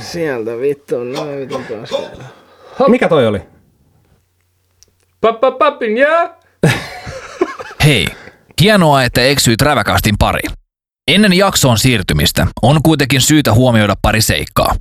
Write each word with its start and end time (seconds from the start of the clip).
Sieltä 0.00 0.58
vittu, 0.58 1.04
noin 1.04 1.40
vitun 1.40 1.64
paskaa. 1.64 2.88
Mikä 2.88 3.08
toi 3.08 3.26
oli? 3.26 3.40
Pappin 5.58 5.98
jää! 5.98 6.36
Hei, 7.84 8.06
hienoa, 8.60 9.04
että 9.04 9.22
eksyit 9.22 9.62
räväkastin 9.62 10.14
pariin. 10.18 10.50
Ennen 11.08 11.32
jaksoon 11.32 11.78
siirtymistä 11.78 12.46
on 12.62 12.82
kuitenkin 12.82 13.20
syytä 13.20 13.54
huomioida 13.54 13.94
pari 14.02 14.22
seikkaa. 14.22 14.74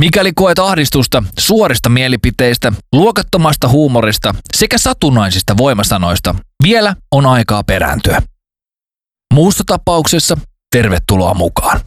Mikäli 0.00 0.32
koet 0.32 0.58
ahdistusta 0.58 1.22
suorista 1.38 1.88
mielipiteistä, 1.88 2.72
luokattomasta 2.92 3.68
huumorista 3.68 4.34
sekä 4.56 4.78
satunnaisista 4.78 5.56
voimasanoista, 5.56 6.34
vielä 6.62 6.96
on 7.12 7.26
aikaa 7.26 7.64
perääntyä. 7.64 8.22
Muussa 9.34 9.64
tapauksessa 9.66 10.36
tervetuloa 10.76 11.34
mukaan. 11.34 11.80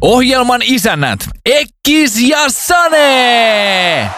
Ohjelman 0.00 0.60
isännät 0.64 1.18
Ekkis 1.46 2.28
ja 2.28 2.38
Sane! 2.48 4.10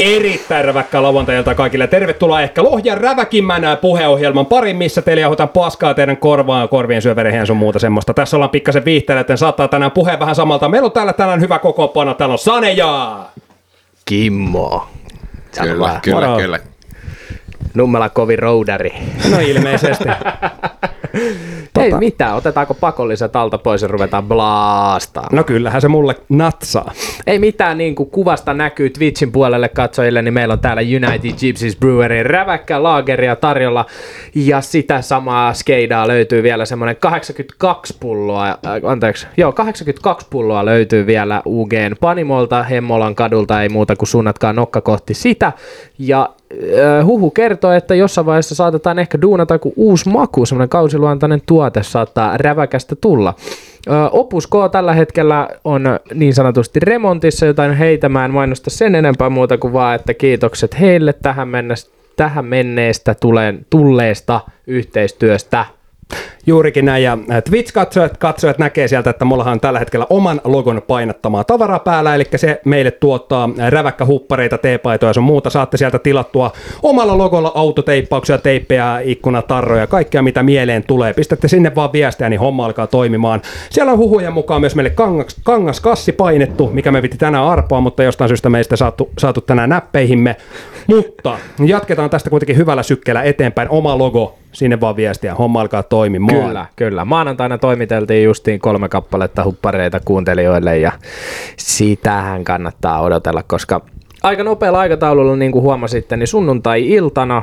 Erittäin 0.00 0.64
räväkkää 0.64 1.02
lauantailta 1.02 1.54
kaikille. 1.54 1.86
Tervetuloa 1.86 2.40
ehkä 2.40 2.62
Lohjan 2.62 2.98
räväkimmän 2.98 3.62
puheohjelman 3.80 4.46
parin, 4.46 4.76
missä 4.76 5.02
teille 5.02 5.20
jauhotaan 5.20 5.48
paskaa 5.48 5.94
teidän 5.94 6.16
korvaan, 6.16 6.68
korvien 6.68 7.02
syövereihin 7.02 7.38
ja 7.38 7.46
sun 7.46 7.56
muuta 7.56 7.78
semmoista. 7.78 8.14
Tässä 8.14 8.36
ollaan 8.36 8.50
pikkasen 8.50 8.84
viihteellä, 8.84 9.20
että 9.20 9.36
saattaa 9.36 9.68
tänään 9.68 9.90
puheen 9.90 10.18
vähän 10.18 10.34
samalta. 10.34 10.68
Meillä 10.68 10.86
on 10.86 10.92
täällä 10.92 11.12
tänään 11.12 11.40
hyvä 11.40 11.58
kokoonpano. 11.58 12.14
Täällä 12.14 12.32
on 12.32 12.38
Sane 12.38 12.72
ja... 12.72 13.18
Kimmo. 14.04 14.88
Kyllä, 15.60 16.00
kyllä, 16.02 16.26
Moro. 16.26 16.36
kyllä. 16.36 16.58
Nummela 17.74 18.08
kovin 18.08 18.38
roudari. 18.38 18.92
No 19.30 19.38
ilmeisesti. 19.40 20.04
Ei 21.80 21.92
mitään, 21.92 22.34
otetaanko 22.34 22.74
pakolliset 22.74 23.36
alta 23.36 23.58
pois 23.58 23.82
ja 23.82 23.88
ruvetaan 23.88 24.24
blaastaan. 24.24 25.28
No 25.32 25.44
kyllähän 25.44 25.80
se 25.80 25.88
mulle 25.88 26.16
natsaa. 26.28 26.92
Ei 27.26 27.38
mitään, 27.38 27.78
niin 27.78 27.94
kuin 27.94 28.10
kuvasta 28.10 28.54
näkyy 28.54 28.90
Twitchin 28.90 29.32
puolelle 29.32 29.68
katsojille, 29.68 30.22
niin 30.22 30.34
meillä 30.34 30.52
on 30.52 30.60
täällä 30.60 30.82
United 30.82 31.32
Gypsies 31.40 31.76
Brewery 31.76 32.22
räväkkä 32.22 32.82
laageria 32.82 33.36
tarjolla. 33.36 33.86
Ja 34.34 34.60
sitä 34.60 35.02
samaa 35.02 35.54
skeidaa 35.54 36.08
löytyy 36.08 36.42
vielä 36.42 36.64
semmoinen 36.64 36.96
82 36.96 37.96
pulloa, 38.00 38.48
äh, 38.48 38.56
anteeksi, 38.86 39.26
joo 39.36 39.52
82 39.52 40.26
pulloa 40.30 40.64
löytyy 40.64 41.06
vielä 41.06 41.42
UGn 41.46 41.96
Panimolta, 42.00 42.62
Hemmolan 42.62 43.14
kadulta, 43.14 43.62
ei 43.62 43.68
muuta 43.68 43.96
kuin 43.96 44.08
suunnatkaa 44.08 44.52
nokka 44.52 44.80
kohti 44.80 45.14
sitä. 45.14 45.52
Ja 45.98 46.28
huhu 47.04 47.30
kertoo, 47.30 47.72
että 47.72 47.94
jossain 47.94 48.26
vaiheessa 48.26 48.54
saatetaan 48.54 48.98
ehkä 48.98 49.22
duunata 49.22 49.58
kuin 49.58 49.72
uusi 49.76 50.08
maku, 50.08 50.46
semmoinen 50.46 50.68
kausiluontainen 50.68 51.42
tuote 51.46 51.82
saattaa 51.82 52.36
räväkästä 52.36 52.96
tulla. 52.96 53.34
Opus 54.10 54.46
K 54.46 54.50
tällä 54.72 54.94
hetkellä 54.94 55.48
on 55.64 55.84
niin 56.14 56.34
sanotusti 56.34 56.80
remontissa, 56.80 57.46
jotain 57.46 57.74
heitämään 57.74 58.30
mainosta 58.30 58.70
sen 58.70 58.94
enempää 58.94 59.30
muuta 59.30 59.58
kuin 59.58 59.72
vaan, 59.72 59.94
että 59.94 60.14
kiitokset 60.14 60.80
heille 60.80 61.12
tähän, 61.12 61.48
mennessä, 61.48 61.90
tähän 62.16 62.44
menneestä 62.44 63.14
tuleen, 63.20 63.66
tulleesta 63.70 64.40
yhteistyöstä. 64.66 65.64
Juurikin 66.46 66.84
näin, 66.84 67.02
ja 67.02 67.18
Twitch-katsojat 67.50 68.16
katsojat 68.16 68.58
näkee 68.58 68.88
sieltä, 68.88 69.10
että 69.10 69.24
mulla 69.24 69.44
on 69.44 69.60
tällä 69.60 69.78
hetkellä 69.78 70.06
oman 70.10 70.40
logon 70.44 70.82
painattamaa 70.86 71.44
tavaraa 71.44 71.78
päällä, 71.78 72.14
eli 72.14 72.24
se 72.36 72.60
meille 72.64 72.90
tuottaa 72.90 73.50
räväkkähuppareita, 73.68 74.58
teepaitoja 74.58 75.10
ja 75.10 75.14
sun 75.14 75.24
muuta. 75.24 75.50
Saatte 75.50 75.76
sieltä 75.76 75.98
tilattua 75.98 76.52
omalla 76.82 77.18
logolla 77.18 77.52
autoteippauksia, 77.54 78.38
teippejä, 78.38 79.00
ikkunatarroja, 79.04 79.86
kaikkea 79.86 80.22
mitä 80.22 80.42
mieleen 80.42 80.84
tulee. 80.84 81.14
Pistätte 81.14 81.48
sinne 81.48 81.74
vaan 81.74 81.92
viestiä, 81.92 82.28
niin 82.28 82.40
homma 82.40 82.66
alkaa 82.66 82.86
toimimaan. 82.86 83.42
Siellä 83.70 83.92
on 83.92 83.98
huhujen 83.98 84.32
mukaan 84.32 84.60
myös 84.60 84.74
meille 84.74 84.90
kangas, 84.90 85.36
kangaskassi 85.42 86.12
painettu, 86.12 86.70
mikä 86.72 86.92
me 86.92 87.02
piti 87.02 87.18
tänään 87.18 87.44
arpoa, 87.44 87.80
mutta 87.80 88.02
jostain 88.02 88.28
syystä 88.28 88.50
meistä 88.50 88.76
saatu, 88.76 89.10
saatu 89.18 89.40
tänään 89.40 89.68
näppeihimme. 89.68 90.36
Mutta 90.86 91.38
jatketaan 91.66 92.10
tästä 92.10 92.30
kuitenkin 92.30 92.56
hyvällä 92.56 92.82
sykkeellä 92.82 93.22
eteenpäin. 93.22 93.68
Oma 93.68 93.98
logo, 93.98 94.38
sinne 94.52 94.80
vaan 94.80 94.96
viestiä, 94.96 95.34
homma 95.34 95.60
alkaa 95.60 95.82
toimimaan. 95.82 96.46
Kyllä, 96.46 96.66
kyllä. 96.76 97.04
Maanantaina 97.04 97.58
toimiteltiin 97.58 98.24
justiin 98.24 98.60
kolme 98.60 98.88
kappaletta 98.88 99.44
huppareita 99.44 100.00
kuuntelijoille 100.04 100.78
ja 100.78 100.92
sitähän 101.56 102.44
kannattaa 102.44 103.02
odotella, 103.02 103.42
koska 103.42 103.80
aika 104.22 104.44
nopealla 104.44 104.80
aikataululla, 104.80 105.36
niin 105.36 105.52
kuin 105.52 105.62
huomasitte, 105.62 106.16
niin 106.16 106.26
sunnuntai-iltana 106.26 107.42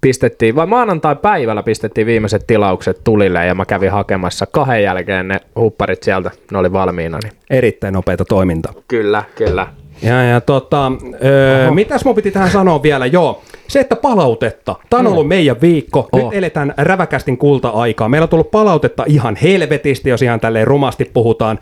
pistettiin, 0.00 0.56
vai 0.56 0.66
maanantai-päivällä 0.66 1.62
pistettiin 1.62 2.06
viimeiset 2.06 2.46
tilaukset 2.46 3.00
tulille 3.04 3.46
ja 3.46 3.54
mä 3.54 3.64
kävin 3.64 3.90
hakemassa 3.90 4.46
kahden 4.46 4.82
jälkeen 4.82 5.28
ne 5.28 5.40
hupparit 5.56 6.02
sieltä, 6.02 6.30
ne 6.52 6.58
oli 6.58 6.72
valmiina. 6.72 7.18
Niin. 7.22 7.32
Erittäin 7.50 7.94
nopeata 7.94 8.24
toimintaa. 8.24 8.72
Kyllä, 8.88 9.24
kyllä. 9.34 9.66
Ja, 10.02 10.22
ja 10.22 10.40
tota, 10.40 10.92
öö, 11.24 11.70
mitäs 11.70 12.04
mun 12.04 12.14
piti 12.14 12.30
tähän 12.30 12.50
sanoa 12.50 12.82
vielä? 12.82 13.06
Joo, 13.06 13.42
se, 13.68 13.80
että 13.80 13.96
palautetta. 13.96 14.76
Tämä 14.90 15.00
on 15.00 15.06
ollut 15.06 15.28
meidän 15.28 15.60
viikko. 15.60 16.08
Nyt 16.16 16.24
Oh. 16.24 16.32
eletään 16.34 16.74
räväkästin 16.76 17.38
kulta-aikaa. 17.38 18.08
Meillä 18.08 18.24
on 18.24 18.28
tullut 18.28 18.50
palautetta 18.50 19.04
ihan 19.06 19.36
helvetisti, 19.36 20.10
jos 20.10 20.22
ihan 20.22 20.40
tälleen 20.40 20.66
rumasti 20.66 21.10
puhutaan. 21.14 21.58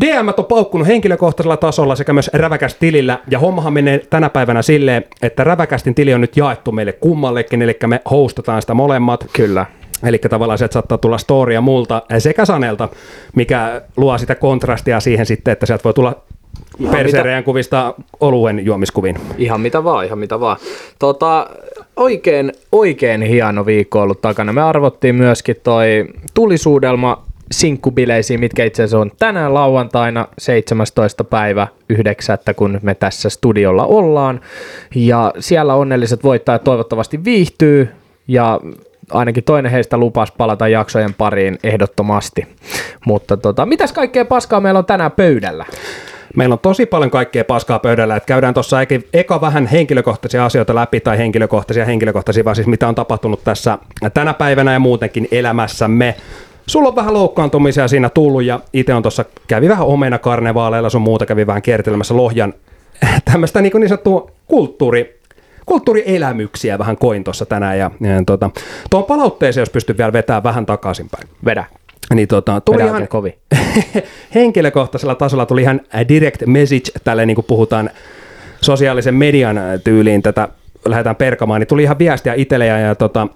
DM 0.00 0.28
on 0.38 0.44
paukkunut 0.44 0.86
henkilökohtaisella 0.86 1.56
tasolla 1.56 1.96
sekä 1.96 2.12
myös 2.12 2.30
räväkästilillä. 2.34 3.18
Ja 3.30 3.38
hommahan 3.38 3.72
menee 3.72 3.98
tänä 4.10 4.30
päivänä 4.30 4.62
silleen, 4.62 5.04
että 5.22 5.44
räväkästin 5.44 5.94
tili 5.94 6.14
on 6.14 6.20
nyt 6.20 6.36
jaettu 6.36 6.72
meille 6.72 6.92
kummallekin, 6.92 7.62
eli 7.62 7.76
me 7.86 8.00
hostataan 8.10 8.62
sitä 8.62 8.74
molemmat. 8.74 9.26
Kyllä. 9.32 9.66
Eli 10.02 10.18
tavallaan 10.18 10.58
se, 10.58 10.64
että 10.64 10.72
saattaa 10.72 10.98
tulla 10.98 11.18
storia 11.18 11.60
multa 11.60 12.02
sekä 12.18 12.44
Sanelta, 12.44 12.88
mikä 13.36 13.82
luo 13.96 14.18
sitä 14.18 14.34
kontrastia 14.34 15.00
siihen 15.00 15.26
sitten, 15.26 15.52
että 15.52 15.66
sieltä 15.66 15.84
voi 15.84 15.94
tulla 15.94 16.22
persereidän 16.90 17.44
kuvista 17.44 17.94
oluen 18.20 18.64
juomiskuviin. 18.64 19.16
Ihan 19.38 19.60
mitä 19.60 19.84
vaan, 19.84 20.06
ihan 20.06 20.18
mitä 20.18 20.40
vaan. 20.40 20.56
Tota, 20.98 21.46
oikein, 21.96 22.52
oikein 22.72 23.22
hieno 23.22 23.66
viikko 23.66 23.98
on 23.98 24.02
ollut 24.02 24.20
takana. 24.20 24.52
Me 24.52 24.62
arvottiin 24.62 25.14
myöskin 25.14 25.56
toi 25.62 26.04
tulisuudelma 26.34 27.22
sinkkubileisiin, 27.52 28.40
mitkä 28.40 28.64
itse 28.64 28.82
asiassa 28.82 28.98
on 28.98 29.10
tänään 29.18 29.54
lauantaina 29.54 30.26
17. 30.38 31.24
päivä 31.24 31.68
9. 31.88 32.38
kun 32.56 32.78
me 32.82 32.94
tässä 32.94 33.28
studiolla 33.28 33.86
ollaan. 33.86 34.40
Ja 34.94 35.32
siellä 35.38 35.74
onnelliset 35.74 36.24
voittajat 36.24 36.64
toivottavasti 36.64 37.24
viihtyy 37.24 37.88
ja 38.28 38.60
ainakin 39.10 39.44
toinen 39.44 39.72
heistä 39.72 39.96
lupasi 39.96 40.32
palata 40.36 40.68
jaksojen 40.68 41.14
pariin 41.14 41.58
ehdottomasti. 41.64 42.46
Mutta 43.06 43.36
tota, 43.36 43.66
mitäs 43.66 43.92
kaikkea 43.92 44.24
paskaa 44.24 44.60
meillä 44.60 44.78
on 44.78 44.86
tänään 44.86 45.12
pöydällä? 45.12 45.66
Meillä 46.36 46.52
on 46.52 46.58
tosi 46.58 46.86
paljon 46.86 47.10
kaikkea 47.10 47.44
paskaa 47.44 47.78
pöydällä, 47.78 48.16
että 48.16 48.26
käydään 48.26 48.54
tuossa 48.54 48.76
eka 49.12 49.40
vähän 49.40 49.66
henkilökohtaisia 49.66 50.44
asioita 50.44 50.74
läpi, 50.74 51.00
tai 51.00 51.18
henkilökohtaisia 51.18 51.84
henkilökohtaisia, 51.84 52.44
vaan 52.44 52.56
siis 52.56 52.66
mitä 52.66 52.88
on 52.88 52.94
tapahtunut 52.94 53.44
tässä 53.44 53.78
tänä 54.14 54.34
päivänä 54.34 54.72
ja 54.72 54.78
muutenkin 54.78 55.28
elämässämme. 55.30 56.14
Sulla 56.66 56.88
on 56.88 56.96
vähän 56.96 57.14
loukkaantumisia 57.14 57.88
siinä 57.88 58.08
tullut, 58.08 58.44
ja 58.44 58.60
itse 58.72 58.94
on 58.94 59.02
tuossa, 59.02 59.24
kävi 59.46 59.68
vähän 59.68 59.86
omena 59.86 60.18
karnevaaleilla, 60.18 60.90
sun 60.90 61.02
muuta 61.02 61.26
kävi 61.26 61.46
vähän 61.46 61.62
kiertelemässä 61.62 62.16
Lohjan 62.16 62.54
tämmöistä 63.32 63.60
niin, 63.60 63.72
niin 63.74 63.88
sanottua 63.88 64.30
kulttuuri, 64.46 65.20
kulttuurielämyksiä 65.66 66.78
vähän 66.78 66.96
koin 66.96 67.24
tuossa 67.24 67.46
tänään, 67.46 67.78
ja, 67.78 67.90
ja 68.00 68.22
tota, 68.26 68.50
tuon 68.90 69.04
palautteeseen, 69.04 69.62
jos 69.62 69.70
pystyt 69.70 69.98
vielä 69.98 70.12
vetämään 70.12 70.42
vähän 70.42 70.66
takaisinpäin. 70.66 71.28
Vedä. 71.44 71.64
Niin 72.14 72.28
tota, 72.28 72.60
tuli 72.60 72.82
ihan, 72.82 73.08
kovin. 73.08 73.34
henkilökohtaisella 74.34 75.14
tasolla 75.14 75.46
tuli 75.46 75.62
ihan 75.62 75.80
direct 76.08 76.42
message, 76.46 76.92
tälle 77.04 77.26
niin 77.26 77.34
kuin 77.34 77.44
puhutaan 77.44 77.90
sosiaalisen 78.60 79.14
median 79.14 79.60
tyyliin 79.84 80.22
tätä 80.22 80.48
lähdetään 80.84 81.16
perkamaan, 81.16 81.60
niin 81.60 81.68
tuli 81.68 81.82
ihan 81.82 81.98
viestiä 81.98 82.34
itselle 82.34 82.66
ja, 82.66 82.78
ja 82.78 82.94
tota, 82.94 83.28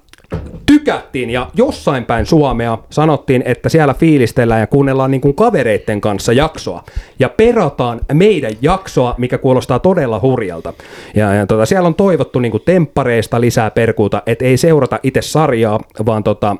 tykättiin 0.66 1.30
ja 1.30 1.50
jossain 1.54 2.04
päin 2.04 2.26
Suomea 2.26 2.78
sanottiin, 2.90 3.42
että 3.46 3.68
siellä 3.68 3.94
fiilistellään 3.94 4.60
ja 4.60 4.66
kuunnellaan 4.66 5.10
niin 5.10 5.20
kuin 5.20 5.34
kavereitten 5.34 6.00
kanssa 6.00 6.32
jaksoa 6.32 6.84
ja 7.18 7.28
perataan 7.28 8.00
meidän 8.12 8.52
jaksoa, 8.62 9.14
mikä 9.18 9.38
kuulostaa 9.38 9.78
todella 9.78 10.20
hurjalta. 10.20 10.72
Ja, 11.14 11.34
ja 11.34 11.46
tota, 11.46 11.66
siellä 11.66 11.86
on 11.86 11.94
toivottu 11.94 12.38
niin 12.38 12.52
kuin 12.52 12.62
temppareista 12.64 13.40
lisää 13.40 13.70
perkuuta, 13.70 14.22
että 14.26 14.44
ei 14.44 14.56
seurata 14.56 15.00
itse 15.02 15.22
sarjaa, 15.22 15.80
vaan 16.06 16.24
tota, 16.24 16.56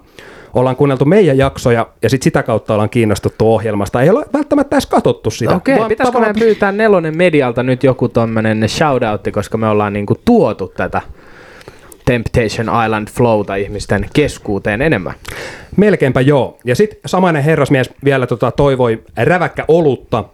ollaan 0.55 0.77
kuunneltu 0.77 1.05
meidän 1.05 1.39
jaksoja 1.39 1.87
ja 2.03 2.11
sit 2.11 2.23
sitä 2.23 2.43
kautta 2.43 2.73
ollaan 2.75 2.91
kiinnostuttu 2.91 3.55
ohjelmasta. 3.55 4.03
Ei 4.03 4.11
ole 4.11 4.25
välttämättä 4.33 4.77
edes 4.77 4.87
katsottu 4.87 5.31
sitä. 5.31 5.56
Okei, 5.56 5.79
vaan 5.79 5.89
pitäisikö 5.89 6.12
tavallaan- 6.12 6.37
meidän 6.37 6.49
pyytää 6.49 6.73
nelonen 6.73 7.17
medialta 7.17 7.62
nyt 7.62 7.85
joku 7.85 8.09
tommonen 8.09 8.69
shoutoutti, 8.69 9.33
koska 9.33 9.59
me 9.59 9.69
ollaan 9.69 9.93
niinku 9.93 10.15
tuotu 10.25 10.73
tätä 10.77 11.03
Temptation 12.05 12.85
Island 12.85 13.09
Flowta 13.11 13.55
ihmisten 13.55 14.06
keskuuteen 14.15 14.83
enemmän. 14.83 15.15
Melkeinpä 15.77 16.21
joo. 16.21 16.59
Ja 16.65 16.75
sitten 16.77 16.99
samainen 17.06 17.43
herrasmies 17.43 17.91
vielä 18.05 18.27
tota, 18.27 18.51
toivoi 18.51 19.03
räväkkä 19.17 19.65
olutta 19.69 20.25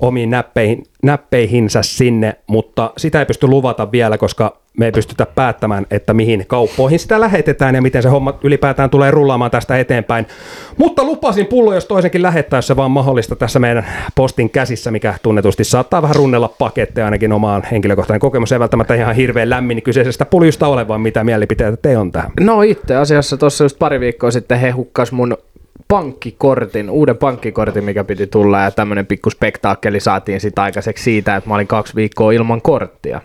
omiin 0.00 0.30
näppeihin, 0.30 0.82
näppeihinsä 1.02 1.82
sinne, 1.82 2.36
mutta 2.46 2.92
sitä 2.96 3.18
ei 3.18 3.26
pysty 3.26 3.46
luvata 3.46 3.92
vielä, 3.92 4.18
koska 4.18 4.56
me 4.78 4.84
ei 4.84 4.92
pystytä 4.92 5.26
päättämään, 5.26 5.86
että 5.90 6.14
mihin 6.14 6.44
kauppoihin 6.46 6.98
sitä 6.98 7.20
lähetetään 7.20 7.74
ja 7.74 7.82
miten 7.82 8.02
se 8.02 8.08
homma 8.08 8.38
ylipäätään 8.42 8.90
tulee 8.90 9.10
rullaamaan 9.10 9.50
tästä 9.50 9.78
eteenpäin. 9.78 10.26
Mutta 10.76 11.04
lupasin 11.04 11.46
pullo, 11.46 11.74
jos 11.74 11.84
toisenkin 11.84 12.22
lähettää, 12.22 12.58
jos 12.58 12.66
se 12.66 12.76
vaan 12.76 12.90
mahdollista 12.90 13.36
tässä 13.36 13.58
meidän 13.58 13.86
postin 14.14 14.50
käsissä, 14.50 14.90
mikä 14.90 15.14
tunnetusti 15.22 15.64
saattaa 15.64 16.02
vähän 16.02 16.16
runnella 16.16 16.54
paketteja 16.58 17.04
ainakin 17.04 17.32
omaan 17.32 17.62
henkilökohtainen 17.70 18.20
kokemus. 18.20 18.52
Ei 18.52 18.60
välttämättä 18.60 18.94
ihan 18.94 19.14
hirveän 19.14 19.50
lämmin 19.50 19.82
kyseisestä 19.82 20.24
puljusta 20.24 20.66
ole, 20.66 20.88
vaan 20.88 21.00
mitä 21.00 21.24
mielipiteitä 21.24 21.76
te 21.76 21.98
on 21.98 22.12
tähän. 22.12 22.30
No 22.40 22.62
itse 22.62 22.96
asiassa 22.96 23.36
tuossa 23.36 23.64
just 23.64 23.78
pari 23.78 24.00
viikkoa 24.00 24.30
sitten 24.30 24.60
he 24.60 24.70
hukkas 24.70 25.12
mun 25.12 25.36
pankkikortin, 25.88 26.90
uuden 26.90 27.16
pankkikortin, 27.16 27.84
mikä 27.84 28.04
piti 28.04 28.26
tulla, 28.26 28.60
ja 28.60 28.70
tämmönen 28.70 29.06
pikku 29.06 29.30
spektaakkeli 29.30 30.00
saatiin 30.00 30.40
sitten 30.40 30.64
aikaiseksi 30.64 31.04
siitä, 31.04 31.36
että 31.36 31.50
mä 31.50 31.54
olin 31.54 31.66
kaksi 31.66 31.94
viikkoa 31.94 32.32
ilman 32.32 32.62
korttia. 32.62 33.20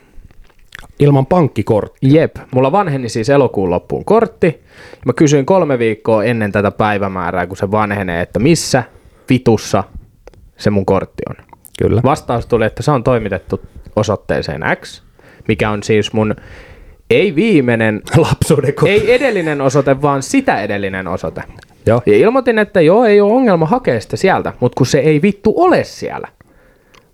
Ilman 1.00 1.26
pankkikorttia. 1.26 2.22
Jep, 2.22 2.36
mulla 2.52 2.72
vanheni 2.72 3.10
siis 3.10 3.30
elokuun 3.30 3.70
loppuun 3.70 4.06
kortti. 4.06 4.64
Mä 5.06 5.14
kysyin 5.14 5.46
kolme 5.46 5.80
viikkoa 5.80 6.24
ennen 6.24 6.52
tätä 6.52 6.72
päivämäärää, 6.72 7.48
kun 7.48 7.58
se 7.58 7.72
vanhenee, 7.72 8.22
että 8.22 8.40
missä 8.40 8.84
vitussa 9.30 9.84
se 10.58 10.70
mun 10.70 10.86
kortti 10.86 11.24
on. 11.30 11.36
Kyllä. 11.80 12.02
Vastaus 12.04 12.46
tuli, 12.46 12.66
että 12.66 12.84
se 12.84 12.92
on 12.92 13.04
toimitettu 13.04 13.62
osoitteeseen 13.96 14.62
X, 14.82 15.02
mikä 15.48 15.70
on 15.70 15.84
siis 15.84 16.14
mun 16.14 16.36
ei 17.10 17.36
viimeinen, 17.36 18.02
Lapsuuden 18.18 18.74
ei 18.86 19.14
edellinen 19.14 19.62
osoite, 19.62 20.02
vaan 20.02 20.24
sitä 20.24 20.62
edellinen 20.62 21.08
osoite. 21.08 21.42
Joo. 21.86 22.02
Ja 22.06 22.18
ilmoitin, 22.18 22.60
että 22.60 22.82
joo, 22.82 23.06
ei 23.06 23.22
ole 23.22 23.34
ongelma 23.34 23.66
hakea 23.66 24.02
sitä 24.02 24.18
sieltä, 24.18 24.54
mutta 24.60 24.78
kun 24.78 24.86
se 24.88 25.00
ei 25.00 25.22
vittu 25.22 25.54
ole 25.58 25.84
siellä. 25.84 26.28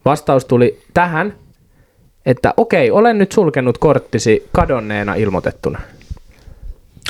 Vastaus 0.05 0.45
tuli 0.45 0.79
tähän, 0.93 1.33
että 2.25 2.53
okei, 2.57 2.91
olen 2.91 3.17
nyt 3.17 3.31
sulkenut 3.31 3.77
korttisi 3.77 4.47
kadonneena 4.51 5.15
ilmoitettuna. 5.15 5.79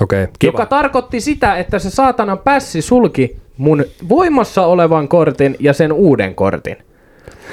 Okei, 0.02 0.24
okay, 0.24 0.34
Joka 0.44 0.66
tarkoitti 0.66 1.22
sitä, 1.22 1.56
että 1.56 1.80
se 1.80 1.90
saatana 1.90 2.38
pässi 2.38 2.82
sulki 2.82 3.38
mun 3.58 3.86
voimassa 4.10 4.66
olevan 4.66 5.08
kortin 5.08 5.56
ja 5.60 5.74
sen 5.74 5.92
uuden 5.94 6.36
kortin. 6.36 6.78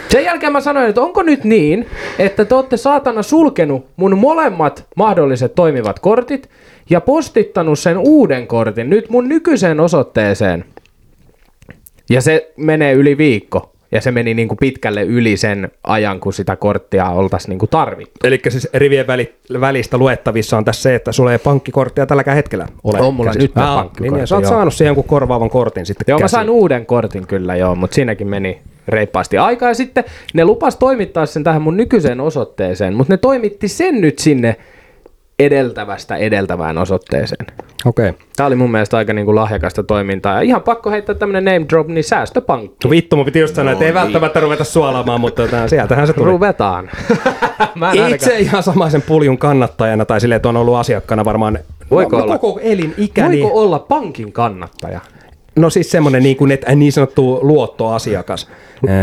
Sen 0.08 0.24
jälkeen 0.24 0.52
mä 0.52 0.60
sanoin, 0.60 0.88
että 0.88 1.00
onko 1.00 1.22
nyt 1.22 1.44
niin, 1.44 1.86
että 2.18 2.44
te 2.44 2.54
olette 2.54 2.76
saatana 2.76 3.22
sulkenut 3.22 3.86
mun 3.96 4.18
molemmat 4.18 4.86
mahdolliset 4.96 5.54
toimivat 5.54 5.98
kortit 5.98 6.50
ja 6.90 7.00
postittanut 7.00 7.78
sen 7.78 7.98
uuden 7.98 8.46
kortin 8.46 8.90
nyt 8.90 9.10
mun 9.10 9.28
nykyiseen 9.28 9.80
osoitteeseen. 9.80 10.64
Ja 12.10 12.20
se 12.20 12.52
menee 12.56 12.92
yli 12.92 13.18
viikko. 13.18 13.75
Ja 13.92 14.00
se 14.00 14.10
meni 14.10 14.34
niinku 14.34 14.56
pitkälle 14.56 15.02
yli 15.02 15.36
sen 15.36 15.70
ajan, 15.84 16.20
kun 16.20 16.32
sitä 16.32 16.56
korttia 16.56 17.10
oltaisiin 17.10 17.48
niinku 17.50 17.66
tarvittu. 17.66 18.26
Eli 18.26 18.40
siis 18.48 18.68
rivien 18.74 19.06
väli, 19.06 19.34
välistä 19.60 19.98
luettavissa 19.98 20.56
on 20.56 20.64
tässä 20.64 20.82
se, 20.82 20.94
että 20.94 21.12
sulla 21.12 21.32
ei 21.32 21.38
pankkikorttia 21.38 22.06
tälläkään 22.06 22.34
hetkellä 22.36 22.66
ole. 22.84 23.00
On 23.00 23.14
mulla 23.14 23.30
käsissä. 23.30 23.44
nyt 23.44 23.52
Ah, 23.58 23.74
pankkikortti, 23.76 24.10
Niin, 24.12 24.20
ja 24.20 24.26
sä 24.26 24.34
oot 24.34 24.44
joo. 24.44 24.50
saanut 24.50 24.74
siihen 24.74 24.88
jonkun 24.88 25.04
korvaavan 25.04 25.50
kortin 25.50 25.86
sitten 25.86 26.04
Joo, 26.08 26.18
mä 26.18 26.22
käsiin. 26.22 26.36
sain 26.36 26.50
uuden 26.50 26.86
kortin 26.86 27.26
kyllä 27.26 27.56
joo, 27.56 27.74
mutta 27.74 27.94
siinäkin 27.94 28.28
meni 28.28 28.58
reippaasti 28.88 29.38
aikaa. 29.38 29.68
Ja 29.68 29.74
sitten 29.74 30.04
ne 30.34 30.44
lupas 30.44 30.76
toimittaa 30.76 31.26
sen 31.26 31.44
tähän 31.44 31.62
mun 31.62 31.76
nykyiseen 31.76 32.20
osoitteeseen, 32.20 32.94
mutta 32.94 33.12
ne 33.12 33.16
toimitti 33.16 33.68
sen 33.68 34.00
nyt 34.00 34.18
sinne 34.18 34.56
edeltävästä 35.38 36.16
edeltävään 36.16 36.78
osoitteeseen. 36.78 37.46
Okei. 37.84 38.08
Okay. 38.08 38.20
Tämä 38.36 38.46
oli 38.46 38.56
mun 38.56 38.70
mielestä 38.70 38.96
aika 38.96 39.12
niinku 39.12 39.34
lahjakasta 39.34 39.82
toimintaa. 39.82 40.34
Ja 40.34 40.40
ihan 40.40 40.62
pakko 40.62 40.90
heittää 40.90 41.14
tämmönen 41.14 41.44
name 41.44 41.66
drop, 41.68 41.88
niin 41.88 42.04
säästöpankki. 42.04 42.76
No 42.88 42.90
vittu, 42.90 43.16
mun 43.16 43.24
piti 43.24 43.38
just 43.40 43.54
sanoa, 43.54 43.72
että 43.72 43.84
ei 43.84 43.92
No 43.92 43.98
niin. 44.00 44.04
välttämättä 44.04 44.40
ruveta 44.40 44.64
suolaamaan, 44.64 45.20
mutta 45.20 45.42
tota, 45.42 45.68
sieltähän 45.68 46.06
se 46.06 46.12
tuli. 46.12 46.26
Ruvetaan. 46.26 46.90
Mä 47.74 47.86
en 47.86 48.02
ainakaan- 48.02 48.14
Itse 48.14 48.38
ihan 48.38 48.62
samaisen 48.62 49.02
puljun 49.02 49.38
kannattajana, 49.38 50.04
tai 50.04 50.20
silleen, 50.20 50.36
että 50.36 50.48
on 50.48 50.56
ollut 50.56 50.76
asiakkaana 50.76 51.24
varmaan 51.24 51.58
Voiko 51.90 52.16
no, 52.16 52.22
olla? 52.22 52.38
koko 52.38 52.60
elinikäni. 52.62 53.42
Voiko 53.42 53.60
olla 53.60 53.78
pankin 53.78 54.32
kannattaja? 54.32 55.00
No 55.56 55.70
siis 55.70 55.90
semmonen 55.90 56.22
niin, 56.22 56.36
kuin, 56.36 56.52
että 56.52 56.74
niin 56.74 56.92
sanottu 56.92 57.38
luottoasiakas. 57.42 58.48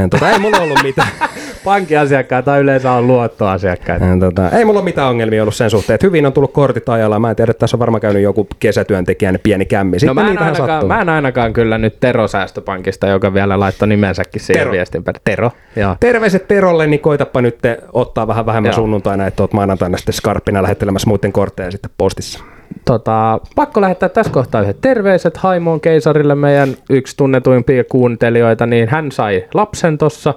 Tota, 0.09 0.29
ei 0.29 0.39
mulla 0.39 0.57
ollut 0.57 0.83
mitään. 0.83 1.07
Pankkiasiakkaita 1.63 2.45
tai 2.45 2.59
yleensä 2.61 2.91
on 2.91 3.07
luottoasiakkaita. 3.07 4.05
Ee, 4.05 4.17
tota, 4.19 4.49
ei 4.49 4.65
mulla 4.65 4.79
ole 4.79 4.85
mitään 4.85 5.09
ongelmia 5.09 5.43
ollut 5.43 5.55
sen 5.55 5.69
suhteen, 5.69 5.95
että 5.95 6.07
hyvin 6.07 6.25
on 6.25 6.33
tullut 6.33 6.53
kortit 6.53 6.89
ajalla. 6.89 7.19
Mä 7.19 7.29
en 7.29 7.35
tiedä, 7.35 7.51
että 7.51 7.59
tässä 7.59 7.77
on 7.77 7.79
varmaan 7.79 8.01
käynyt 8.01 8.23
joku 8.23 8.47
kesätyöntekijän 8.59 9.39
pieni 9.43 9.65
kämmi. 9.65 9.99
Sitten 9.99 10.15
No 10.15 10.21
mä 10.23 10.31
en, 10.31 10.39
ainakaan, 10.39 10.55
sattuu. 10.69 10.87
mä 10.87 11.01
en 11.01 11.09
ainakaan 11.09 11.53
kyllä 11.53 11.77
nyt 11.77 11.99
Tero 11.99 12.27
Säästöpankista, 12.27 13.07
joka 13.07 13.33
vielä 13.33 13.59
laittoi 13.59 13.87
nimensäkin 13.87 14.41
siihen 14.41 14.61
Tero. 14.61 14.71
viestin 14.71 15.03
päälle. 15.03 15.21
Tero, 15.23 15.51
joo. 15.75 15.95
Terveiset 15.99 16.47
Terolle, 16.47 16.87
niin 16.87 16.99
koitapa 16.99 17.41
nyt 17.41 17.59
ottaa 17.93 18.27
vähän 18.27 18.45
vähemmän 18.45 18.69
Joo. 18.69 18.75
sunnuntaina, 18.75 19.27
että 19.27 19.43
oot 19.43 19.53
maanantaina 19.53 19.97
sitten 19.97 20.13
skarppina 20.13 20.63
lähettelemässä 20.63 21.09
muiden 21.09 21.31
kortteja 21.31 21.71
sitten 21.71 21.91
postissa. 21.97 22.43
Tota, 22.85 23.39
pakko 23.55 23.81
lähettää 23.81 24.09
tässä 24.09 24.31
kohtaa 24.33 24.61
yhdet 24.61 24.81
terveiset 24.81 25.37
Haimoon 25.37 25.81
keisarille, 25.81 26.35
meidän 26.35 26.75
yksi 26.89 27.17
tunnetuimpia 27.17 27.83
kuuntelijoita, 27.83 28.65
niin 28.65 28.89
hän 28.89 29.11
sai 29.11 29.45
lapsen 29.53 29.97
tossa 29.97 30.33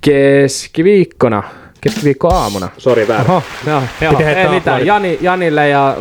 keskiviikkona, 0.00 1.42
keskiviikko 1.80 2.34
aamuna. 2.34 2.68
Sori 2.78 3.08
väärin. 3.08 3.30
Oho, 3.30 3.42
joo, 3.66 3.82
joo, 4.00 4.18
ei 4.36 4.48
mitään. 4.48 4.86
Jani, 4.86 5.18
Janille 5.20 5.68
ja 5.68 5.96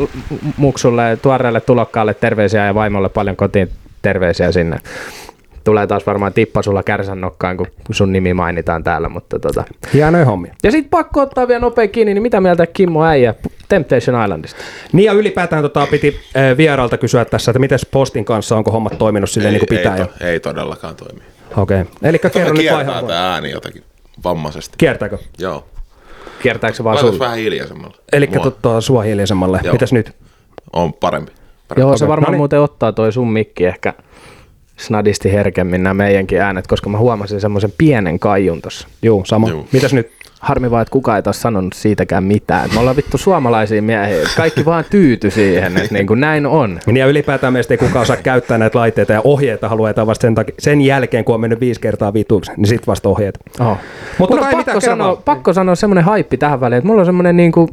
Muksulle, 0.58 1.18
tuoreelle 1.22 1.62
tulokkaalle 1.62 2.14
terveisiä 2.14 2.66
ja 2.66 2.76
vaimolle 2.76 3.10
paljon 3.10 3.36
kotiin 3.36 3.70
terveisiä 4.02 4.52
sinne. 4.52 4.78
Tulee 5.63 5.88
taas 5.88 6.06
varmaan 6.06 6.34
tippa 6.34 6.62
sulla 6.62 6.84
kärsän 6.84 7.22
nokkaan, 7.22 7.58
kun 7.58 7.68
sun 7.92 8.12
nimi 8.12 8.34
mainitaan 8.34 8.84
täällä, 8.84 9.10
mutta 9.10 9.40
tota. 9.40 9.63
Hienoja 9.94 10.25
hommia. 10.25 10.56
Ja 10.63 10.72
sit 10.72 10.90
pakko 10.90 11.22
ottaa 11.22 11.48
vielä 11.48 11.60
nopea 11.60 11.88
kiinni, 11.88 12.13
niin 12.13 12.22
mitä 12.22 12.42
mieltä 12.42 12.68
Kimmo 12.68 13.06
Äijä 13.06 13.36
Temptation 13.69 14.24
Islandista? 14.24 14.62
Niin 14.94 15.06
ja 15.06 15.13
ylipäätään 15.13 15.62
tota, 15.62 15.88
piti 15.92 16.19
äh, 16.38 16.58
vieraalta 16.58 16.98
kysyä 16.98 17.25
tässä, 17.25 17.52
että 17.52 17.60
miten 17.60 17.80
postin 17.92 18.25
kanssa, 18.25 18.58
onko 18.58 18.72
hommat 18.72 18.98
toiminut 18.98 19.30
silleen 19.30 19.54
niin 19.54 19.68
kuin 19.68 19.78
pitää 19.78 19.96
ei, 19.96 20.02
jo? 20.02 20.08
to, 20.08 20.25
ei 20.25 20.40
todellakaan 20.40 20.96
toimi. 20.96 21.22
Okei. 21.58 21.81
Okay. 21.81 21.94
Eli 22.04 22.19
kerro 22.19 22.54
nyt 22.54 22.62
kiertää 22.62 22.86
vaihe. 22.86 23.07
tämä 23.07 23.34
ääni 23.34 23.52
jotakin 23.52 23.84
vammaisesti. 24.24 24.75
Kiertääkö? 24.78 25.18
Joo. 25.40 25.68
Kiertääkö 26.42 26.78
se 26.78 26.84
vaan 26.84 26.98
sulle? 26.98 27.19
vähän 27.19 27.38
hiljaisemmalle. 27.38 27.98
Eli 28.14 28.28
tota, 28.28 28.81
sua 28.81 29.02
hiljaisemmalle. 29.02 29.60
Joo. 29.64 29.74
Mitäs 29.74 29.94
nyt? 29.94 30.16
On 30.74 30.94
parempi. 30.94 31.31
parempi. 31.68 31.81
Joo, 31.81 31.98
se 31.98 32.07
varmaan 32.07 32.31
no 32.31 32.31
niin. 32.31 32.38
muuten 32.38 32.60
ottaa 32.60 32.92
toi 32.92 33.12
sun 33.12 33.31
mikki 33.31 33.66
ehkä 33.66 33.94
snadisti 34.81 35.31
herkemmin 35.31 35.83
nämä 35.83 35.94
meidänkin 35.94 36.42
äänet, 36.42 36.68
koska 36.68 36.89
mä 36.89 36.98
huomasin 36.98 37.42
semmoisen 37.42 37.74
pienen 37.78 38.19
kaijun 38.19 38.62
tossa. 38.62 38.88
Juu, 39.01 39.25
sama. 39.25 39.50
Juu. 39.50 39.68
Mitäs 39.72 39.94
nyt? 39.94 40.12
Harmi 40.39 40.72
vaan, 40.72 40.81
että 40.81 40.92
kukaan 40.92 41.16
ei 41.16 41.24
taas 41.24 41.42
sanonut 41.42 41.74
siitäkään 41.74 42.24
mitään. 42.24 42.69
Me 42.74 42.80
ollaan 42.80 42.95
vittu 42.95 43.18
suomalaisia 43.18 43.81
miehiä, 43.81 44.18
kaikki 44.38 44.66
vaan 44.66 44.85
tyyty 44.90 45.31
siihen, 45.31 45.78
että 45.78 45.94
niin 45.94 46.07
kuin 46.07 46.19
näin 46.19 46.45
on. 46.45 46.80
Niin 46.85 46.97
ja 46.97 47.06
ylipäätään 47.06 47.54
meistä 47.54 47.73
ei 47.73 47.78
kukaan 47.78 48.02
osaa 48.04 48.18
käyttää 48.18 48.57
näitä 48.57 48.80
laitteita 48.80 49.14
ja 49.14 49.21
ohjeita 49.23 49.69
haluaa 49.69 50.06
vasta 50.06 50.21
sen, 50.21 50.35
takia, 50.35 50.56
sen 50.59 50.81
jälkeen, 50.81 51.26
kun 51.26 51.35
on 51.35 51.42
mennyt 51.42 51.59
viisi 51.59 51.81
kertaa 51.81 52.14
vituiksi, 52.14 52.52
niin 52.57 52.68
sit 52.68 52.88
vasta 52.88 53.09
ohjeet. 53.09 53.40
Oho. 53.59 53.78
Mutta 54.18 54.35
on 54.35 54.52
pakko, 54.52 54.80
sanoa, 54.80 55.16
pakko 55.16 55.54
sanoa 55.54 55.76
semmoinen 55.76 56.04
haippi 56.04 56.38
tähän 56.38 56.61
väliin, 56.61 56.78
että 56.78 56.88
mulla 56.88 57.02
on 57.02 57.06
semmoinen 57.06 57.38
niinku 57.38 57.69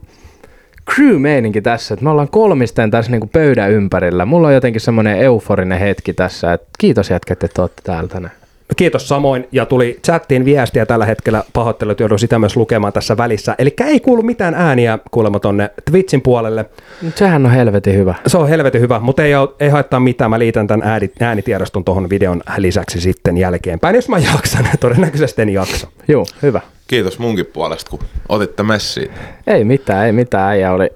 crew-meininki 0.94 1.60
tässä, 1.62 1.94
että 1.94 2.04
me 2.04 2.10
ollaan 2.10 2.28
kolmisten 2.28 2.90
tässä 2.90 3.10
niinku 3.10 3.26
pöydän 3.26 3.70
ympärillä. 3.70 4.24
Mulla 4.24 4.48
on 4.48 4.54
jotenkin 4.54 4.80
semmoinen 4.80 5.18
euforinen 5.18 5.78
hetki 5.78 6.12
tässä, 6.12 6.52
että 6.52 6.68
kiitos 6.78 7.10
jätkät, 7.10 7.44
että 7.44 7.62
olette 7.62 7.82
täällä 7.84 8.08
tänään. 8.08 8.37
Kiitos 8.76 9.08
samoin, 9.08 9.48
ja 9.52 9.66
tuli 9.66 9.98
chattiin 10.04 10.44
viestiä 10.44 10.86
tällä 10.86 11.04
hetkellä, 11.06 11.42
pahoittelut 11.52 12.00
joudun 12.00 12.18
sitä 12.18 12.38
myös 12.38 12.56
lukemaan 12.56 12.92
tässä 12.92 13.16
välissä. 13.16 13.54
Eli 13.58 13.74
ei 13.86 14.00
kuulu 14.00 14.22
mitään 14.22 14.54
ääniä 14.54 14.98
kuulemma 15.10 15.40
tonne 15.40 15.70
Twitchin 15.90 16.22
puolelle. 16.22 16.64
Mut 17.02 17.16
sehän 17.16 17.46
on 17.46 17.52
helvetin 17.52 17.94
hyvä. 17.94 18.14
Se 18.26 18.38
on 18.38 18.48
helvetin 18.48 18.80
hyvä, 18.80 18.98
mutta 18.98 19.24
ei, 19.24 19.34
oo- 19.34 19.56
ei 19.60 19.68
haittaa 19.68 20.00
mitään. 20.00 20.30
Mä 20.30 20.38
liitän 20.38 20.66
tämän 20.66 20.88
ääni, 20.88 21.10
äänitiedoston 21.20 21.84
tuohon 21.84 22.10
videon 22.10 22.40
lisäksi 22.56 23.00
sitten 23.00 23.36
jälkeenpäin, 23.36 23.94
jos 23.96 24.08
mä 24.08 24.18
jaksan. 24.18 24.68
Todennäköisesti 24.80 25.42
en 25.42 25.48
jaksa. 25.48 25.88
Joo, 26.08 26.26
hyvä. 26.42 26.60
Kiitos 26.86 27.18
munkin 27.18 27.46
puolesta, 27.46 27.90
kun 27.90 28.00
otitte 28.28 28.62
messiin. 28.62 29.10
Ei 29.46 29.64
mitään, 29.64 30.06
ei 30.06 30.12
mitään. 30.12 30.48
Äijä 30.48 30.72
oli, 30.72 30.90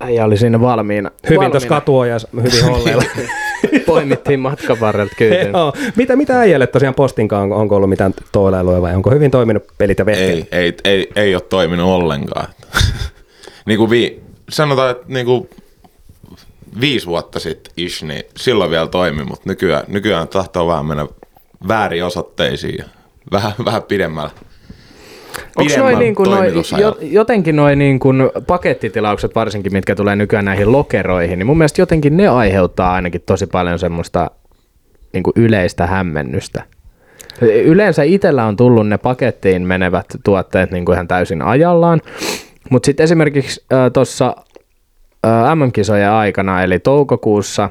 äijä 0.00 0.24
oli 0.24 0.36
siinä 0.36 0.60
valmiina. 0.60 1.10
Hyvin 1.30 1.50
tuossa 1.50 1.68
katuojas, 1.68 2.26
hyvin 2.36 2.64
holleilla. 2.70 3.02
Poimittiin 3.86 4.40
matkan 4.40 4.80
varrelta 4.80 5.14
kyytiin. 5.18 5.52
Joo. 5.52 5.72
Mitä, 5.96 6.16
mitä 6.16 6.40
äijälle 6.40 6.66
tosiaan 6.66 6.94
postinkaan, 6.94 7.42
onko, 7.42 7.56
onko 7.56 7.76
ollut 7.76 7.90
mitään 7.90 8.14
toilailuja 8.32 8.82
vai 8.82 8.94
onko 8.94 9.10
hyvin 9.10 9.30
toiminut 9.30 9.64
pelit 9.78 9.98
ja 9.98 10.06
vehkeet? 10.06 10.30
Ei, 10.30 10.46
ei, 10.52 10.76
ei, 10.84 11.10
ei 11.16 11.34
ole 11.34 11.42
toiminut 11.42 11.86
ollenkaan. 11.86 12.48
niin 13.66 13.78
kuin 13.78 13.90
vi, 13.90 14.22
sanotaan, 14.48 14.90
että 14.90 15.04
niin 15.08 15.26
kuin 15.26 15.48
viisi 16.80 17.06
vuotta 17.06 17.40
sitten 17.40 17.72
ish, 17.76 18.04
niin 18.04 18.22
silloin 18.36 18.70
vielä 18.70 18.86
toimi, 18.86 19.24
mutta 19.24 19.42
nykyään, 19.44 19.84
nykyään 19.88 20.28
tahtoo 20.28 20.66
vähän 20.66 20.86
mennä 20.86 21.06
väärin 21.68 22.04
osoitteisiin 22.04 22.74
ja 22.78 22.84
vähän, 23.32 23.52
vähän 23.64 23.82
pidemmällä. 23.82 24.30
Onko 25.56 25.72
noin 25.78 25.98
niin 25.98 26.14
kuin 26.14 26.30
noi, 26.30 26.52
jotenkin 27.00 27.56
noin 27.56 27.78
niin 27.78 27.98
kuin 27.98 28.30
pakettitilaukset 28.46 29.34
varsinkin, 29.34 29.72
mitkä 29.72 29.94
tulee 29.94 30.16
nykyään 30.16 30.44
näihin 30.44 30.72
lokeroihin, 30.72 31.38
niin 31.38 31.46
mun 31.46 31.58
mielestä 31.58 31.82
jotenkin 31.82 32.16
ne 32.16 32.28
aiheuttaa 32.28 32.94
ainakin 32.94 33.22
tosi 33.26 33.46
paljon 33.46 33.78
semmoista 33.78 34.30
niin 35.12 35.22
kuin 35.22 35.32
yleistä 35.36 35.86
hämmennystä. 35.86 36.62
Yleensä 37.64 38.02
itsellä 38.02 38.44
on 38.44 38.56
tullut 38.56 38.88
ne 38.88 38.98
pakettiin 38.98 39.62
menevät 39.62 40.06
tuotteet 40.24 40.70
niin 40.70 40.84
kuin 40.84 40.94
ihan 40.94 41.08
täysin 41.08 41.42
ajallaan, 41.42 42.00
mutta 42.70 42.86
sitten 42.86 43.04
esimerkiksi 43.04 43.64
äh, 43.72 43.92
tuossa 43.92 44.36
äh, 45.26 45.56
MM-kisojen 45.56 46.10
aikana, 46.10 46.62
eli 46.62 46.78
toukokuussa, 46.78 47.70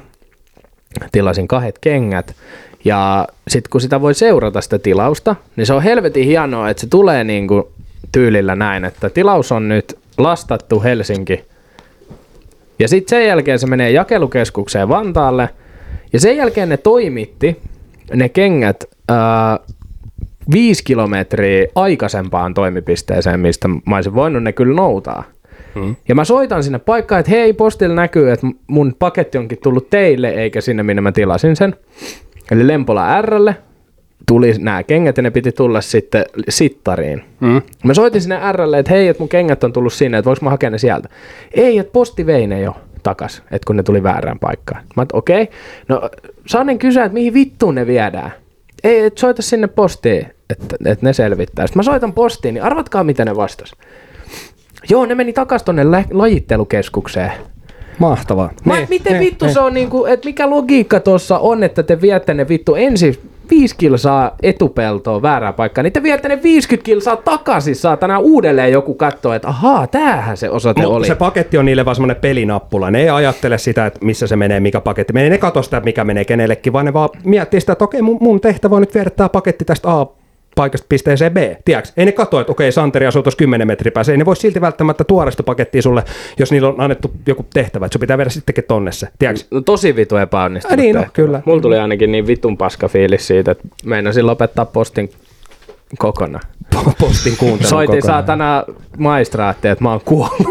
tilasin 1.12 1.48
kahdet 1.48 1.80
kengät, 1.80 2.36
ja 2.86 3.28
sitten 3.48 3.70
kun 3.70 3.82
sitä 3.82 4.02
voi 4.02 4.13
seurata 4.13 4.62
sitä 4.62 4.80
tilausta, 4.80 5.36
niin 5.56 5.66
se 5.68 5.74
on 5.74 5.84
helvetin 5.84 6.25
hienoa, 6.25 6.70
että 6.70 6.82
se 6.82 6.88
tulee 6.88 7.24
niin 7.24 7.48
kuin 7.48 7.63
tyylillä 8.13 8.55
näin, 8.55 8.86
että 8.86 9.10
tilaus 9.10 9.51
on 9.51 9.70
nyt 9.70 9.98
lastattu 10.17 10.84
Helsinki, 10.84 11.46
ja 12.79 12.88
sitten 12.88 13.10
sen 13.10 13.27
jälkeen 13.27 13.60
se 13.60 13.67
menee 13.67 13.91
jakelukeskukseen 13.91 14.89
Vantaalle, 14.89 15.50
ja 16.13 16.20
sen 16.20 16.38
jälkeen 16.38 16.70
ne 16.70 16.77
toimitti 16.77 17.60
ne 18.13 18.29
kengät 18.29 18.84
ää, 19.10 19.60
viisi 20.53 20.84
kilometriä 20.84 21.67
aikaisempaan 21.75 22.53
toimipisteeseen, 22.53 23.39
mistä 23.39 23.67
mä 23.67 23.96
olisin 23.96 24.15
voinut 24.15 24.43
ne 24.43 24.53
kyllä 24.53 24.75
noutaa. 24.75 25.24
Hmm. 25.75 25.96
Ja 26.08 26.15
mä 26.15 26.25
soitan 26.25 26.63
sinne 26.63 26.79
paikkaan, 26.79 27.20
että 27.20 27.32
hei, 27.32 27.53
postilla 27.53 27.96
näkyy, 27.96 28.32
että 28.32 28.48
mun 28.67 28.96
paketti 29.00 29.38
onkin 29.38 29.58
tullut 29.63 29.89
teille, 29.89 30.29
eikä 30.29 30.62
sinne, 30.62 30.84
minne 30.84 31.01
mä 31.01 31.12
tilasin 31.12 31.55
sen. 31.55 31.75
Eli 32.51 32.67
Lempola 32.67 33.22
Rlle 33.22 33.55
tuli 34.25 34.53
nämä 34.60 34.84
kengät 34.84 35.18
ja 35.18 35.24
ne 35.24 35.32
piti 35.32 35.51
tulla 35.51 35.82
sitten 35.82 36.25
sittariin. 36.50 37.24
Mm. 37.39 37.62
Mä 37.84 37.94
soitin 37.94 38.22
sinne 38.22 38.39
Rlle, 38.51 38.80
että 38.80 38.92
hei, 38.92 39.08
että 39.08 39.22
mun 39.22 39.30
kengät 39.30 39.63
on 39.63 39.74
tullut 39.74 39.94
sinne, 39.94 40.18
että 40.18 40.25
voiko 40.25 40.39
mä 40.46 40.50
hakea 40.50 40.70
ne 40.70 40.77
sieltä. 40.77 41.10
Ei, 41.53 41.77
että 41.77 41.94
posti 41.94 42.25
vei 42.25 42.48
ne 42.48 42.62
jo 42.62 42.75
takas, 43.03 43.44
että 43.51 43.65
kun 43.68 43.77
ne 43.77 43.84
tuli 43.84 44.03
väärään 44.03 44.39
paikkaan. 44.39 44.84
Mä 44.96 45.06
okei, 45.13 45.42
okay. 45.42 45.56
no 45.88 46.10
saanen 46.46 46.80
kysyä, 46.80 47.06
että 47.06 47.13
mihin 47.13 47.34
vittuun 47.34 47.75
ne 47.75 47.88
viedään. 47.88 48.32
Ei, 48.84 49.00
et 49.00 49.18
soita 49.18 49.42
sinne 49.42 49.68
postiin, 49.68 50.25
että, 50.50 50.75
että 50.86 51.06
ne 51.06 51.13
selvittää. 51.13 51.68
Sitten 51.68 51.80
mä 51.80 51.84
soitan 51.84 52.13
postiin, 52.13 52.53
niin 52.53 52.63
arvatkaa 52.63 53.03
mitä 53.03 53.25
ne 53.25 53.36
vastas. 53.36 53.72
Joo, 54.89 55.06
ne 55.06 55.15
meni 55.15 55.34
takas 55.34 55.63
tonne 55.63 55.92
lä- 55.92 56.06
lajittelukeskukseen. 56.12 57.32
Mahtavaa. 58.00 58.50
Niin, 58.66 58.88
miten 58.90 59.14
niin, 59.14 59.24
vittu 59.24 59.46
niin. 59.46 59.54
se 59.54 59.60
on, 59.60 59.74
niinku, 59.74 60.06
että 60.06 60.26
mikä 60.26 60.50
logiikka 60.50 61.00
tuossa 61.00 61.40
on, 61.40 61.64
että 61.64 61.84
te 61.84 62.02
viette 62.02 62.34
ne 62.34 62.48
vittu 62.48 62.76
ensin 62.76 63.18
viisi 63.50 63.76
kilsaa 63.78 64.36
etupeltoa 64.44 65.22
väärään 65.22 65.54
paikkaan, 65.54 65.84
niin 65.84 65.94
te 65.94 66.04
viette 66.04 66.30
ne 66.30 66.44
50 66.44 66.86
kilsaa 66.86 67.16
takaisin, 67.16 67.76
saatana 67.76 68.20
uudelleen 68.20 68.72
joku 68.72 68.94
katsoo, 68.94 69.34
että 69.34 69.48
ahaa, 69.48 69.88
tämähän 69.88 70.38
se 70.38 70.50
osoite 70.50 70.82
Mut 70.82 70.92
oli. 70.92 71.08
se 71.08 71.16
paketti 71.16 71.58
on 71.58 71.66
niille 71.66 71.86
vaan 71.86 71.96
semmoinen 71.96 72.16
pelinappula. 72.16 72.92
Ne 72.92 73.02
ei 73.02 73.10
ajattele 73.10 73.58
sitä, 73.58 73.86
että 73.86 74.00
missä 74.06 74.28
se 74.28 74.36
menee, 74.36 74.60
mikä 74.60 74.82
paketti 74.82 75.14
menee. 75.14 75.30
Ne 75.30 75.38
katso 75.38 75.62
sitä, 75.62 75.80
mikä 75.80 76.04
menee 76.04 76.26
kenellekin, 76.26 76.74
vaan 76.74 76.86
ne 76.86 76.94
vaan 76.94 77.10
miettii 77.24 77.60
sitä, 77.60 77.74
että 77.74 77.86
okei, 77.86 78.02
mun, 78.02 78.18
mun 78.22 78.42
tehtävä 78.42 78.76
on 78.76 78.82
nyt 78.82 78.94
viedä 78.96 79.10
tämä 79.10 79.30
paketti 79.30 79.66
tästä 79.66 79.92
A 79.92 80.08
paikasta 80.56 80.86
pisteeseen 80.90 81.34
B. 81.34 81.38
Tiedätkö? 81.66 81.92
Ei 81.98 82.06
ne 82.06 82.12
katso, 82.12 82.40
että 82.40 82.52
okei, 82.52 82.72
Santeri 82.72 83.06
asuu 83.08 83.24
tuossa 83.24 83.38
10 83.38 83.68
metriä 83.68 83.92
päässä. 83.92 84.12
Ei 84.12 84.18
ne 84.18 84.26
voi 84.26 84.36
silti 84.36 84.62
välttämättä 84.62 85.04
tuoda 85.04 85.32
sitä 85.32 85.44
pakettia 85.44 85.82
sulle, 85.82 86.04
jos 86.40 86.52
niillä 86.52 86.68
on 86.68 86.82
annettu 86.82 87.12
joku 87.28 87.46
tehtävä, 87.54 87.86
että 87.86 87.94
sun 87.94 88.00
pitää 88.00 88.18
viedä 88.18 88.30
sittenkin 88.30 88.64
tonne 88.68 88.92
se. 88.92 89.08
No 89.52 89.62
tosi 89.62 89.96
vitu 89.96 90.18
epäonnistunut. 90.18 90.80
Äh, 90.80 90.84
niin, 90.84 90.96
no, 90.96 91.06
kyllä. 91.14 91.42
Mulla 91.46 91.62
tuli 91.62 91.80
ainakin 91.80 92.12
niin 92.12 92.28
vitun 92.28 92.58
paska 92.58 92.88
fiilis 92.88 93.28
siitä, 93.28 93.52
että 93.52 93.68
meinasin 93.86 94.28
lopettaa 94.28 94.66
postin 94.66 95.10
kokonaan. 95.98 96.44
Postin 97.00 97.38
kuuntelun 97.38 97.70
Soitin 97.70 98.00
kokonaan. 98.00 98.22
saatana 98.24 98.64
maistraattiin, 98.98 99.72
että 99.72 99.84
mä 99.84 99.92
oon 99.92 100.02
kuollut. 100.06 100.48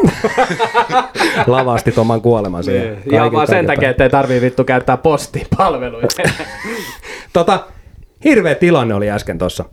Lavasti 1.47 1.95
oman 1.97 2.21
kuoleman 2.21 2.65
siihen. 2.65 2.99
ja 3.13 3.19
Kaikin 3.19 3.33
vaan 3.37 3.47
sen 3.47 3.67
takia, 3.67 3.91
että 3.91 4.05
ei 4.05 4.11
tarvii 4.11 4.41
vittu 4.41 4.65
käyttää 4.65 4.97
postipalveluja. 4.97 6.09
Tota, 7.33 7.61
hirveä 8.25 8.55
tilanne 8.55 8.95
oli 8.95 9.11
äsken 9.11 9.39
tuossa. 9.39 9.65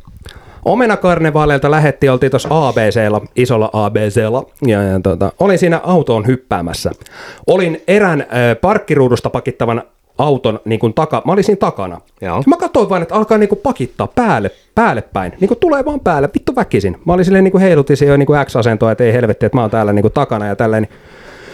Omenakarnevaaleilta 0.65 1.71
lähetti, 1.71 2.09
oltiin 2.09 2.29
tuossa 2.29 2.49
ABClla, 2.51 3.21
isolla 3.35 3.69
ABClla, 3.73 4.45
ja, 4.67 4.83
ja 4.83 4.99
tota, 4.99 5.31
olin 5.39 5.59
siinä 5.59 5.81
autoon 5.83 6.27
hyppäämässä. 6.27 6.91
Olin 7.47 7.81
erään 7.87 8.21
äh, 8.21 8.27
parkkiruudusta 8.61 9.29
pakittavan 9.29 9.83
auton 10.17 10.59
niin 10.65 10.79
kuin 10.79 10.93
taka, 10.93 11.21
mä 11.25 11.31
olin 11.31 11.43
siinä 11.43 11.59
takana. 11.59 12.01
Joo. 12.21 12.43
Mä 12.47 12.57
katsoin 12.57 12.89
vaan, 12.89 13.01
että 13.01 13.15
alkaa 13.15 13.37
niin 13.37 13.49
kuin 13.49 13.59
pakittaa 13.63 14.07
päälle, 14.07 14.51
päälle 14.75 15.01
päin. 15.01 15.33
Niin 15.39 15.47
kuin 15.47 15.59
tulee 15.59 15.85
vaan 15.85 15.99
päälle, 15.99 16.29
vittu 16.33 16.55
väkisin. 16.55 16.97
Mä 17.05 17.13
olin 17.13 17.25
silleen 17.25 17.43
niin 17.43 17.51
kuin 17.51 17.61
heilutin 17.61 17.97
jo 18.07 18.17
niin 18.17 18.27
kuin 18.27 18.45
X-asentoa, 18.45 18.91
että 18.91 19.03
ei 19.03 19.13
helvetti, 19.13 19.45
että 19.45 19.57
mä 19.57 19.61
oon 19.61 19.71
täällä 19.71 19.93
niin 19.93 20.03
kuin 20.03 20.13
takana 20.13 20.47
ja 20.47 20.55
tälleen. 20.55 20.83
Niin 20.83 20.99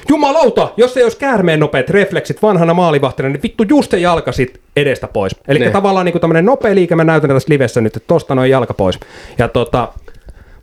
Jumalauta, 0.09 0.71
jos 0.77 0.97
ei 0.97 1.03
olisi 1.03 1.17
käärmeen 1.17 1.59
nopeat 1.59 1.89
refleksit 1.89 2.41
vanhana 2.41 2.73
maalivahtina, 2.73 3.29
niin 3.29 3.41
vittu 3.43 3.63
just 3.69 3.91
se 3.91 3.97
jalka 3.99 4.31
sit 4.31 4.59
edestä 4.75 5.07
pois. 5.07 5.35
Eli 5.47 5.59
Ne. 5.59 5.69
tavallaan 5.69 6.05
niinku 6.05 6.19
tämmönen 6.19 6.45
nopea 6.45 6.75
liike, 6.75 6.95
mä 6.95 7.03
näytän 7.03 7.29
tässä 7.29 7.49
livessä 7.53 7.81
nyt, 7.81 7.97
että 7.97 8.07
tosta 8.07 8.35
noin 8.35 8.51
jalka 8.51 8.73
pois. 8.73 8.99
Ja 9.37 9.47
tota, 9.47 9.87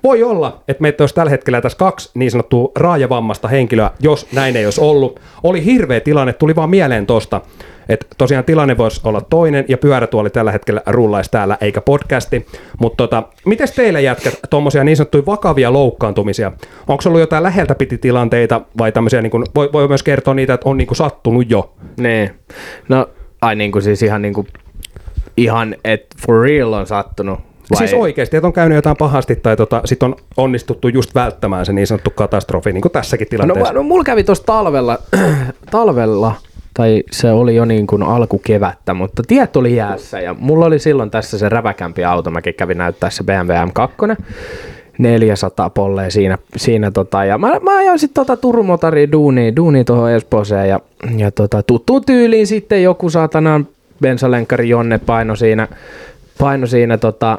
voi 0.05 0.23
olla, 0.23 0.63
että 0.69 0.83
meitä 0.83 1.03
olisi 1.03 1.15
tällä 1.15 1.31
hetkellä 1.31 1.61
tässä 1.61 1.79
kaksi 1.79 2.11
niin 2.15 2.31
sanottua 2.31 2.73
raajavammasta 2.77 3.49
henkilöä, 3.49 3.91
jos 4.01 4.27
näin 4.33 4.57
ei 4.57 4.65
olisi 4.65 4.81
ollut. 4.81 5.21
Oli 5.43 5.65
hirveä 5.65 6.01
tilanne, 6.01 6.33
tuli 6.33 6.57
vaan 6.57 6.71
mieleen 6.71 7.07
tosta, 7.07 7.41
että 7.89 8.07
tosiaan 8.19 8.45
tilanne 8.45 8.79
voisi 8.79 9.01
olla 9.05 9.21
toinen 9.21 9.65
ja 9.69 9.79
pyörätuoli 9.79 10.31
tällä 10.31 10.53
hetkellä 10.53 10.81
rullaisi 10.87 11.31
täällä 11.31 11.59
eikä 11.61 11.81
podcasti. 11.81 12.47
Mutta 12.81 12.97
tota, 12.97 13.23
miten 13.47 13.69
teillä 13.77 14.01
jätkät 14.01 14.35
tuommoisia 14.51 14.85
niin 14.85 14.97
sanottuja 14.97 15.27
vakavia 15.27 15.73
loukkaantumisia? 15.73 16.53
Onko 16.89 17.03
ollut 17.07 17.21
jotain 17.21 17.43
läheltä 17.43 17.75
piti 17.75 17.99
tilanteita 17.99 18.61
vai 18.79 18.93
tämmöisiä, 18.93 19.23
niin 19.23 19.31
kun, 19.31 19.47
voi, 19.55 19.71
voi 19.73 19.89
myös 19.89 20.03
kertoa 20.03 20.35
niitä, 20.35 20.55
että 20.55 20.69
on 20.69 20.77
niin 20.77 20.87
kuin 20.89 20.97
sattunut 20.97 21.51
jo? 21.51 21.75
niin. 21.97 22.31
No, 22.89 23.07
ai 23.43 23.57
niinku 23.57 23.81
siis 23.81 24.03
ihan 24.03 24.23
niinku, 24.23 24.47
ihan, 25.37 25.77
että 25.85 26.17
for 26.27 26.41
real 26.43 26.73
on 26.73 26.87
sattunut. 26.87 27.41
Vai? 27.71 27.79
Siis 27.79 27.95
oikeasti, 27.95 28.37
että 28.37 28.47
on 28.47 28.53
käynyt 28.53 28.77
jotain 28.77 28.97
pahasti 28.97 29.37
tai 29.37 29.57
tota, 29.57 29.81
sit 29.85 30.03
on 30.03 30.17
onnistuttu 30.37 30.89
just 30.89 31.15
välttämään 31.15 31.67
se 31.67 31.73
niin 31.73 31.87
sanottu 31.87 32.11
katastrofi, 32.11 32.73
niin 32.73 32.83
kuin 32.83 32.93
tässäkin 32.93 33.25
No, 33.25 33.29
tilanteessa. 33.31 33.73
mä- 33.73 33.79
no 33.79 33.83
mulla 33.83 34.05
kävi 34.05 34.25
tuossa 34.25 34.45
talvella, 34.45 34.99
talvella, 35.71 36.35
tai 36.75 37.03
se 37.11 37.31
oli 37.31 37.57
jo 37.57 37.65
niin 37.65 37.87
kuin 37.87 38.03
alkukevättä, 38.03 38.95
mutta 38.95 39.23
tiet 39.27 39.57
oli 39.57 39.77
jäässä. 39.77 40.21
Ja 40.21 40.35
mulla 40.39 40.67
oli 40.67 40.79
silloin 40.79 41.11
tässä 41.11 41.39
se 41.39 41.49
räväkämpi 41.49 42.05
auto, 42.05 42.31
mäkin 42.31 42.55
kävin 42.55 42.79
näyttää 42.79 43.11
se 43.11 43.25
BMW 43.25 43.53
M2, 43.53 44.17
400 44.99 45.71
polleen 45.71 46.11
siinä, 46.11 46.39
siinä 46.57 46.91
tota, 46.91 47.25
ja 47.25 47.39
mä, 47.39 47.61
mä 47.63 47.77
ajoin 47.77 47.99
sitten 47.99 48.27
tota 48.27 48.37
Turun 48.37 48.67
motariin 48.67 49.13
duuniin, 49.13 49.57
duuniin 49.57 49.85
tuohon 49.85 50.11
Espooseen 50.11 50.69
ja, 50.69 50.81
ja 51.17 51.31
tota, 51.31 51.63
tuttu 51.63 52.01
tyyliin 52.01 52.47
sitten 52.47 52.83
joku 52.83 53.11
saatanan 53.11 53.69
bensalenkari 54.01 54.69
Jonne 54.69 54.99
paino 54.99 55.37
siinä, 55.37 55.69
paino 56.39 56.67
siinä 56.67 56.99
tota, 56.99 57.39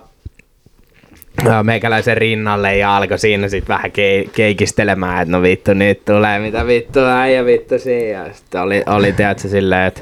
meikäläisen 1.64 2.18
rinnalle 2.18 2.78
ja 2.78 2.98
alkoi 2.98 3.20
siinä 3.20 3.48
sitten 3.48 3.76
vähän 3.76 3.92
ke- 3.92 4.30
keikistelemään, 4.34 5.22
että 5.22 5.32
no 5.32 5.42
vittu 5.42 5.74
nyt 5.74 6.06
tulee 6.06 6.40
mitä 6.40 6.68
vittu 6.68 7.00
äijä 7.00 7.46
vittu 7.46 7.80
siinä. 7.80 8.26
Ja 8.28 8.34
sitten 8.34 8.62
oli, 8.62 8.84
oli 8.86 9.12
tiedätkö 9.12 9.48
silleen, 9.48 9.88
että 9.88 10.02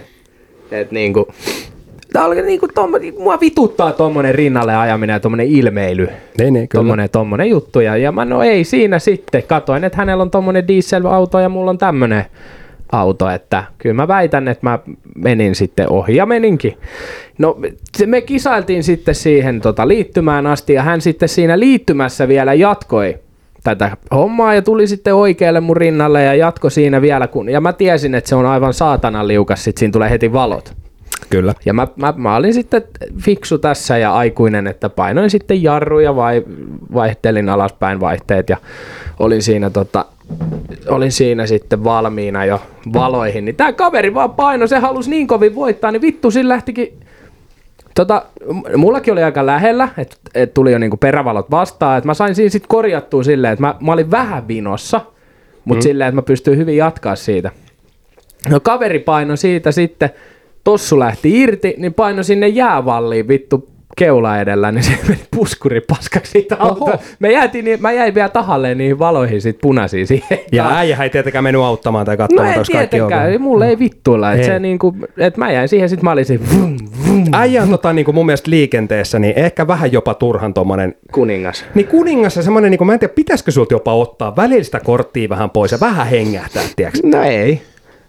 et 0.71 0.91
niinku, 0.91 1.27
tää 2.13 2.25
oli 2.25 2.41
niinku 2.41 2.67
tommo, 2.67 2.97
mua 3.19 3.39
vituttaa 3.39 3.91
tommonen 3.91 4.35
rinnalle 4.35 4.75
ajaminen 4.75 5.13
ja 5.13 5.19
tommonen 5.19 5.47
ilmeily. 5.47 6.09
Niin, 6.37 6.53
niin, 6.53 6.67
kyllä. 6.67 6.79
Tommonen, 6.81 7.09
tommonen 7.09 7.49
juttu. 7.49 7.79
Ja, 7.79 7.97
ja 7.97 8.11
mä 8.11 8.25
no 8.25 8.43
ei 8.43 8.63
siinä 8.63 8.99
sitten. 8.99 9.43
Katoin, 9.43 9.83
että 9.83 9.97
hänellä 9.97 10.21
on 10.21 10.31
tommonen 10.31 10.67
dieselauto 10.67 11.39
ja 11.39 11.49
mulla 11.49 11.69
on 11.69 11.77
tämmönen 11.77 12.25
auto, 12.91 13.29
että 13.29 13.63
kyllä 13.77 13.93
mä 13.93 14.07
väitän, 14.07 14.47
että 14.47 14.69
mä 14.69 14.79
menin 15.15 15.55
sitten 15.55 15.89
ohi 15.89 16.15
ja 16.15 16.25
meninkin. 16.25 16.77
No 17.37 17.57
me 18.05 18.21
kisailtiin 18.21 18.83
sitten 18.83 19.15
siihen 19.15 19.61
tota, 19.61 19.87
liittymään 19.87 20.47
asti 20.47 20.73
ja 20.73 20.83
hän 20.83 21.01
sitten 21.01 21.29
siinä 21.29 21.59
liittymässä 21.59 22.27
vielä 22.27 22.53
jatkoi 22.53 23.17
tätä 23.63 23.97
hommaa 24.11 24.53
ja 24.53 24.61
tuli 24.61 24.87
sitten 24.87 25.15
oikealle 25.15 25.59
mun 25.59 25.77
rinnalle 25.77 26.23
ja 26.23 26.35
jatko 26.35 26.69
siinä 26.69 27.01
vielä, 27.01 27.27
kun, 27.27 27.49
ja 27.49 27.61
mä 27.61 27.73
tiesin, 27.73 28.15
että 28.15 28.29
se 28.29 28.35
on 28.35 28.45
aivan 28.45 28.73
saatanan 28.73 29.27
liukas, 29.27 29.63
sit 29.63 29.77
siinä 29.77 29.91
tulee 29.91 30.09
heti 30.09 30.33
valot. 30.33 30.73
Kyllä. 31.29 31.53
Ja 31.65 31.73
mä, 31.73 31.87
mä, 31.95 32.13
mä 32.17 32.35
olin 32.35 32.53
sitten 32.53 32.83
fiksu 33.17 33.57
tässä 33.57 33.97
ja 33.97 34.13
aikuinen, 34.13 34.67
että 34.67 34.89
painoin 34.89 35.29
sitten 35.29 35.63
jarruja 35.63 36.15
vai 36.15 36.43
vaihtelin 36.93 37.49
alaspäin 37.49 37.99
vaihteet 37.99 38.49
ja 38.49 38.57
olin 39.19 39.41
siinä, 39.41 39.69
tota, 39.69 40.05
olin 40.87 41.11
siinä 41.11 41.47
sitten 41.47 41.83
valmiina 41.83 42.45
jo 42.45 42.61
valoihin. 42.93 43.45
Niin 43.45 43.55
tää 43.55 43.73
kaveri 43.73 44.13
vaan 44.13 44.33
paino, 44.33 44.67
se 44.67 44.79
halusi 44.79 45.09
niin 45.09 45.27
kovin 45.27 45.55
voittaa, 45.55 45.91
niin 45.91 46.01
vittu 46.01 46.31
sillä 46.31 46.53
lähtikin 46.53 46.99
Tota, 47.95 48.25
mullakin 48.77 49.13
oli 49.13 49.23
aika 49.23 49.45
lähellä, 49.45 49.89
että 49.97 50.15
et 50.35 50.53
tuli 50.53 50.71
jo 50.71 50.77
niinku 50.77 50.97
perävalot 50.97 51.51
vastaan, 51.51 51.97
että 51.97 52.07
mä 52.07 52.13
sain 52.13 52.35
siinä 52.35 52.49
sitten 52.49 52.67
korjattua 52.67 53.23
silleen, 53.23 53.53
että 53.53 53.61
mä, 53.61 53.75
mä 53.79 53.91
olin 53.91 54.11
vähän 54.11 54.47
vinossa, 54.47 55.01
mutta 55.65 55.79
mm. 55.79 55.83
silleen, 55.83 56.07
että 56.07 56.15
mä 56.15 56.21
pystyin 56.21 56.57
hyvin 56.57 56.77
jatkaa 56.77 57.15
siitä. 57.15 57.51
No 58.49 58.59
kaveri 58.59 58.99
paino 58.99 59.35
siitä 59.35 59.71
sitten, 59.71 60.09
tossu 60.63 60.99
lähti 60.99 61.41
irti, 61.41 61.75
niin 61.77 61.93
paino 61.93 62.23
sinne 62.23 62.47
jäävalliin 62.47 63.27
vittu 63.27 63.69
keula 63.97 64.39
edellä, 64.39 64.71
niin 64.71 64.83
se 64.83 64.91
meni 65.07 65.21
puskuri 65.35 65.81
paskaksi 65.81 66.31
siitä 66.31 66.55
autoa. 66.59 66.97
Me 67.19 67.31
jäätiin, 67.31 67.65
niin, 67.65 67.81
mä 67.81 67.91
jäin 67.91 68.15
vielä 68.15 68.29
tahalleen 68.29 68.77
niihin 68.77 68.99
valoihin 68.99 69.41
sit 69.41 69.57
punaisiin 69.61 70.07
siihen. 70.07 70.39
Ja 70.51 70.77
äijähän 70.77 71.03
ei 71.03 71.09
tietenkään 71.09 71.43
mennyt 71.43 71.61
auttamaan 71.61 72.05
tai 72.05 72.15
No 72.15 72.17
katsomaan, 72.17 72.47
ei 72.47 72.59
että 72.59 72.71
kaikki 72.73 73.01
ok. 73.01 73.07
tietenkään, 73.07 73.31
ei, 73.31 73.37
mulle 73.37 73.67
ei 73.67 73.79
vittuilla. 73.79 74.33
Et 74.33 74.39
Ei. 74.39 74.45
se 74.45 74.59
niinku, 74.59 74.95
et 75.17 75.37
mä 75.37 75.51
jäin 75.51 75.69
siihen, 75.69 75.89
sit 75.89 76.01
mä 76.01 76.11
olin 76.11 76.25
siinä 76.25 76.43
vum, 76.53 76.77
vum, 77.07 77.25
äijä 77.33 77.63
on 77.63 77.69
tota, 77.69 77.93
niin 77.93 78.05
kuin 78.05 78.15
mun 78.15 78.25
mielestä 78.25 78.51
liikenteessä, 78.51 79.19
niin 79.19 79.33
ehkä 79.35 79.67
vähän 79.67 79.91
jopa 79.91 80.13
turhan 80.13 80.53
tommonen 80.53 80.95
Kuningas. 81.11 81.65
niin 81.75 81.87
kuningas 81.87 82.35
ja 82.35 82.43
semmoinen, 82.43 82.71
niin 82.71 82.77
kuin, 82.77 82.85
mä 82.85 82.93
en 82.93 82.99
tiedä, 82.99 83.13
pitäisikö 83.13 83.51
sulta 83.51 83.73
jopa 83.73 83.93
ottaa 83.93 84.35
välistä 84.35 84.79
korttia 84.79 85.29
vähän 85.29 85.49
pois 85.49 85.71
ja 85.71 85.77
vähän 85.81 86.07
hengähtää, 86.07 86.63
tiedätkö? 86.75 86.99
No 87.03 87.23
ei. 87.23 87.61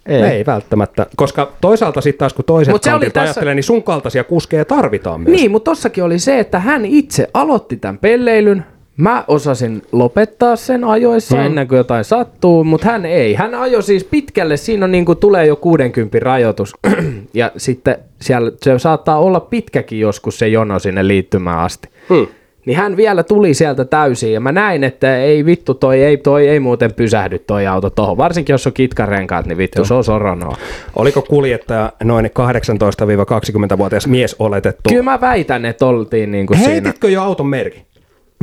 Ei. 0.06 0.23
ei 0.23 0.47
välttämättä, 0.47 1.06
koska 1.16 1.52
toisaalta 1.61 2.00
sitten 2.00 2.18
taas 2.18 2.35
kun 2.35 2.44
toiset 2.44 2.73
Mut 2.73 2.82
se 2.82 2.94
oli 2.94 3.04
tässä- 3.04 3.21
ajattelee, 3.21 3.54
niin 3.54 3.64
sun 3.64 3.82
kaltaisia 3.82 4.25
kuskeja 4.25 4.64
tarvitaan 4.64 5.21
myös. 5.21 5.37
Niin, 5.37 5.50
mutta 5.50 5.71
tossakin 5.71 6.04
oli 6.04 6.18
se, 6.18 6.38
että 6.38 6.59
hän 6.59 6.85
itse 6.85 7.28
aloitti 7.35 7.76
tämän 7.76 7.99
pelleilyn. 7.99 8.64
Mä 8.97 9.25
osasin 9.28 9.82
lopettaa 9.92 10.56
sen 10.56 10.85
ajoissa 10.85 11.37
hmm. 11.37 11.47
ennen 11.47 11.68
kuin 11.68 11.76
jotain 11.76 12.04
sattuu, 12.04 12.64
mutta 12.64 12.87
hän 12.87 13.06
ei. 13.06 13.35
Hän 13.35 13.54
ajoi 13.54 13.82
siis 13.82 14.04
pitkälle, 14.04 14.56
siinä 14.56 14.85
on 14.85 14.92
niin 14.92 15.04
kuin 15.04 15.18
tulee 15.18 15.47
jo 15.47 15.56
60 15.56 16.18
rajoitus. 16.18 16.75
ja 17.35 17.52
sitten 17.56 17.97
siellä 18.21 18.52
se 18.62 18.78
saattaa 18.78 19.18
olla 19.18 19.40
pitkäkin 19.40 20.00
joskus 20.00 20.38
se 20.38 20.49
jono 20.49 20.78
sinne 20.78 21.09
liittymään 21.09 21.59
asti. 21.59 21.88
Hmm. 22.09 22.26
Niin 22.66 22.76
hän 22.76 22.97
vielä 22.97 23.23
tuli 23.23 23.54
sieltä 23.54 23.85
täysin 23.85 24.33
ja 24.33 24.40
mä 24.40 24.52
näin, 24.52 24.85
että 24.85 25.16
ei 25.16 25.45
vittu 25.45 25.75
toi 25.75 26.02
ei, 26.02 26.16
toi 26.16 26.49
ei 26.49 26.61
muuten 26.61 26.95
pysähdy 26.95 27.38
toi 27.38 27.66
auto 27.66 27.90
tohon. 27.90 28.16
Varsinkin 28.16 28.54
jos 28.54 28.66
on 28.66 28.73
kitkarenkaat, 28.73 29.47
niin 29.47 29.59
vittu 29.59 29.85
se 29.85 29.95
on 29.95 30.04
soronoa. 30.04 30.57
Oliko 30.97 31.23
kuljettaja 31.23 31.92
noin 32.02 32.26
18-20-vuotias 32.26 34.07
mies 34.07 34.37
oletettu? 34.38 34.88
Kyllä 34.88 35.02
mä 35.02 35.21
väitän, 35.21 35.64
että 35.64 35.87
oltiin 35.87 36.33
niin 36.33 36.47
kuin 36.47 36.59
siinä. 36.59 36.73
Heititkö 36.73 37.11
jo 37.11 37.23
auton 37.23 37.47
merki? 37.47 37.91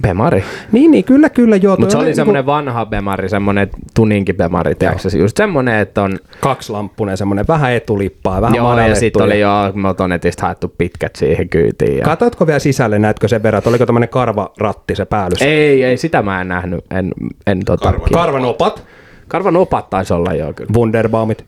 Bemari. 0.01 0.43
Niin, 0.71 0.91
niin, 0.91 1.03
kyllä, 1.03 1.29
kyllä, 1.29 1.55
joo. 1.55 1.77
Mutta 1.77 1.91
se 1.91 1.97
oli 1.97 2.05
niinku 2.05 2.15
semmoinen 2.15 2.45
vanha 2.45 2.85
bemari, 2.85 3.29
semmoinen 3.29 3.69
tuninki-bemari, 3.93 4.75
tiedätkö? 4.75 5.17
Just 5.17 5.37
semmoinen, 5.37 5.79
että 5.79 6.01
on... 6.03 6.19
Kaksilamppunen, 6.41 7.17
semmoinen 7.17 7.47
vähän 7.47 7.71
etulippaa, 7.71 8.41
vähän 8.41 8.55
Joo, 8.55 8.79
ja 8.79 8.95
sitten 8.95 9.21
oli 9.21 9.39
jo 9.39 9.49
Motonetista 9.73 10.45
haettu 10.45 10.73
pitkät 10.77 11.15
siihen 11.15 11.49
kyytiin. 11.49 11.97
Ja... 11.97 12.05
Katoitko 12.05 12.47
vielä 12.47 12.59
sisälle, 12.59 12.99
näetkö 12.99 13.27
sen 13.27 13.43
verran, 13.43 13.57
että 13.57 13.69
oliko 13.69 13.85
tämmöinen 13.85 14.09
karvaratti 14.09 14.95
se 14.95 15.05
päällys? 15.05 15.41
Ei, 15.41 15.83
ei, 15.83 15.97
sitä 15.97 16.21
mä 16.21 16.41
en 16.41 16.47
nähnyt. 16.47 16.85
En, 16.91 17.11
en 17.47 17.65
tota... 17.65 17.91
Karvan- 17.91 18.13
Karvanopat, 18.13 18.83
Karvan 19.27 19.55
opat 19.55 19.89
taisi 19.89 20.13
olla 20.13 20.33
joo 20.33 20.53
kyllä. 20.53 20.71
Wunderbaumit. 20.75 21.45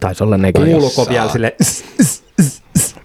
Taisi 0.00 0.24
olla 0.24 0.36
nekin. 0.36 0.64
Kuuluuko 0.64 1.06
vielä 1.08 1.28
sille 1.28 1.56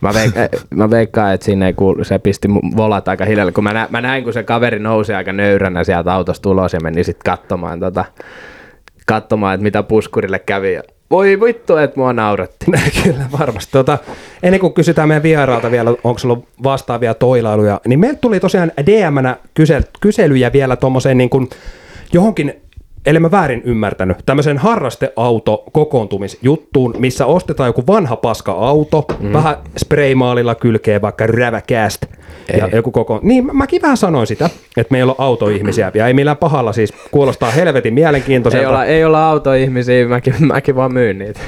Mä, 0.02 0.10
veik- 0.10 0.38
eh, 0.38 0.50
mä 0.76 0.90
veikkaan, 0.90 1.34
että 1.34 1.46
siinä 1.46 1.68
ei 1.68 1.74
kuulu, 1.74 2.04
se 2.04 2.20
pisti 2.20 2.48
volat 2.78 3.08
aika 3.08 3.26
hiljalle, 3.26 3.52
kun 3.52 3.64
mä, 3.64 3.74
nä- 3.74 3.88
mä 3.90 4.02
näin, 4.02 4.24
kun 4.24 4.34
se 4.34 4.44
kaveri 4.44 4.80
nousi 4.80 5.14
aika 5.14 5.34
nöyränä 5.34 5.84
sieltä 5.84 6.14
autosta 6.14 6.50
ulos 6.50 6.74
ja 6.74 6.80
meni 6.80 7.04
sitten 7.04 7.32
katsomaan, 7.32 7.80
tota, 7.80 8.06
katsomaan, 9.08 9.54
että 9.54 9.64
mitä 9.64 9.84
puskurille 9.84 10.40
kävi. 10.40 10.80
Voi 11.12 11.42
vittu, 11.42 11.78
että 11.78 12.00
mua 12.00 12.14
nauratti. 12.14 12.66
Kyllä, 13.04 13.26
varmasti. 13.40 13.72
Tota, 13.72 13.98
ennen 14.44 14.60
kuin 14.60 14.74
kysytään 14.74 15.08
meidän 15.08 15.24
vieraalta 15.24 15.72
vielä, 15.72 15.90
onko 15.90 16.18
sulla 16.18 16.34
ollut 16.34 16.48
vastaavia 16.64 17.14
toilailuja, 17.14 17.82
niin 17.88 18.00
meiltä 18.00 18.20
tuli 18.22 18.40
tosiaan 18.40 18.72
DM-nä 18.86 19.38
kysel- 19.60 19.88
kyselyjä 20.02 20.54
vielä 20.54 20.76
tuommoiseen 20.76 21.18
niin 21.18 21.30
kuin 21.30 21.50
johonkin, 22.14 22.62
ellei 23.06 23.20
mä 23.20 23.32
väärin 23.32 23.62
ymmärtänyt, 23.66 24.18
tämmöisen 24.26 24.58
harrasteauto 24.58 25.64
kokoontumisjuttuun, 25.72 26.96
missä 26.98 27.26
ostetaan 27.26 27.70
joku 27.70 27.84
vanha 27.88 28.16
paska 28.16 28.52
auto, 28.52 29.06
mm. 29.20 29.34
vähän 29.34 29.56
spraymaalilla 29.78 30.56
kylkee 30.56 31.02
vaikka 31.02 31.28
räväkäästä. 31.28 32.08
Ja 32.58 32.70
joku 32.74 32.92
koko... 32.92 33.20
Niin, 33.24 33.46
mä- 33.46 33.54
mäkin 33.54 33.82
vähän 33.82 33.98
sanoin 33.98 34.28
sitä, 34.28 34.50
että 34.78 34.92
meillä 34.92 35.12
on 35.12 35.16
autoihmisiä, 35.18 35.92
ja 35.94 36.08
ei 36.08 36.14
millään 36.14 36.38
pahalla 36.38 36.74
siis, 36.74 36.94
kuulostaa 37.12 37.52
helvetin 37.52 37.94
mielenkiintoiselta. 37.94 38.64
Ei 38.64 38.70
olla, 38.70 38.86
ei 38.86 39.06
olla 39.06 39.30
autoihmisiä, 39.30 40.08
mäkin, 40.08 40.34
mäkin 40.40 40.76
vaan 40.76 40.94
myyn 40.94 41.20
niitä. 41.20 41.40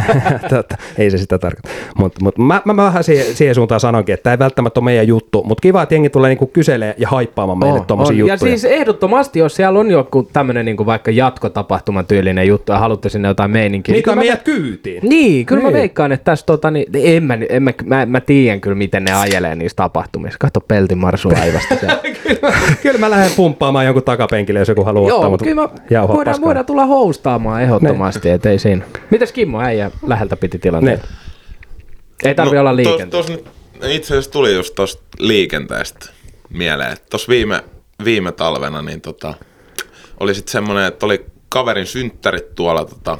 Totta, 0.50 0.76
ei 0.98 1.10
se 1.10 1.18
sitä 1.18 1.38
tarkoita. 1.38 1.68
Mutta 1.98 2.24
mut 2.24 2.38
mä, 2.38 2.62
mä, 2.64 2.74
mä 2.74 2.82
vähän 2.82 3.04
siihen, 3.04 3.26
siihen 3.26 3.54
suuntaan 3.54 3.80
sanonkin, 3.80 4.12
että 4.12 4.22
tämä 4.22 4.34
ei 4.34 4.38
välttämättä 4.38 4.80
ole 4.80 4.84
meidän 4.84 5.08
juttu, 5.08 5.42
mutta 5.44 5.62
kiva, 5.62 5.82
että 5.82 5.94
jengi 5.94 6.10
tulee 6.10 6.28
niinku 6.28 6.46
kyselee 6.46 6.94
ja 6.98 7.08
haippaamaan 7.08 7.58
meille 7.58 7.80
On, 7.80 7.86
tuommoisia 7.86 8.14
on. 8.24 8.28
Ja 8.28 8.34
juttuja. 8.34 8.50
siis 8.50 8.64
ehdottomasti, 8.64 9.38
jos 9.38 9.56
siellä 9.56 9.78
on 9.78 9.90
joku 9.90 10.22
tämmöinen 10.22 10.64
niin 10.64 10.76
vaikka 10.94 11.10
jatkotapahtuman 11.10 12.06
tyylinen 12.06 12.48
juttu 12.48 12.72
ja 12.72 12.78
haluatte 12.78 13.08
sinne 13.08 13.28
jotain 13.28 13.50
meininkiä. 13.50 14.02
Kyllä 14.02 14.14
mä- 14.16 14.22
meidät 14.22 14.42
kyytiin. 14.42 15.00
Niin, 15.08 15.46
kyllä 15.46 15.60
niin. 15.60 15.66
Niin. 15.66 15.74
mä 15.76 15.80
veikkaan, 15.80 16.12
että 16.12 16.24
tässä 16.24 16.46
tota, 16.46 16.70
niin, 16.70 16.86
en 16.94 17.24
mä, 17.24 17.38
en 17.48 17.62
mä, 17.62 17.70
mä, 17.84 18.06
mä 18.06 18.20
tiedän 18.20 18.60
kyllä, 18.60 18.74
miten 18.76 19.04
ne 19.04 19.12
ajelee 19.12 19.54
niissä 19.54 19.76
tapahtumissa. 19.76 20.38
Kato 20.38 20.60
pelti 20.60 20.94
Marsu 20.94 21.28
laivasta 21.32 21.76
siellä. 21.80 21.98
kyllä, 22.22 22.38
mä, 22.42 22.52
kyllä 22.82 22.98
mä 22.98 23.10
lähden 23.10 23.30
pumppaamaan 23.36 23.84
jonkun 23.84 24.02
takapenkille, 24.02 24.58
jos 24.58 24.68
joku 24.68 24.84
haluaa 24.84 25.08
Joo, 25.08 25.16
ottaa. 25.18 25.30
mutta 25.30 25.44
kyllä 25.44 25.62
mä, 25.62 26.08
voidaan, 26.08 26.40
voidaan 26.40 26.66
tulla 26.66 26.86
houstaamaan 26.86 27.62
ehdottomasti, 27.62 28.28
Niin. 28.28 28.34
et 28.34 28.46
ei 28.46 28.58
siinä. 28.58 28.84
Mitäs 29.10 29.32
Kimmo 29.32 29.60
äijä 29.60 29.90
läheltä 30.06 30.36
piti 30.36 30.58
tilanteen? 30.58 30.98
Ne. 30.98 32.28
Ei 32.28 32.34
tarvi 32.34 32.58
olla 32.58 32.76
liikenteessä. 32.76 33.32
Tos, 33.32 33.44
itse 33.88 34.06
asiassa 34.14 34.30
tuli 34.30 34.54
just 34.54 34.74
tosta 34.74 35.02
liikenteestä 35.18 36.06
mieleen, 36.50 36.92
että 36.92 37.06
tossa 37.10 37.30
viime, 37.30 37.64
viime 38.04 38.32
talvena 38.32 38.82
niin 38.82 39.00
tota, 39.00 39.34
oli 40.20 40.34
sitten 40.34 40.52
semmoinen, 40.52 40.84
että 40.84 41.06
oli 41.06 41.26
kaverin 41.48 41.86
synttärit 41.86 42.54
tuolla 42.54 42.84
tota, 42.84 43.18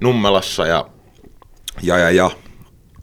Nummelassa 0.00 0.66
ja, 0.66 0.86
ja, 1.82 1.98
ja, 1.98 2.10
ja 2.10 2.30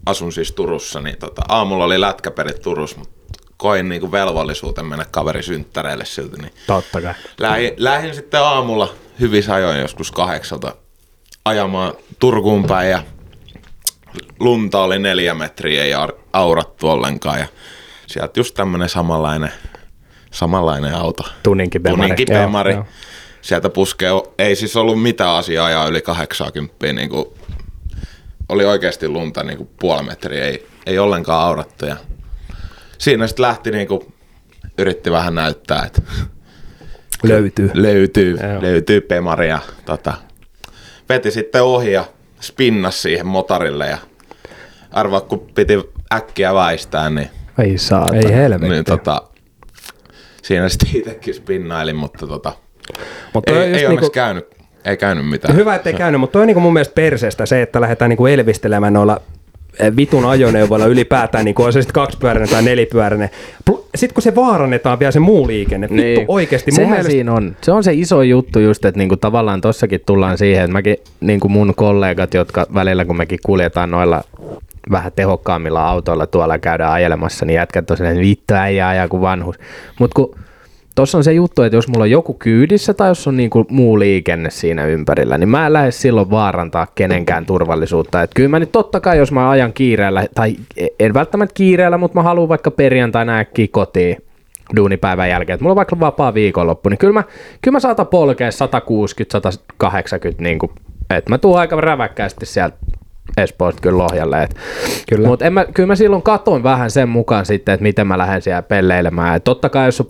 asun 0.06 0.32
siis 0.32 0.52
Turussa, 0.52 1.00
niin 1.00 1.18
tota, 1.18 1.42
aamulla 1.48 1.84
oli 1.84 2.00
lätkäperit 2.00 2.62
Turussa, 2.62 2.98
mutta 2.98 3.14
koin 3.56 3.88
niinku 3.88 4.12
velvollisuuden 4.12 4.86
mennä 4.86 5.04
kaverin 5.10 5.42
synttäreille 5.42 6.04
silti, 6.04 6.36
niin 6.36 6.52
Totta 6.66 7.00
kai. 7.00 7.14
Lähin, 7.38 7.72
lähin 7.76 8.14
sitten 8.14 8.40
aamulla 8.40 8.94
hyvissä 9.20 9.54
ajoin 9.54 9.80
joskus 9.80 10.10
kahdeksalta 10.10 10.74
ajamaan 11.44 11.94
Turkuun 12.18 12.64
päin 12.64 12.90
ja 12.90 13.02
lunta 14.40 14.82
oli 14.82 14.98
neljä 14.98 15.34
metriä, 15.34 16.00
ar- 16.00 16.14
aurattu 16.32 16.88
ollenkaan 16.88 17.38
ja 17.38 17.46
sieltä 18.06 18.40
just 18.40 18.54
tämmönen 18.54 18.88
samanlainen, 18.88 19.52
samanlainen 20.34 20.94
auto. 20.94 21.22
Tuninki 21.42 21.78
Bemari. 21.78 22.24
Bemari. 22.26 22.72
joo. 22.72 22.86
Sieltä 23.40 23.68
puskee, 23.68 24.10
ei 24.38 24.56
siis 24.56 24.76
ollut 24.76 25.02
mitään 25.02 25.30
asiaa 25.30 25.66
ajaa 25.66 25.88
yli 25.88 26.02
80, 26.02 26.92
niin 26.92 27.08
kuin, 27.10 27.24
oli 28.48 28.64
oikeasti 28.64 29.08
lunta 29.08 29.42
niin 29.42 29.56
kuin 29.56 29.68
puoli 29.80 30.02
metriä, 30.02 30.44
ei, 30.44 30.66
ei 30.86 30.98
ollenkaan 30.98 31.46
aurattu 31.46 31.86
ja 31.86 31.96
siinä 32.98 33.26
sitten 33.26 33.42
lähti 33.42 33.70
niin 33.70 33.88
kuin, 33.88 34.14
yritti 34.78 35.10
vähän 35.10 35.34
näyttää, 35.34 35.82
että 35.86 36.02
Löytyy. 37.22 37.70
löytyy, 37.74 38.36
Joo. 38.52 38.62
löytyy 38.62 39.00
Pemari 39.00 39.48
ja 39.48 39.58
tota, 39.84 40.14
veti 41.08 41.30
sitten 41.30 41.62
ohi 41.62 41.92
ja 41.92 42.04
spinnas 42.40 43.02
siihen 43.02 43.26
motorille 43.26 43.86
ja 43.88 43.98
arvaa 44.92 45.20
kun 45.20 45.46
piti 45.54 45.78
äkkiä 46.12 46.54
väistää, 46.54 47.10
niin, 47.10 47.30
Ei 47.58 47.78
saa. 47.78 48.08
Ei 48.12 48.32
helvetti. 48.32 48.68
niin 48.68 48.84
tota, 48.84 49.22
siinä 50.44 50.68
sitten 50.68 50.88
itsekin 50.94 51.34
spinnailin, 51.34 51.96
mutta 51.96 52.26
tota, 52.26 52.52
Mutta 53.32 53.52
ei, 53.52 53.74
ei 53.74 53.88
niinku- 53.88 54.10
käynyt, 54.10 54.46
ei 54.84 54.96
käynyt 54.96 55.28
mitään. 55.28 55.56
Hyvä, 55.56 55.74
ettei 55.74 55.94
käynyt, 55.94 56.20
mutta 56.20 56.32
toi 56.32 56.42
on 56.42 56.46
niinku 56.46 56.60
mun 56.60 56.72
mielestä 56.72 56.94
perseestä 56.94 57.46
se, 57.46 57.62
että 57.62 57.80
lähdetään 57.80 58.08
niinku 58.08 58.26
elvistelemään 58.26 58.92
noilla 58.92 59.20
eh, 59.78 59.92
vitun 59.96 60.24
ajoneuvoilla 60.24 60.86
ylipäätään, 60.86 61.44
niin 61.44 61.54
on 61.58 61.72
se 61.72 61.82
sitten 61.82 61.94
kaksipyöräinen 61.94 62.48
tai 62.48 62.62
nelipyöräinen. 62.62 63.30
Sitten 63.94 64.14
kun 64.14 64.22
se 64.22 64.34
vaarannetaan 64.34 64.98
vielä 64.98 65.12
se 65.12 65.20
muu 65.20 65.46
liikenne, 65.46 65.86
vittu 65.88 66.02
Niin. 66.02 66.24
oikeasti 66.28 66.70
mun 66.70 66.76
Sehän 66.76 66.90
mielestä... 66.90 67.10
siinä 67.10 67.32
on. 67.32 67.56
Se 67.62 67.72
on 67.72 67.84
se 67.84 67.92
iso 67.94 68.22
juttu 68.22 68.58
just, 68.58 68.84
että 68.84 68.98
niinku 68.98 69.16
tavallaan 69.16 69.60
tossakin 69.60 70.00
tullaan 70.06 70.38
siihen, 70.38 70.64
että 70.64 70.72
mäkin 70.72 70.96
niinku 71.20 71.48
mun 71.48 71.74
kollegat, 71.76 72.34
jotka 72.34 72.66
välillä 72.74 73.04
kun 73.04 73.16
mekin 73.16 73.38
kuljetaan 73.46 73.90
noilla 73.90 74.24
vähän 74.90 75.12
tehokkaammilla 75.16 75.88
autoilla 75.88 76.26
tuolla 76.26 76.58
käydään 76.58 76.92
ajelemassa, 76.92 77.46
niin 77.46 77.54
jätkät 77.54 77.86
tosiaan, 77.86 78.12
että 78.12 78.22
vittu 78.22 78.54
äijä 78.54 78.88
ajaa 78.88 79.08
kuin 79.08 79.22
vanhus. 79.22 79.58
Mutta 80.00 80.14
kun 80.14 80.34
Tuossa 80.94 81.18
on 81.18 81.24
se 81.24 81.32
juttu, 81.32 81.62
että 81.62 81.76
jos 81.76 81.88
mulla 81.88 82.02
on 82.02 82.10
joku 82.10 82.34
kyydissä 82.34 82.94
tai 82.94 83.08
jos 83.08 83.28
on 83.28 83.36
niinku 83.36 83.66
muu 83.68 83.98
liikenne 83.98 84.50
siinä 84.50 84.86
ympärillä, 84.86 85.38
niin 85.38 85.48
mä 85.48 85.66
en 85.66 85.72
lähde 85.72 85.90
silloin 85.90 86.30
vaarantaa 86.30 86.86
kenenkään 86.94 87.46
turvallisuutta. 87.46 88.22
Et 88.22 88.30
kyllä 88.34 88.48
mä 88.48 88.58
nyt 88.58 88.72
totta 88.72 89.00
kai, 89.00 89.18
jos 89.18 89.32
mä 89.32 89.50
ajan 89.50 89.72
kiireellä, 89.72 90.26
tai 90.34 90.56
en 91.00 91.14
välttämättä 91.14 91.54
kiireellä, 91.54 91.98
mutta 91.98 92.18
mä 92.18 92.22
haluan 92.22 92.48
vaikka 92.48 92.70
perjantaina 92.70 93.38
äkkiä 93.38 93.66
kotiin 93.70 94.16
duunipäivän 94.76 95.30
jälkeen, 95.30 95.54
että 95.54 95.64
mulla 95.64 95.72
on 95.72 95.76
vaikka 95.76 96.00
vapaa 96.00 96.34
viikonloppu, 96.34 96.88
niin 96.88 96.98
kyllä 96.98 97.12
mä, 97.12 97.24
kyllä 97.62 97.76
mä 97.76 97.80
saatan 97.80 98.06
polkea 98.06 98.50
160-180, 99.84 99.84
niin 100.38 100.58
kuin, 100.58 100.72
että 101.10 101.30
mä 101.30 101.38
tuun 101.38 101.58
aika 101.58 101.80
räväkkäästi 101.80 102.46
sieltä 102.46 102.76
Espoosta 103.36 103.80
kyllä 103.80 103.98
Lohjalle. 103.98 104.42
Et. 104.42 104.56
Kyllä. 105.08 105.28
Mutta 105.28 105.50
mä, 105.50 105.64
kyllä 105.74 105.86
mä 105.86 105.94
silloin 105.94 106.22
katon 106.22 106.62
vähän 106.62 106.90
sen 106.90 107.08
mukaan 107.08 107.46
sitten, 107.46 107.72
että 107.72 107.82
miten 107.82 108.06
mä 108.06 108.18
lähden 108.18 108.42
siellä 108.42 108.62
pelleilemään. 108.62 109.36
Et 109.36 109.44
totta 109.44 109.68
kai 109.68 109.86
jos 109.88 110.00
on 110.00 110.06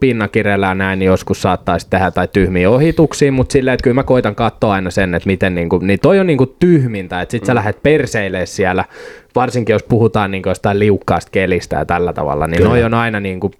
ja 0.69 0.75
näin, 0.75 0.99
niin 0.99 1.07
joskus 1.07 1.43
saattaisi 1.43 1.87
tehdä 1.91 2.11
tai 2.11 2.29
tyhmiä 2.29 2.71
ohituksia, 2.71 3.33
mutta 3.33 3.53
silleen, 3.53 3.75
että 3.75 3.85
kyllä 3.85 3.95
mä 3.95 4.03
koitan 4.03 4.35
katsoa 4.35 4.75
aina 4.75 4.91
sen, 4.91 5.15
että 5.15 5.27
miten, 5.27 5.55
niinku, 5.55 5.79
niin 5.79 6.01
toi 6.01 6.21
on 6.21 6.27
niinku 6.27 6.47
tyhmintä, 6.47 7.21
että 7.21 7.31
sit 7.33 7.43
Mm. 7.43 7.47
sä 7.47 7.55
lähdet 7.55 7.83
perseilee 7.83 8.47
siellä, 8.47 8.85
varsinkin 9.35 9.73
jos 9.73 9.83
puhutaan 9.83 10.31
niinku 10.31 10.49
jostain 10.49 10.79
liukkaasta 10.79 11.31
kelistä 11.31 11.77
ja 11.77 11.85
tällä 11.85 12.13
tavalla, 12.13 12.47
niin 12.47 12.57
Kyllä. 12.57 12.71
noi 12.71 12.85
on 12.85 12.95
aina 12.95 13.21
niinku 13.21 13.51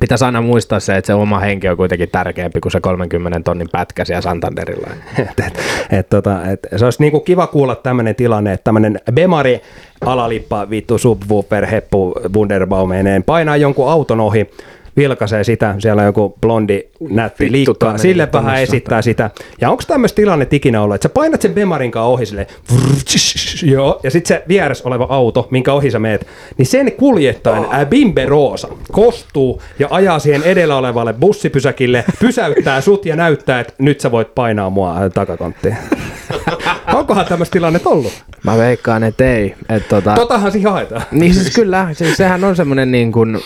pitäisi 0.00 0.24
aina 0.24 0.40
muistaa 0.40 0.80
se, 0.80 0.96
että 0.96 1.06
se 1.06 1.14
oma 1.14 1.38
henki 1.38 1.68
on 1.68 1.76
kuitenkin 1.76 2.08
tärkeämpi 2.10 2.60
kuin 2.60 2.72
se 2.72 2.80
30 2.80 3.40
tonnin 3.44 3.68
pätkä 3.72 4.04
siellä 4.04 4.22
Santanderilla. 4.22 4.88
et, 5.18 5.40
et, 5.46 5.58
et, 5.90 6.08
tota, 6.08 6.50
et, 6.50 6.66
se 6.76 6.84
olisi 6.84 7.02
niinku 7.02 7.20
kiva 7.20 7.46
kuulla 7.46 7.74
tämmöinen 7.74 8.14
tilanne, 8.14 8.52
että 8.52 8.64
tämmöinen 8.64 9.00
Bemari 9.12 9.60
alalippa 10.00 10.70
vittu 10.70 10.98
subwoofer 10.98 11.66
heppu 11.66 12.14
Wunderbaumeineen 12.34 13.24
painaa 13.24 13.56
jonkun 13.56 13.90
auton 13.90 14.20
ohi, 14.20 14.50
vilkaisee 14.96 15.44
sitä, 15.44 15.74
siellä 15.78 16.00
on 16.00 16.06
joku 16.06 16.34
blondi 16.40 16.82
nätti 17.10 17.52
liikkaa, 17.52 17.98
sille 17.98 18.28
vähän 18.32 18.62
esittää 18.62 19.02
sitä. 19.02 19.30
Ja 19.60 19.70
onko 19.70 19.82
tämmöistä 19.86 20.16
tilanne 20.16 20.46
ikinä 20.50 20.82
ollut, 20.82 20.94
että 20.94 21.08
sä 21.08 21.14
painat 21.14 21.42
sen 21.42 21.54
Bemarin 21.54 21.90
kanssa 21.90 22.06
ohi 22.06 22.26
silleen, 22.26 22.46
joo, 23.62 24.00
ja 24.02 24.10
sitten 24.10 24.28
se 24.28 24.44
vieressä 24.48 24.88
oleva 24.88 25.06
auto, 25.08 25.48
minkä 25.50 25.72
ohi 25.72 25.90
sä 25.90 25.98
meet, 25.98 26.26
niin 26.58 26.66
sen 26.66 26.92
kuljettaen 26.92 27.64
oh. 27.64 27.86
Bimbe 27.88 28.26
Roosa 28.26 28.68
kostuu 28.92 29.62
ja 29.78 29.88
ajaa 29.90 30.18
siihen 30.18 30.42
edellä 30.42 30.76
olevalle 30.76 31.12
bussipysäkille, 31.12 32.04
pysäyttää 32.20 32.80
sut 32.80 33.06
ja 33.06 33.16
näyttää, 33.16 33.60
että 33.60 33.72
nyt 33.78 34.00
sä 34.00 34.10
voit 34.10 34.34
painaa 34.34 34.70
mua 34.70 34.96
takakonttiin. 35.14 35.76
Onkohan 36.94 37.26
tämmöistä 37.26 37.52
tilanne 37.52 37.80
ollut? 37.84 38.12
Mä 38.44 38.58
veikkaan, 38.58 39.04
että 39.04 39.32
ei. 39.32 39.54
Et 39.68 39.88
tota, 39.88 40.14
Totahan 40.14 40.52
siihen 40.52 40.72
haetaan. 40.72 41.02
Niin 41.10 41.34
siis 41.34 41.54
kyllä, 41.54 41.88
siis 41.92 42.16
sehän 42.16 42.44
on 42.44 42.56
semmoinen 42.56 42.90
niin 42.90 43.12
kuin, 43.12 43.40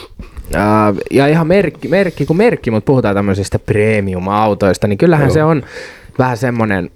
äh, 0.54 0.94
ja 1.10 1.28
ihan 1.34 1.46
merkki, 1.46 1.88
merkki 1.88 2.26
kuin 2.26 2.36
merkki, 2.36 2.70
mutta 2.70 2.86
puhutaan 2.86 3.14
tämmöisistä 3.14 3.58
premium-autoista, 3.58 4.86
niin 4.86 4.98
kyllähän 4.98 5.26
Joo. 5.26 5.34
se 5.34 5.44
on 5.44 5.62
vähän 6.18 6.36
semmoinen, 6.36 6.90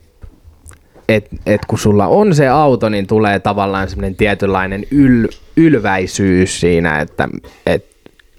että 1.08 1.36
et 1.46 1.60
kun 1.66 1.78
sulla 1.78 2.06
on 2.06 2.34
se 2.34 2.48
auto, 2.48 2.88
niin 2.88 3.06
tulee 3.06 3.38
tavallaan 3.38 3.88
semmoinen 3.88 4.16
tietynlainen 4.16 4.84
yl, 4.90 5.28
ylväisyys 5.56 6.60
siinä, 6.60 7.00
että 7.00 7.28
et 7.66 7.84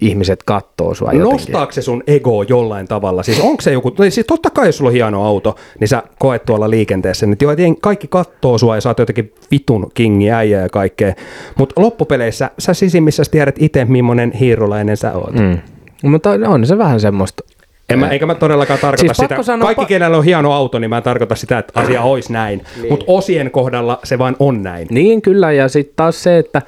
ihmiset 0.00 0.42
kattoo 0.42 0.94
sua 0.94 1.12
jotenkin. 1.12 1.32
Nostaako 1.32 1.72
se 1.72 1.82
sun 1.82 2.02
ego 2.06 2.42
jollain 2.42 2.88
tavalla? 2.88 3.22
Siis 3.22 3.40
onko 3.40 3.60
se 3.60 3.72
joku, 3.72 3.90
tai 3.90 4.10
siis 4.10 4.26
totta 4.26 4.50
kai 4.50 4.68
jos 4.68 4.76
sulla 4.76 4.88
on 4.88 4.94
hieno 4.94 5.24
auto, 5.24 5.56
niin 5.80 5.88
sä 5.88 6.02
koet 6.18 6.44
tuolla 6.44 6.70
liikenteessä, 6.70 7.26
niin 7.26 7.76
kaikki 7.80 8.08
kattoo 8.08 8.58
sua 8.58 8.74
ja 8.74 8.80
sä 8.80 8.88
oot 8.88 8.98
jotenkin 8.98 9.34
vitun 9.50 9.90
kingi 9.94 10.30
äijä 10.30 10.60
ja 10.60 10.68
kaikkea. 10.68 11.14
Mutta 11.58 11.80
loppupeleissä 11.80 12.50
sä 12.58 12.74
sisimmissä 12.74 13.22
tiedät 13.30 13.56
itse, 13.58 13.84
millainen 13.84 14.32
hiirulainen 14.32 14.96
sä 14.96 15.12
oot. 15.12 15.34
Mm. 15.34 15.58
Mutta 16.02 16.30
on 16.46 16.66
se 16.66 16.78
vähän 16.78 17.00
semmoista. 17.00 17.44
En 17.88 17.98
mä, 17.98 18.08
eikä 18.08 18.26
mä 18.26 18.34
todellakaan 18.34 18.80
tarkoita 18.80 19.14
Siis 19.14 19.28
sitä, 19.30 19.42
sanoa 19.42 19.66
kaikki 19.66 19.84
pa- 19.84 19.88
kenellä 19.88 20.16
on 20.16 20.24
hieno 20.24 20.52
auto, 20.52 20.78
niin 20.78 20.90
mä 20.90 20.96
en 20.96 21.02
tarkoita 21.02 21.34
sitä, 21.34 21.58
että 21.58 21.80
asia 21.80 22.02
olisi 22.02 22.32
näin. 22.32 22.62
Niin. 22.76 22.88
Mutta 22.88 23.04
osien 23.08 23.50
kohdalla 23.50 23.98
se 24.04 24.18
vaan 24.18 24.36
on 24.38 24.62
näin. 24.62 24.86
Niin 24.90 25.22
kyllä, 25.22 25.52
ja 25.52 25.68
sitten 25.68 25.96
taas 25.96 26.22
se, 26.22 26.38
että 26.38 26.62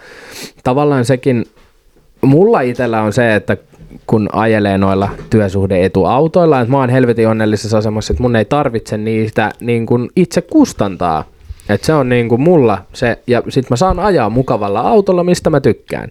tavallaan 0.64 1.05
sekin, 1.05 1.45
mulla 2.21 2.61
itsellä 2.61 3.03
on 3.03 3.12
se, 3.12 3.35
että 3.35 3.57
kun 4.07 4.29
ajelee 4.33 4.79
noilla 4.79 5.09
työsuhdeetuautoilla, 5.31 6.61
että 6.61 6.71
mä 6.71 6.79
oon 6.79 6.90
helvetin 6.90 7.29
onnellisessa 7.29 7.79
asemassa, 7.79 8.12
että 8.12 8.23
mun 8.23 8.37
ei 8.37 8.45
tarvitse 8.45 8.97
niitä 8.97 9.51
niin 9.61 9.87
kuin 9.87 10.11
itse 10.16 10.40
kustantaa. 10.40 11.25
Että 11.68 11.87
se 11.87 11.95
on 11.95 12.09
niin 12.09 12.29
kuin 12.29 12.40
mulla 12.40 12.79
se, 12.92 13.18
ja 13.27 13.42
sit 13.49 13.71
mä 13.71 13.77
saan 13.77 14.01
ajaa 14.01 14.31
mukavalla 14.31 14.81
autolla, 14.81 15.25
mistä 15.25 15.51
mä 15.51 15.61
tykkään. 15.61 16.09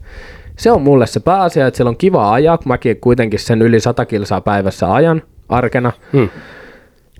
Se 0.62 0.72
on 0.72 0.82
mulle 0.82 1.08
se 1.08 1.20
pääasia, 1.20 1.68
että 1.68 1.78
siellä 1.78 1.90
on 1.90 1.98
kiva 1.98 2.34
ajaa, 2.34 2.58
kun 2.58 2.68
mäkin 2.68 2.98
kuitenkin 3.02 3.40
sen 3.40 3.62
yli 3.62 3.80
100 3.80 4.06
kilsaa 4.06 4.42
päivässä 4.42 4.94
ajan 4.94 5.22
arkena. 5.50 5.92
Hmm. 6.14 6.30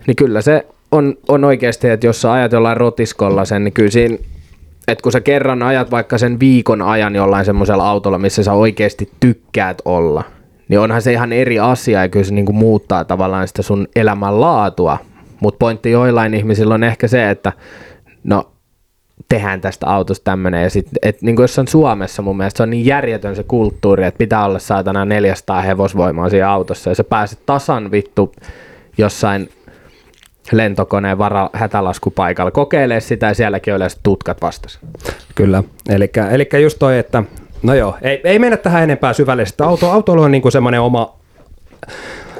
Niin 0.08 0.16
kyllä 0.16 0.42
se 0.42 0.66
on, 0.92 1.18
on 1.28 1.44
oikeasti, 1.44 1.90
että 1.90 2.08
jos 2.08 2.22
sä 2.22 2.32
ajat 2.32 2.52
jollain 2.52 2.78
rotiskolla 2.78 3.46
sen, 3.46 3.64
niin 3.64 3.74
kyllä 3.74 3.92
siinä, 3.92 4.18
että 4.88 5.04
kun 5.04 5.12
sä 5.12 5.22
kerran 5.22 5.64
ajat 5.64 5.92
vaikka 5.92 6.18
sen 6.18 6.40
viikon 6.40 6.82
ajan 6.82 7.16
jollain 7.16 7.46
semmoisella 7.46 7.90
autolla, 7.90 8.18
missä 8.18 8.44
sä 8.44 8.54
oikeasti 8.54 9.10
tykkäät 9.20 9.82
olla, 9.86 10.24
niin 10.68 10.80
onhan 10.80 11.02
se 11.02 11.14
ihan 11.14 11.34
eri 11.34 11.60
asia 11.60 12.02
ja 12.02 12.10
kyllä 12.10 12.26
se 12.26 12.34
niinku 12.34 12.54
muuttaa 12.54 13.06
tavallaan 13.06 13.48
sitä 13.48 13.62
sun 13.62 13.88
elämän 13.96 14.42
laatua. 14.42 14.98
Mutta 15.40 15.58
pointti 15.58 15.92
joillain 15.92 16.34
ihmisillä 16.34 16.74
on 16.74 16.84
ehkä 16.84 17.08
se, 17.08 17.30
että 17.30 17.54
no 18.24 18.51
tehdään 19.30 19.62
tästä 19.62 19.88
autosta 19.88 20.24
tämmöinen. 20.24 20.64
Ja 20.64 20.70
sitten, 20.70 21.00
että 21.02 21.26
niin 21.26 21.36
kuin 21.36 21.44
jossain 21.44 21.68
Suomessa 21.68 22.22
mun 22.22 22.38
mielestä 22.38 22.58
se 22.58 22.64
on 22.64 22.70
niin 22.70 22.86
järjetön 22.86 23.36
se 23.36 23.44
kulttuuri, 23.44 24.04
että 24.04 24.18
pitää 24.18 24.46
olla 24.46 24.60
saatana 24.60 25.06
400 25.06 25.62
hevosvoimaa 25.62 26.30
siinä 26.30 26.52
autossa. 26.52 26.90
Ja 26.90 26.96
sä 26.96 27.04
pääset 27.04 27.40
tasan 27.46 27.92
vittu 27.92 28.34
jossain 28.98 29.50
lentokoneen 30.52 31.18
vara 31.18 31.50
hätälaskupaikalla 31.54 32.52
kokeilee 32.52 33.00
sitä 33.00 33.26
ja 33.26 33.34
sielläkin 33.34 33.74
on 33.74 33.76
yleensä 33.76 33.98
tutkat 34.04 34.42
vastassa. 34.42 34.80
Kyllä. 35.36 35.64
Eli 35.90 36.50
just 36.62 36.80
toi, 36.80 37.00
että 37.00 37.24
no 37.64 37.74
joo, 37.74 37.98
ei, 38.02 38.22
ei 38.24 38.40
mennä 38.40 38.58
tähän 38.58 38.84
enempää 38.84 39.14
syvällisesti. 39.14 39.64
Auto, 39.64 39.92
autoilu 39.92 40.22
on 40.22 40.32
niinku 40.32 40.52
semmoinen 40.52 40.82
oma, 40.82 41.16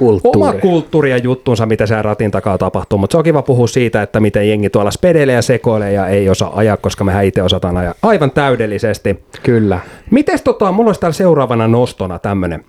Kulttuuri. 0.02 0.36
oma 0.36 0.52
kulttuuri 0.52 1.10
ja 1.10 1.16
juttunsa, 1.16 1.66
mitä 1.66 1.86
siellä 1.86 2.02
ratin 2.02 2.30
takaa 2.30 2.58
tapahtuu, 2.58 2.98
mutta 2.98 3.14
se 3.14 3.18
on 3.18 3.24
kiva 3.24 3.42
puhua 3.42 3.66
siitä, 3.66 4.02
että 4.02 4.20
miten 4.20 4.48
jengi 4.48 4.70
tuolla 4.70 4.90
spedelee 4.90 5.34
ja 5.34 5.42
sekoilee 5.42 5.92
ja 5.92 6.06
ei 6.06 6.28
osaa 6.28 6.52
ajaa, 6.54 6.76
koska 6.76 7.04
mehän 7.04 7.24
itse 7.24 7.42
osataan 7.42 7.76
ajaa 7.76 7.94
aivan 8.02 8.30
täydellisesti. 8.30 9.24
Kyllä. 9.42 9.80
Mites 10.10 10.42
tota, 10.42 10.72
mulla 10.72 10.88
olisi 10.88 11.00
täällä 11.00 11.14
seuraavana 11.14 11.68
nostona 11.68 12.18
tämmönen, 12.18 12.64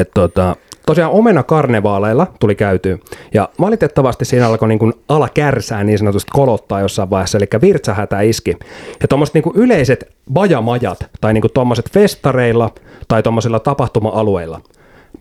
että 0.00 0.12
tota, 0.14 0.56
tosiaan 0.86 1.12
omena 1.12 1.42
karnevaaleilla 1.42 2.26
tuli 2.40 2.54
käytyä 2.54 2.98
ja 3.34 3.48
valitettavasti 3.60 4.24
siinä 4.24 4.48
alkoi 4.48 4.68
niin 4.68 4.78
kuin 4.78 4.92
ala 5.08 5.28
kärsää 5.34 5.84
niin 5.84 5.98
sanotusti 5.98 6.30
kolottaa 6.32 6.80
jossain 6.80 7.10
vaiheessa, 7.10 7.38
eli 7.38 7.46
virtsahätä 7.62 8.20
iski. 8.20 8.56
Ja 9.00 9.08
tuommoiset 9.08 9.34
niin 9.34 9.44
yleiset 9.54 10.12
bajamajat 10.32 10.98
tai 11.20 11.34
niin 11.34 11.44
tuommoiset 11.54 11.90
festareilla 11.90 12.70
tai 13.08 13.22
tuommoisilla 13.22 13.60
tapahtuma-alueilla. 13.60 14.60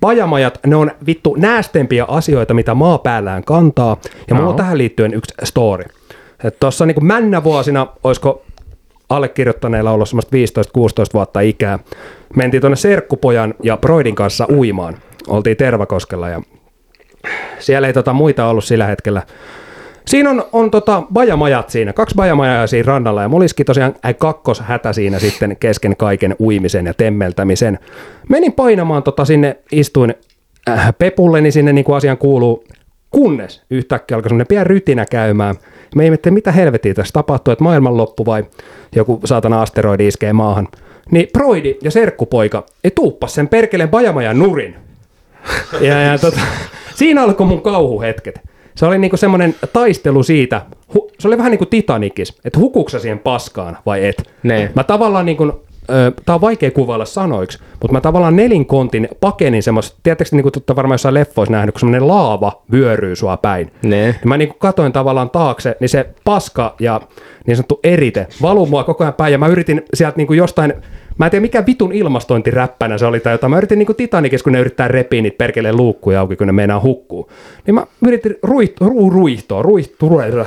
Bajamajat, 0.01 0.59
ne 0.67 0.75
on 0.75 0.91
vittu 1.05 1.35
näästempiä 1.37 2.05
asioita, 2.07 2.53
mitä 2.53 2.73
maa 2.73 2.97
päällään 2.97 3.43
kantaa. 3.43 3.97
Ja 4.27 4.35
mulla 4.35 4.49
on 4.49 4.55
tähän 4.55 4.77
liittyen 4.77 5.13
yksi 5.13 5.33
story. 5.43 5.83
Tuossa 6.59 6.85
niin 6.85 7.05
männä 7.05 7.43
vuosina, 7.43 7.87
olisiko 8.03 8.43
allekirjoittaneilla 9.09 9.91
ollut 9.91 10.09
semmoista 10.09 10.37
15-16 10.37 10.39
vuotta 11.13 11.39
ikää. 11.39 11.79
Mentiin 12.35 12.61
tuonne 12.61 12.75
Serkkupojan 12.75 13.53
ja 13.63 13.77
Broidin 13.77 14.15
kanssa 14.15 14.47
uimaan. 14.51 14.97
Oltiin 15.27 15.57
Tervakoskella 15.57 16.29
ja 16.29 16.41
siellä 17.59 17.87
ei 17.87 17.93
tota 17.93 18.13
muita 18.13 18.47
ollut 18.47 18.63
sillä 18.63 18.85
hetkellä. 18.85 19.21
Siinä 20.07 20.29
on, 20.29 20.43
on 20.53 20.71
tota 20.71 21.03
bajamajat 21.13 21.69
siinä, 21.69 21.93
kaksi 21.93 22.15
bajamajaa 22.15 22.67
siinä 22.67 22.87
rannalla 22.87 23.21
ja 23.21 23.29
mulla 23.29 23.43
olisikin 23.43 23.65
tosiaan 23.65 23.95
äh, 24.05 24.15
kakkoshätä 24.17 24.93
siinä 24.93 25.19
sitten 25.19 25.57
kesken 25.59 25.97
kaiken 25.97 26.35
uimisen 26.39 26.85
ja 26.85 26.93
temmeltämisen. 26.93 27.79
Menin 28.29 28.53
painamaan 28.53 29.03
tota 29.03 29.25
sinne, 29.25 29.57
istuin 29.71 30.15
äh, 30.69 30.93
pepulleni 30.97 31.51
sinne 31.51 31.73
niin 31.73 31.85
kuin 31.85 31.95
asian 31.95 32.17
kuuluu, 32.17 32.63
kunnes 33.11 33.61
yhtäkkiä 33.69 34.17
alkoi 34.17 34.29
semmoinen 34.29 34.47
pieni 34.47 34.63
rytinä 34.63 35.05
käymään. 35.11 35.55
Me 35.95 36.09
miettiä, 36.09 36.31
mitä 36.31 36.51
helvettiä 36.51 36.93
tässä 36.93 37.13
tapahtuu, 37.13 37.51
että 37.51 37.63
maailmanloppu 37.63 38.25
vai 38.25 38.43
joku 38.95 39.19
saatana 39.25 39.61
asteroidi 39.61 40.07
iskee 40.07 40.33
maahan. 40.33 40.67
Niin 41.11 41.27
Broidi 41.33 41.77
ja 41.83 41.91
serkkupoika 41.91 42.65
ei 42.83 42.91
tuuppas 42.91 43.33
sen 43.33 43.47
perkeleen 43.47 43.89
bajamajan 43.89 44.39
nurin. 44.39 44.75
Ja, 45.81 46.01
ja 46.01 46.17
tota, 46.17 46.39
siinä 46.95 47.23
alkoi 47.23 47.47
mun 47.47 47.61
kauhuhetket. 47.61 48.54
Se 48.75 48.85
oli 48.85 48.97
niinku 48.97 49.17
semmoinen 49.17 49.55
taistelu 49.73 50.23
siitä, 50.23 50.61
hu, 50.93 51.11
se 51.19 51.27
oli 51.27 51.37
vähän 51.37 51.51
niin 51.51 51.57
kuin 51.59 51.69
Titanikis, 51.69 52.39
että 52.45 52.59
hukuksa 52.59 52.99
siihen 52.99 53.19
paskaan 53.19 53.77
vai 53.85 54.05
et. 54.05 54.29
Ne. 54.43 54.71
Mä 54.75 54.83
tavallaan 54.83 55.25
niin 55.25 55.37
kuin, 55.37 55.51
tää 56.25 56.35
on 56.35 56.41
vaikea 56.41 56.71
kuvailla 56.71 57.05
sanoiksi, 57.05 57.59
mutta 57.71 57.91
mä 57.91 58.01
tavallaan 58.01 58.35
nelinkontin 58.35 59.07
pakenin 59.19 59.63
semmoista, 59.63 59.97
tiedättekö 60.03 60.29
niin 60.31 60.43
kuin 60.43 60.75
varmaan 60.75 60.93
jossain 60.93 61.13
leffoissa 61.13 61.51
nähnyt, 61.51 61.73
kun 61.73 61.79
semmoinen 61.79 62.07
laava 62.07 62.61
vyöryy 62.71 63.15
sua 63.15 63.37
päin. 63.37 63.71
Ne. 63.83 64.05
Ja 64.07 64.13
mä 64.25 64.37
niin 64.37 64.49
kuin 64.49 64.59
katoin 64.59 64.93
tavallaan 64.93 65.29
taakse, 65.29 65.75
niin 65.79 65.89
se 65.89 66.09
paska 66.23 66.75
ja 66.79 67.01
niin 67.47 67.57
sanottu 67.57 67.79
erite 67.83 68.27
valuu 68.41 68.65
mua 68.65 68.83
koko 68.83 69.03
ajan 69.03 69.13
päin 69.13 69.31
ja 69.31 69.37
mä 69.37 69.47
yritin 69.47 69.81
sieltä 69.93 70.17
niin 70.17 70.27
kuin 70.27 70.37
jostain, 70.37 70.73
mä 71.17 71.25
en 71.25 71.31
tiedä 71.31 71.41
mikä 71.41 71.65
vitun 71.65 71.91
ilmastointiräppänä 71.91 72.97
se 72.97 73.05
oli 73.05 73.19
tai 73.19 73.33
jotain, 73.33 73.51
mä 73.51 73.57
yritin 73.57 73.79
niin 73.79 73.85
kuin 73.85 73.95
Titanicissa, 73.95 74.43
kun 74.43 74.53
ne 74.53 74.59
yrittää 74.59 74.87
repiä 74.87 75.21
niitä 75.21 75.37
perkeleen 75.37 75.77
luukkuja 75.77 76.19
auki, 76.19 76.35
kun 76.35 76.47
ne 76.47 76.53
meinaa 76.53 76.81
hukkuu. 76.81 77.31
Niin 77.67 77.75
mä 77.75 77.85
yritin 78.07 78.35
ruiht, 78.43 78.81
ru, 78.81 79.09
ruihtoa, 79.09 79.61
ruihtoa, 79.61 80.45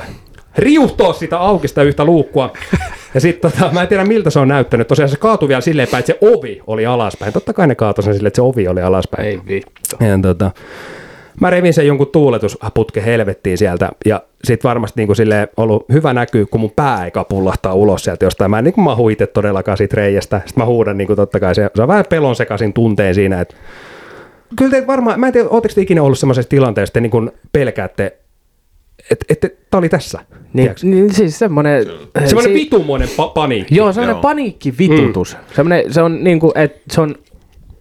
riuhtoa 0.57 1.13
sitä 1.13 1.37
auki 1.37 1.67
sitä 1.67 1.83
yhtä 1.83 2.05
luukkua. 2.05 2.53
Ja 3.13 3.21
sitten 3.21 3.51
tota, 3.51 3.71
mä 3.73 3.81
en 3.81 3.87
tiedä 3.87 4.05
miltä 4.05 4.29
se 4.29 4.39
on 4.39 4.47
näyttänyt. 4.47 4.87
Tosiaan 4.87 5.09
se 5.09 5.17
kaatui 5.17 5.47
vielä 5.47 5.61
silleen 5.61 5.87
päin, 5.91 5.99
että 5.99 6.13
se 6.13 6.17
ovi 6.21 6.61
oli 6.67 6.85
alaspäin. 6.85 7.33
Totta 7.33 7.53
kai 7.53 7.67
ne 7.67 7.75
kaatoi 7.75 8.03
sen 8.03 8.13
silleen, 8.13 8.27
että 8.27 8.35
se 8.35 8.41
ovi 8.41 8.67
oli 8.67 8.81
alaspäin. 8.81 9.27
Ei 9.27 9.39
vittu. 9.47 9.95
Ja 9.99 10.19
tota, 10.21 10.51
mä 11.39 11.49
revin 11.49 11.73
sen 11.73 11.87
jonkun 11.87 12.07
tuuletusputke 12.07 13.05
helvettiin 13.05 13.57
sieltä 13.57 13.89
ja 14.05 14.23
sit 14.43 14.63
varmasti 14.63 14.99
niinku 15.01 15.15
silleen 15.15 15.47
ollut 15.57 15.85
hyvä 15.91 16.13
näkyy, 16.13 16.45
kun 16.45 16.61
mun 16.61 16.71
pää 16.75 17.05
ei 17.05 17.11
kapullahtaa 17.11 17.73
ulos 17.73 18.03
sieltä 18.03 18.25
jostain. 18.25 18.51
Mä 18.51 18.57
en 18.57 18.63
niinku 18.63 18.81
mahu 18.81 19.09
itse 19.09 19.27
todellakaan 19.27 19.77
siitä 19.77 19.95
reiästä. 19.95 20.41
Sitten 20.45 20.61
mä 20.61 20.65
huudan 20.65 20.97
niinku 20.97 21.15
totta 21.15 21.39
kai 21.39 21.55
se, 21.55 21.69
se 21.75 21.81
on 21.81 21.87
vähän 21.87 22.05
pelon 22.09 22.35
sekaisin 22.35 22.73
tunteen 22.73 23.15
siinä, 23.15 23.41
että 23.41 23.55
kyllä 24.55 24.71
te 24.71 24.87
varmaan, 24.87 25.19
mä 25.19 25.27
en 25.27 25.33
tiedä, 25.33 25.49
ootteko 25.49 25.75
te 25.75 25.81
ikinä 25.81 26.03
ollut 26.03 26.19
semmoisessa 26.19 26.49
tilanteessa, 26.49 26.89
että 26.89 26.93
te 26.93 27.01
niinku 27.01 27.31
pelkäätte, 27.51 28.17
että 29.11 29.25
et, 29.29 29.39
tää 29.69 29.77
oli 29.77 29.89
tässä. 29.89 30.19
Niin, 30.53 30.71
niin 30.83 31.13
siis 31.13 31.39
semmoinen... 31.39 31.85
Semmoinen 32.25 32.53
si- 32.53 32.53
vitumoinen 32.53 33.07
pa- 33.07 33.31
paniikki. 33.33 33.75
Joo, 33.75 33.93
semmoinen 33.93 34.13
Joo. 34.13 34.21
paniikkivitutus. 34.21 35.37
Mm. 35.37 35.55
Semmoinen, 35.55 35.93
se 35.93 36.01
on 36.01 36.23
niinku, 36.23 36.51
että 36.55 36.79
se 36.91 37.01
on 37.01 37.15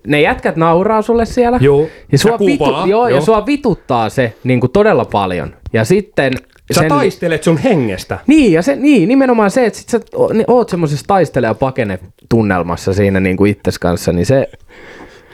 ne 0.08 0.20
jätkät 0.20 0.56
nauraa 0.56 1.02
sulle 1.02 1.26
siellä. 1.26 1.58
Juu. 1.60 1.90
Ja 2.12 2.18
sua, 2.18 2.32
Ja 2.32 2.38
vitu, 2.38 2.64
kuvaa, 2.64 2.86
joo, 2.86 3.08
ja 3.08 3.16
joo. 3.16 3.24
sua 3.24 3.46
vituttaa 3.46 4.08
se 4.08 4.34
niin 4.44 4.60
kuin 4.60 4.72
todella 4.72 5.04
paljon. 5.04 5.54
Ja 5.72 5.84
sitten... 5.84 6.32
Sä 6.74 6.84
taistelet 6.88 7.42
sun 7.42 7.58
hengestä. 7.58 8.18
Niin, 8.26 8.52
ja 8.52 8.62
se, 8.62 8.76
niin, 8.76 9.08
nimenomaan 9.08 9.50
se, 9.50 9.66
että 9.66 9.78
sit 9.78 9.88
sä 9.88 10.00
niin 10.32 10.44
oot 10.48 10.68
semmoisessa 10.68 11.06
taistele- 11.08 11.46
ja 11.46 11.54
pakene 11.54 11.98
tunnelmassa 12.28 12.92
siinä 12.92 13.20
niin 13.20 13.36
kuin 13.36 13.50
itses 13.50 13.78
kanssa, 13.78 14.12
niin 14.12 14.26
se, 14.26 14.50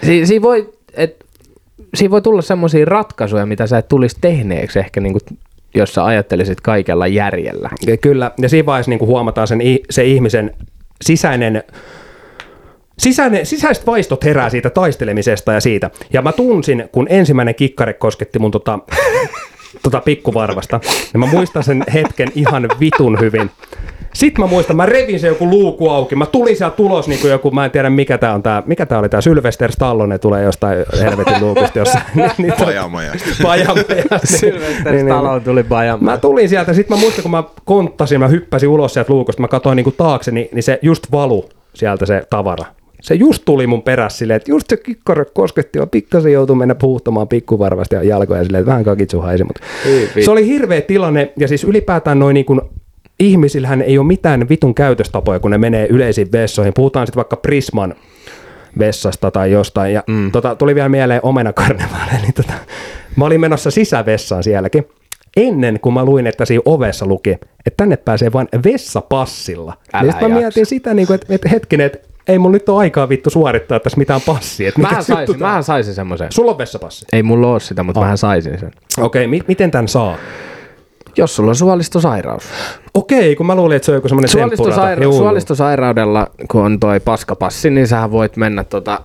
si, 0.03 0.27
siinä, 0.27 0.43
voi, 0.43 0.73
et, 0.95 1.25
siinä 1.95 2.11
voi 2.11 2.23
tulla 2.23 2.43
semmoisia 2.43 2.85
ratkaisuja, 2.85 3.47
mitä 3.47 3.67
sä 3.67 3.79
et 3.79 3.89
tulisi 3.89 4.17
tehneeksi 4.21 4.79
ehkä 4.79 5.01
niin 5.01 5.13
kuin, 5.13 5.39
jos 5.75 5.95
sä 5.95 6.05
ajattelisit 6.05 6.61
kaikella 6.61 7.07
järjellä. 7.07 7.71
Ja 7.87 7.97
Kyllä, 7.97 8.31
ja 8.39 8.49
siinä 8.49 8.67
vaiheessa 8.67 8.91
niin 8.91 8.99
kuin 8.99 9.09
huomataan 9.09 9.49
sen, 9.49 9.61
se 9.91 10.05
ihmisen 10.05 10.51
sisäinen 11.05 11.63
Sisäinen, 12.99 13.47
sisäiset 13.47 13.87
vaistot 13.87 14.25
herää 14.25 14.51
siitä 14.51 14.71
taistelemisesta 14.71 15.53
ja 15.53 15.61
siitä. 15.61 15.91
Ja 16.13 16.23
mä 16.23 16.33
tunsin, 16.33 16.89
kun 16.93 17.07
ensimmäinen 17.11 17.55
kikkare 17.55 17.93
kosketti 17.93 18.39
mun 18.39 18.51
tota, 18.51 18.79
tota 19.83 20.01
pikkuvarvasta. 20.01 20.81
Ja 21.13 21.19
mä 21.19 21.27
muistan 21.27 21.63
sen 21.63 21.85
hetken 21.95 22.29
ihan 22.35 22.69
vitun 22.81 23.21
hyvin. 23.21 23.51
Sitten 24.15 24.45
mä 24.45 24.47
muistan, 24.51 24.77
mä 24.77 24.87
revin 24.87 25.21
se 25.21 25.29
joku 25.29 25.51
luuku 25.51 25.91
auki. 25.91 26.17
Mä 26.17 26.27
tulin 26.27 26.57
sieltä 26.57 26.77
tulos 26.77 27.09
niin 27.09 27.21
kuin 27.21 27.31
joku, 27.31 27.51
mä 27.51 27.65
en 27.65 27.71
tiedä 27.71 27.91
mikä 27.91 28.19
tää 28.19 28.35
on 28.35 28.43
tää, 28.43 28.63
mikä 28.67 28.87
tää 28.87 28.99
oli 28.99 29.09
tää 29.09 29.21
Sylvester 29.21 29.73
Stallone 29.73 30.19
tulee 30.19 30.43
jostain 30.43 30.79
helvetin 31.01 31.41
luukusta 31.41 31.79
jossain. 31.79 32.05
niin, 32.15 32.31
niin, 32.39 32.53
Pajamajasta. 32.53 33.29
Pajamajasta. 33.43 34.19
Sylvester 34.25 34.93
Niin, 34.93 35.07
niin. 35.07 35.07
Stallone 35.07 35.41
tuli 35.41 35.63
pajamaan. 35.63 36.05
Mä 36.05 36.19
tulin 36.19 36.49
sieltä, 36.49 36.73
sitten 36.73 36.97
mä 36.97 37.01
muistan, 37.01 37.23
kun 37.23 37.31
mä 37.31 37.45
konttasin, 37.65 38.21
mä 38.21 38.29
hyppäsin 38.29 38.69
ulos 38.69 38.95
sieltä 38.95 39.13
luukusta, 39.13 39.43
mä 39.43 39.49
katsoin 39.49 39.77
niinku 39.77 39.91
taakse, 39.91 40.31
niin, 40.31 40.49
niin 40.53 40.63
se 40.63 40.79
just 40.83 41.13
valu 41.13 41.49
sieltä 41.75 42.07
se 42.07 42.23
tavara. 42.31 42.65
Se 43.05 43.15
just 43.15 43.43
tuli 43.45 43.67
mun 43.67 43.83
perässä 43.83 44.19
silleen, 44.19 44.37
että 44.37 44.51
just 44.51 44.67
se 44.71 44.77
kikkare 44.77 45.25
kosketti, 45.25 45.79
ja 45.79 45.87
pikkasen 45.87 46.33
joutui 46.33 46.57
mennä 46.57 46.75
puhuttamaan 46.75 47.29
pikkuvarvasta 47.29 47.95
ja 47.95 48.03
jalkoja 48.03 48.45
silleen, 48.45 48.61
että 48.61 48.71
vähän 48.71 48.85
kakitsu 48.85 49.21
haisi, 49.21 49.45
mutta 49.45 49.61
se 50.25 50.31
oli 50.31 50.47
hirveä 50.47 50.81
tilanne, 50.81 51.33
ja 51.39 51.49
siis 51.49 51.65
ylipäätään 51.65 52.19
noin 52.19 52.35
niin 52.35 52.47
kuin 52.47 52.61
ihmisillähän 53.21 53.83
ei 53.83 53.99
ole 53.99 54.07
mitään 54.07 54.49
vitun 54.49 54.75
käytöstapoja, 54.75 55.41
kun 55.41 55.51
ne 55.51 55.59
menee 55.59 55.87
yleisiin 55.91 56.33
vessoihin. 56.33 56.75
Puhutaan 56.75 57.07
sitten 57.07 57.17
vaikka 57.17 57.37
Prisman 57.37 57.95
vessasta 58.79 59.31
tai 59.31 59.53
jostain. 59.53 59.93
Ja 59.93 60.03
mm. 60.07 60.33
tota, 60.33 60.55
tuli 60.55 60.75
vielä 60.75 60.89
mieleen 60.89 61.21
omenakarnevaali. 61.23 62.11
Niin 62.23 62.35
tota, 62.35 62.53
mä 63.17 63.25
olin 63.25 63.41
menossa 63.41 63.71
sisävessaan 63.71 64.43
sielläkin. 64.43 64.87
Ennen 65.37 65.81
kuin 65.81 65.93
mä 65.93 66.05
luin, 66.05 66.27
että 66.27 66.45
siinä 66.45 66.63
ovessa 66.65 67.07
luki, 67.07 67.31
että 67.31 67.77
tänne 67.77 67.97
pääsee 67.97 68.33
vain 68.33 68.49
vessapassilla. 68.65 69.75
Älä 69.93 70.03
Niin 70.03 70.13
sit 70.13 70.21
mä 70.21 70.29
jaksa. 70.29 70.41
mietin 70.41 70.67
sitä, 70.67 70.95
niin 70.95 71.07
kuin, 71.07 71.15
että, 71.15 71.35
että 71.35 71.49
hetkinen, 71.49 71.87
että 71.87 72.14
ei 72.29 72.39
mun 72.39 72.53
nyt 72.53 72.69
ole 72.69 72.79
aikaa 72.81 73.09
vittu 73.09 73.31
suorittaa 73.31 73.81
tässä 73.81 73.99
mitään 73.99 74.21
passia. 74.27 74.69
Että 74.69 74.81
Mähän 74.81 75.05
saisin, 75.05 75.39
mähän 75.41 75.65
saisin 75.65 75.95
semmoisen. 75.95 76.33
Sulla 76.33 76.51
on 76.51 76.59
vessapassi. 76.59 77.07
Ei 77.13 77.23
mulla 77.23 77.47
ole 77.53 77.61
sitä, 77.61 77.83
mutta 77.83 78.01
mähän 78.01 78.19
saisin 78.19 78.59
sen. 78.59 78.71
Okei, 79.01 79.27
mi- 79.27 79.43
miten 79.49 79.71
tämän 79.71 79.89
saa? 79.89 80.17
Jos 81.17 81.37
sulla 81.37 81.49
on 81.51 81.57
suolistosairaus. 81.57 82.45
Okei, 82.95 83.37
kun 83.37 83.47
mä 83.47 83.55
luulin, 83.55 83.77
että 83.77 83.87
se 83.87 83.93
on 83.93 83.97
joku 83.97 84.09
semmoinen. 84.09 84.31
Suolistosaira- 84.31 85.03
Juu, 85.03 85.13
suolistosairaudella, 85.13 86.27
kun 86.51 86.63
on 86.65 86.81
toi 86.81 87.01
paskapassi, 87.01 87.71
niin 87.71 87.87
sähän 87.89 88.11
voit 88.11 88.37
mennä 88.37 88.65
tota... 88.65 89.01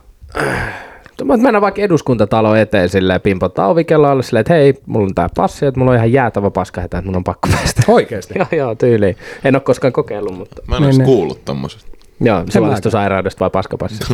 Voit 1.27 1.41
mennä 1.41 1.61
vaikka 1.61 1.81
eduskuntatalo 1.81 2.55
eteen 2.55 2.89
silleen, 2.89 3.21
pimpottaa 3.21 3.67
ovikelloa 3.67 4.11
alle 4.11 4.23
silleen, 4.23 4.41
että 4.41 4.53
hei, 4.53 4.73
mulla 4.85 5.05
on 5.05 5.15
tää 5.15 5.27
passi, 5.35 5.65
että 5.65 5.79
mulla 5.79 5.91
on 5.91 5.97
ihan 5.97 6.13
jäätävä 6.13 6.49
paska, 6.51 6.81
että 6.81 7.01
mun 7.05 7.15
on 7.15 7.23
pakko 7.23 7.49
päästä. 7.51 7.81
Oikeesti? 7.87 8.33
joo, 8.39 8.47
joo, 8.51 8.75
tyyliin. 8.75 9.17
En 9.43 9.55
ole 9.55 9.61
koskaan 9.61 9.93
kokeillut, 9.93 10.37
mutta... 10.37 10.61
Mä 10.67 10.77
en 10.77 10.83
edes 10.83 10.99
kuullut 10.99 11.45
tommosesta. 11.45 11.88
Joo, 12.21 12.43
suolistosairaudesta 12.49 13.39
vai 13.39 13.49
paskapassi? 13.49 14.03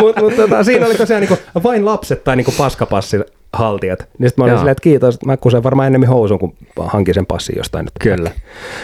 Mutta 0.00 0.22
mut, 0.22 0.36
tota, 0.36 0.64
siinä 0.64 0.86
oli 0.86 0.94
tosiaan 0.94 1.20
niinku 1.20 1.38
vain 1.64 1.84
lapset 1.84 2.24
tai 2.24 2.36
niinku 2.36 2.54
paskapassin 2.58 3.24
haltijat. 3.52 4.08
Niin 4.18 4.30
sit 4.30 4.38
mä 4.38 4.44
olin 4.44 4.56
silleen, 4.56 4.72
että 4.72 4.82
kiitos, 4.82 5.14
että 5.14 5.26
mä 5.26 5.36
kusen 5.36 5.62
varmaan 5.62 5.86
enemmän 5.86 6.08
housuun, 6.08 6.40
kun 6.40 6.54
hankin 6.78 7.14
sen 7.14 7.26
passin 7.26 7.56
jostain 7.56 7.84
nyt. 7.84 7.92
Kyllä. 8.00 8.30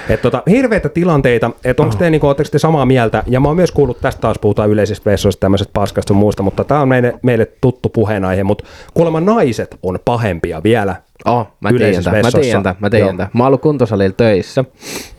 Et 0.08 0.22
tota, 0.22 0.42
hirveitä 0.50 0.88
tilanteita, 0.88 1.50
että 1.64 1.82
onko 1.82 1.94
te, 1.94 2.10
niinku, 2.10 2.34
te 2.34 2.58
samaa 2.58 2.86
mieltä, 2.86 3.22
ja 3.26 3.40
mä 3.40 3.48
oon 3.48 3.56
myös 3.56 3.72
kuullut, 3.72 4.00
tästä 4.00 4.20
taas 4.20 4.38
puhutaan 4.40 4.70
yleisistä 4.70 5.10
vessoista, 5.10 5.40
tämmöisestä 5.40 5.72
paskasta 5.72 6.08
sun 6.08 6.16
muusta, 6.16 6.42
mutta 6.42 6.64
tämä 6.64 6.80
on 6.80 6.88
meille, 6.88 7.14
meille 7.22 7.46
tuttu 7.60 7.88
puheenaihe, 7.88 8.44
mutta 8.44 8.64
kuulemma 8.94 9.20
naiset 9.20 9.78
on 9.82 9.98
pahempia 10.04 10.62
vielä. 10.62 10.96
Oh, 11.24 11.48
mä 11.60 11.72
tiedän 11.72 12.04
tämän, 12.04 12.22
mä 12.24 12.30
tiedän 12.40 12.62
tämän, 12.62 12.76
mä 12.80 12.90
tiedän 12.90 13.16
tämän. 13.16 13.30
Mä 13.32 13.42
oon 13.42 13.46
ollut 13.46 13.62
kuntosalilla 13.62 14.14
töissä, 14.16 14.64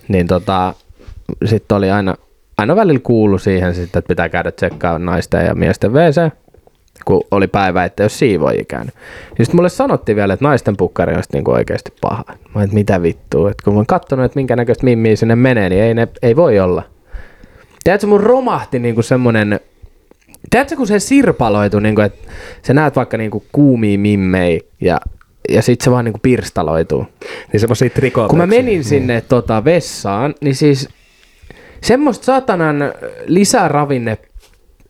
niin 0.07 0.27
tota, 0.27 0.73
sitten 1.45 1.77
oli 1.77 1.91
aina, 1.91 2.15
aina 2.57 2.75
välillä 2.75 2.99
kuulu 2.99 3.37
siihen 3.37 3.75
sitten, 3.75 3.99
että 3.99 4.07
pitää 4.07 4.29
käydä 4.29 4.51
tsekkaa 4.51 4.99
naisten 4.99 5.45
ja 5.45 5.55
miesten 5.55 5.93
WC, 5.93 6.31
kun 7.05 7.23
oli 7.31 7.47
päivä, 7.47 7.85
että 7.85 8.03
jos 8.03 8.19
siivoajia 8.19 8.65
käynyt. 8.67 8.95
Ja 9.39 9.45
sitten 9.45 9.55
mulle 9.55 9.69
sanottiin 9.69 10.15
vielä, 10.15 10.33
että 10.33 10.45
naisten 10.45 10.77
pukkari 10.77 11.15
on 11.15 11.23
niinku 11.33 11.51
oikeasti 11.51 11.93
paha. 12.01 12.23
Mä 12.55 12.63
että 12.63 12.73
mitä 12.73 13.01
vittua, 13.01 13.51
että 13.51 13.63
kun 13.63 13.73
mä 13.73 13.77
oon 13.77 13.85
kattonut, 13.85 14.25
että 14.25 14.39
minkä 14.39 14.55
näköistä 14.55 14.83
mimmiä 14.83 15.15
sinne 15.15 15.35
menee, 15.35 15.69
niin 15.69 15.83
ei, 15.83 15.93
ne, 15.93 16.07
ei 16.21 16.35
voi 16.35 16.59
olla. 16.59 16.83
Tiedätkö, 17.83 18.07
mun 18.07 18.19
romahti 18.19 18.79
niinku 18.79 19.01
semmonen, 19.01 19.59
tiedätkö, 20.49 20.75
kun 20.75 20.87
se 20.87 20.99
sirpaloitu, 20.99 21.79
niinku, 21.79 22.01
että 22.01 22.31
sä 22.61 22.73
näet 22.73 22.95
vaikka 22.95 23.17
niinku 23.17 23.43
kuumia 23.51 23.99
mimmei 23.99 24.69
ja, 24.81 24.99
ja 25.49 25.61
sit 25.61 25.81
se 25.81 25.91
vaan 25.91 26.05
niinku 26.05 26.19
pirstaloituu. 26.23 27.05
Niin 27.53 27.59
semmoisia 27.59 27.89
trikoja. 27.89 28.27
Kun 28.27 28.37
mä 28.37 28.45
menin 28.45 28.83
sinne 28.83 29.21
tota 29.21 29.65
vessaan, 29.65 30.35
niin 30.41 30.55
siis 30.55 30.89
semmoista 31.81 32.25
satanan 32.25 32.93
lisäravinne 33.25 34.17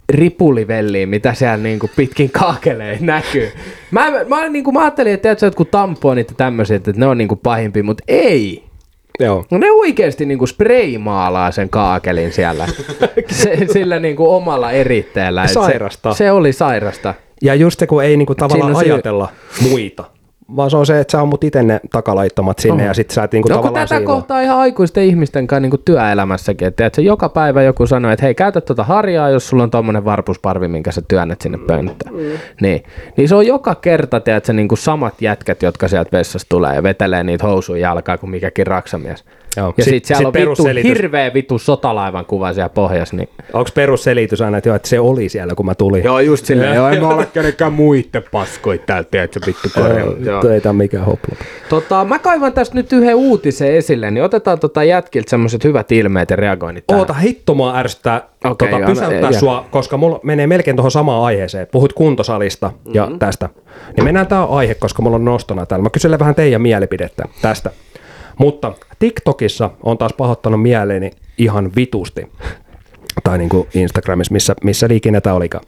ripulivelliä, 0.10 1.08
mitä 1.08 1.34
siellä 1.34 1.58
niinku 1.58 1.90
pitkin 1.96 2.32
kaakelee 2.32 2.98
näkyy. 3.14 3.52
Mä, 3.92 4.12
mä, 4.28 4.50
niinku, 4.50 4.72
mä 4.72 4.82
ajattelin, 4.82 5.14
että 5.14 5.22
tiedätkö, 5.22 5.46
jotkut 5.46 5.72
tamponit 5.72 6.30
ja 6.30 6.36
tämmöiset, 6.36 6.88
että 6.88 7.00
ne 7.00 7.06
on 7.06 7.18
niinku 7.18 7.36
pahimpia, 7.36 7.84
mutta 7.84 8.04
ei. 8.08 8.64
Joo. 9.20 9.46
No 9.52 9.58
ne 9.58 9.72
oikeesti 9.72 10.26
niinku 10.26 10.48
spraymaalaa 10.48 11.52
sen 11.52 11.70
kaakelin 11.70 12.34
siellä. 12.34 12.68
se, 13.32 13.58
sillä 13.74 14.00
niinku 14.00 14.34
omalla 14.36 14.72
eritteellä. 14.72 15.48
Sairasta. 15.48 16.14
Se, 16.14 16.18
se 16.18 16.32
oli 16.32 16.54
sairasta. 16.54 17.14
Ja 17.42 17.56
just 17.56 17.80
se, 17.80 17.88
kun 17.88 18.04
ei 18.04 18.18
niinku 18.18 18.36
tavallaan 18.36 18.76
ajatella 18.76 19.30
muita, 19.70 20.06
vaan 20.56 20.70
se 20.70 20.78
on 20.78 20.86
se, 20.86 21.00
että 21.00 21.12
sä 21.12 21.22
ammut 21.22 21.44
itse 21.44 21.64
ne 21.64 21.80
takalaittomat 21.92 22.60
sinne 22.60 22.84
Oho. 22.84 22.88
ja 22.88 22.94
sit 22.94 23.10
sä 23.12 23.24
et 23.24 23.32
niinku 23.32 23.50
No 23.50 23.56
tavallaan 23.56 23.88
tätä 23.88 23.98
siivoa. 24.00 24.16
kohtaa 24.16 24.42
ihan 24.42 24.58
aikuisten 24.58 25.04
ihmisten 25.04 25.48
kanssa 25.48 25.60
niin 25.70 25.82
työelämässäkin, 25.86 26.68
että 26.68 26.78
tiedätkö, 26.78 27.02
joka 27.02 27.30
päivä 27.30 27.64
joku 27.64 27.88
sanoo, 27.88 28.12
että 28.12 28.26
hei 28.26 28.36
käytä 28.36 28.62
tuota 28.62 28.84
harjaa, 28.84 29.30
jos 29.30 29.50
sulla 29.50 29.64
on 29.64 29.72
tommonen 29.72 30.06
varpusparvi, 30.06 30.68
minkä 30.68 30.92
sä 30.92 31.02
työnnät 31.08 31.42
sinne 31.42 31.58
pönttään. 31.58 32.16
Mm. 32.16 32.22
Niin. 32.62 32.84
niin 33.18 33.30
se 33.30 33.36
on 33.36 33.48
joka 33.48 33.76
kerta, 33.76 34.20
tiedätkö, 34.20 34.54
niin 34.54 34.68
kuin 34.68 34.80
samat 34.80 35.22
jätkät, 35.22 35.64
jotka 35.64 35.88
sieltä 35.88 36.18
vessasta 36.18 36.50
tulee 36.50 36.76
ja 36.76 36.84
vetelee 36.84 37.24
niitä 37.24 37.48
housuja 37.48 37.88
jalkaa 37.90 38.18
kuin 38.18 38.30
mikäkin 38.30 38.68
raksamies. 38.68 39.24
Joo. 39.58 39.74
Ja 39.78 39.84
Sit- 39.84 39.94
sit, 39.94 40.06
siellä 40.06 40.32
sit 40.34 40.48
on 40.48 40.50
vittu, 40.50 40.90
hirveä 40.90 41.34
vittu 41.34 41.58
sotalaivan 41.58 42.26
kuva 42.26 42.54
siellä 42.54 42.70
pohjassa. 42.70 43.16
Niin. 43.16 43.30
Onko 43.54 43.70
perusselitys 43.74 44.42
aina, 44.42 44.58
että, 44.58 44.70
joo, 44.70 44.76
että 44.76 44.88
se 44.88 45.00
oli 45.00 45.30
siellä, 45.30 45.56
kun 45.56 45.66
mä 45.66 45.76
tulin? 45.76 46.04
Joo, 46.04 46.20
just 46.20 46.46
silleen. 46.46 46.76
Joo, 46.76 46.90
en 46.90 47.02
mä 47.02 47.08
ole 47.08 47.26
kenenkään 47.34 47.74
muitten 47.74 48.24
paskoit 48.32 48.86
täältä, 48.86 49.10
tiedätkö, 49.12 49.40
vittu 49.48 49.70
korjalla. 49.76 50.16
Joo. 50.20 50.50
Ei 50.50 50.62
tää 50.62 50.74
mikään 50.74 51.06
hopla. 51.06 51.36
Tota, 51.70 52.06
mä 52.06 52.20
kaivan 52.20 52.54
tästä 52.54 52.76
nyt 52.76 52.94
yhden 52.94 53.16
uutisen 53.16 53.76
esille, 53.76 54.12
niin 54.12 54.24
otetaan 54.24 54.60
tota 54.60 54.84
jätkiltä 54.84 55.30
semmoiset 55.30 55.64
hyvät 55.64 55.92
ilmeet 55.92 56.30
ja 56.30 56.36
reagoinnit 56.36 56.88
tähän. 56.88 57.00
Oota, 57.00 57.14
hitto 57.14 57.54
mua 57.56 57.78
ärsyttää 57.78 58.22
Okei, 58.46 58.68
tota, 58.70 58.80
joo, 58.82 58.90
pysäyttää 58.90 59.32
sua, 59.32 59.66
koska 59.72 59.98
mulla 59.98 60.20
menee 60.24 60.48
melkein 60.48 60.76
tuohon 60.78 60.92
samaan 60.92 61.24
aiheeseen. 61.24 61.68
Puhut 61.72 61.94
kuntosalista 61.94 62.72
ja 62.94 63.06
Mhm. 63.06 63.20
tästä. 63.20 63.50
Niin 63.98 64.04
mennään 64.04 64.28
tää 64.28 64.44
aihe, 64.46 64.76
koska 64.76 65.02
mulla 65.02 65.16
on 65.16 65.26
nostona 65.26 65.66
täällä. 65.66 65.84
Mä 65.84 65.90
kyselen 65.90 66.20
vähän 66.20 66.36
teidän 66.36 66.62
mielipidettä 66.62 67.24
tästä. 67.42 67.70
Mutta 68.38 68.74
TikTokissa 69.00 69.70
on 69.84 69.98
taas 69.98 70.14
pahoittanut 70.14 70.62
mieleeni 70.62 71.12
ihan 71.38 71.72
vitusti. 71.76 72.28
Tai 73.24 73.38
niin 73.38 73.50
kuin 73.50 73.68
Instagramissa, 73.74 74.34
missä, 74.34 74.56
missä 74.64 74.88
liikinä 74.88 75.22
tämä 75.22 75.36
olikaan. 75.36 75.66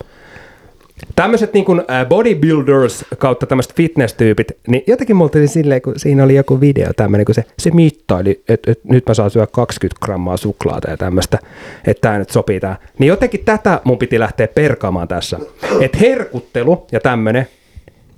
Tämmöiset 1.16 1.54
niin 1.54 1.66
kuin 1.66 1.82
bodybuilders 2.10 3.06
kautta 3.18 3.46
tämmöiset 3.46 3.76
fitness-tyypit, 3.76 4.52
niin 4.68 4.84
jotenkin 4.88 5.16
mulla 5.16 5.30
tuli 5.30 5.48
silleen, 5.48 5.82
kun 5.82 5.94
siinä 5.98 6.24
oli 6.24 6.36
joku 6.36 6.62
video 6.62 6.94
tämmöinen, 6.94 7.26
kun 7.26 7.36
se, 7.36 7.46
se 7.60 7.72
mittaili, 7.72 8.44
että, 8.50 8.72
että 8.72 8.88
nyt 8.88 9.04
mä 9.08 9.14
saan 9.14 9.32
syödä 9.32 9.48
20 9.48 10.06
grammaa 10.06 10.38
suklaata 10.38 10.90
ja 10.90 10.98
tämmöistä, 10.98 11.40
että 11.88 12.02
tämä 12.02 12.18
nyt 12.18 12.30
sopii 12.30 12.60
tää. 12.60 12.78
Niin 13.00 13.08
jotenkin 13.08 13.46
tätä 13.46 13.82
mun 13.84 13.98
piti 13.98 14.20
lähteä 14.20 14.48
perkaamaan 14.48 15.08
tässä. 15.08 15.40
Että 15.82 15.98
herkuttelu 15.98 16.86
ja 16.92 17.00
tämmöinen, 17.00 17.48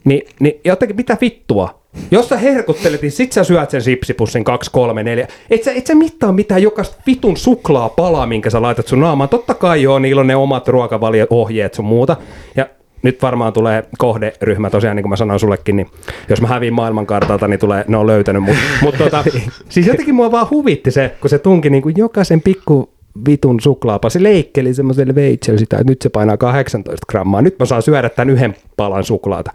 niin, 0.04 0.28
niin 0.40 0.60
jotenkin 0.66 0.96
mitä 0.96 1.18
vittua? 1.22 1.81
Jos 2.12 2.30
sä 2.30 2.38
herkuttelet, 2.38 3.02
niin 3.02 3.12
sit 3.12 3.32
sä 3.32 3.44
syöt 3.44 3.70
sen 3.70 3.82
sipsipussin 3.82 4.44
2, 4.44 4.72
3, 4.72 5.04
4. 5.04 5.28
Et 5.50 5.64
sä, 5.64 5.72
et 5.72 5.88
sä 5.88 5.96
mittaa 5.96 6.32
mitään 6.32 6.64
jokaista 6.64 6.96
vitun 7.08 7.38
suklaa 7.38 7.90
palaa, 7.90 8.28
minkä 8.28 8.50
sä 8.50 8.62
laitat 8.62 8.88
sun 8.88 9.00
naamaan. 9.00 9.30
Totta 9.30 9.54
kai 9.54 9.82
joo, 9.84 10.00
niillä 10.00 10.20
on 10.20 10.28
ne 10.28 10.36
omat 10.36 10.68
ruokavalio-ohjeet 10.68 11.74
sun 11.74 11.86
muuta. 11.86 12.18
Ja 12.56 12.66
nyt 13.04 13.22
varmaan 13.22 13.54
tulee 13.54 13.84
kohderyhmä 13.98 14.70
tosiaan, 14.70 14.96
niin 14.96 15.04
kuin 15.04 15.10
mä 15.10 15.16
sanoin 15.16 15.40
sullekin, 15.40 15.76
niin 15.76 15.88
jos 16.30 16.42
mä 16.42 16.48
häviin 16.48 16.74
maailmankartalta, 16.74 17.48
niin 17.48 17.60
tulee, 17.60 17.86
ne 17.88 17.98
on 17.98 18.08
löytänyt. 18.08 18.44
Mutta 18.44 18.62
mut 18.82 18.98
tota, 18.98 19.24
siis 19.70 19.88
jotenkin 19.88 20.16
mua 20.16 20.32
vaan 20.32 20.50
huvitti 20.50 20.92
se, 20.92 21.16
kun 21.22 21.30
se 21.30 21.40
tunki 21.40 21.70
niin 21.70 21.84
kuin 21.84 21.96
jokaisen 21.98 22.42
pikku 22.42 22.90
vitun 23.28 23.60
suklaapasi, 23.60 24.24
leikkeli 24.24 24.74
semmoiselle 24.74 25.16
veitselle 25.16 25.60
sitä, 25.60 25.76
että 25.76 25.92
nyt 25.92 26.02
se 26.02 26.10
painaa 26.10 26.38
18 26.38 27.06
grammaa, 27.10 27.42
nyt 27.42 27.60
mä 27.60 27.66
saan 27.66 27.82
syödä 27.82 28.10
tämän 28.10 28.30
yhden 28.30 28.56
palan 28.78 29.04
suklaata. 29.04 29.52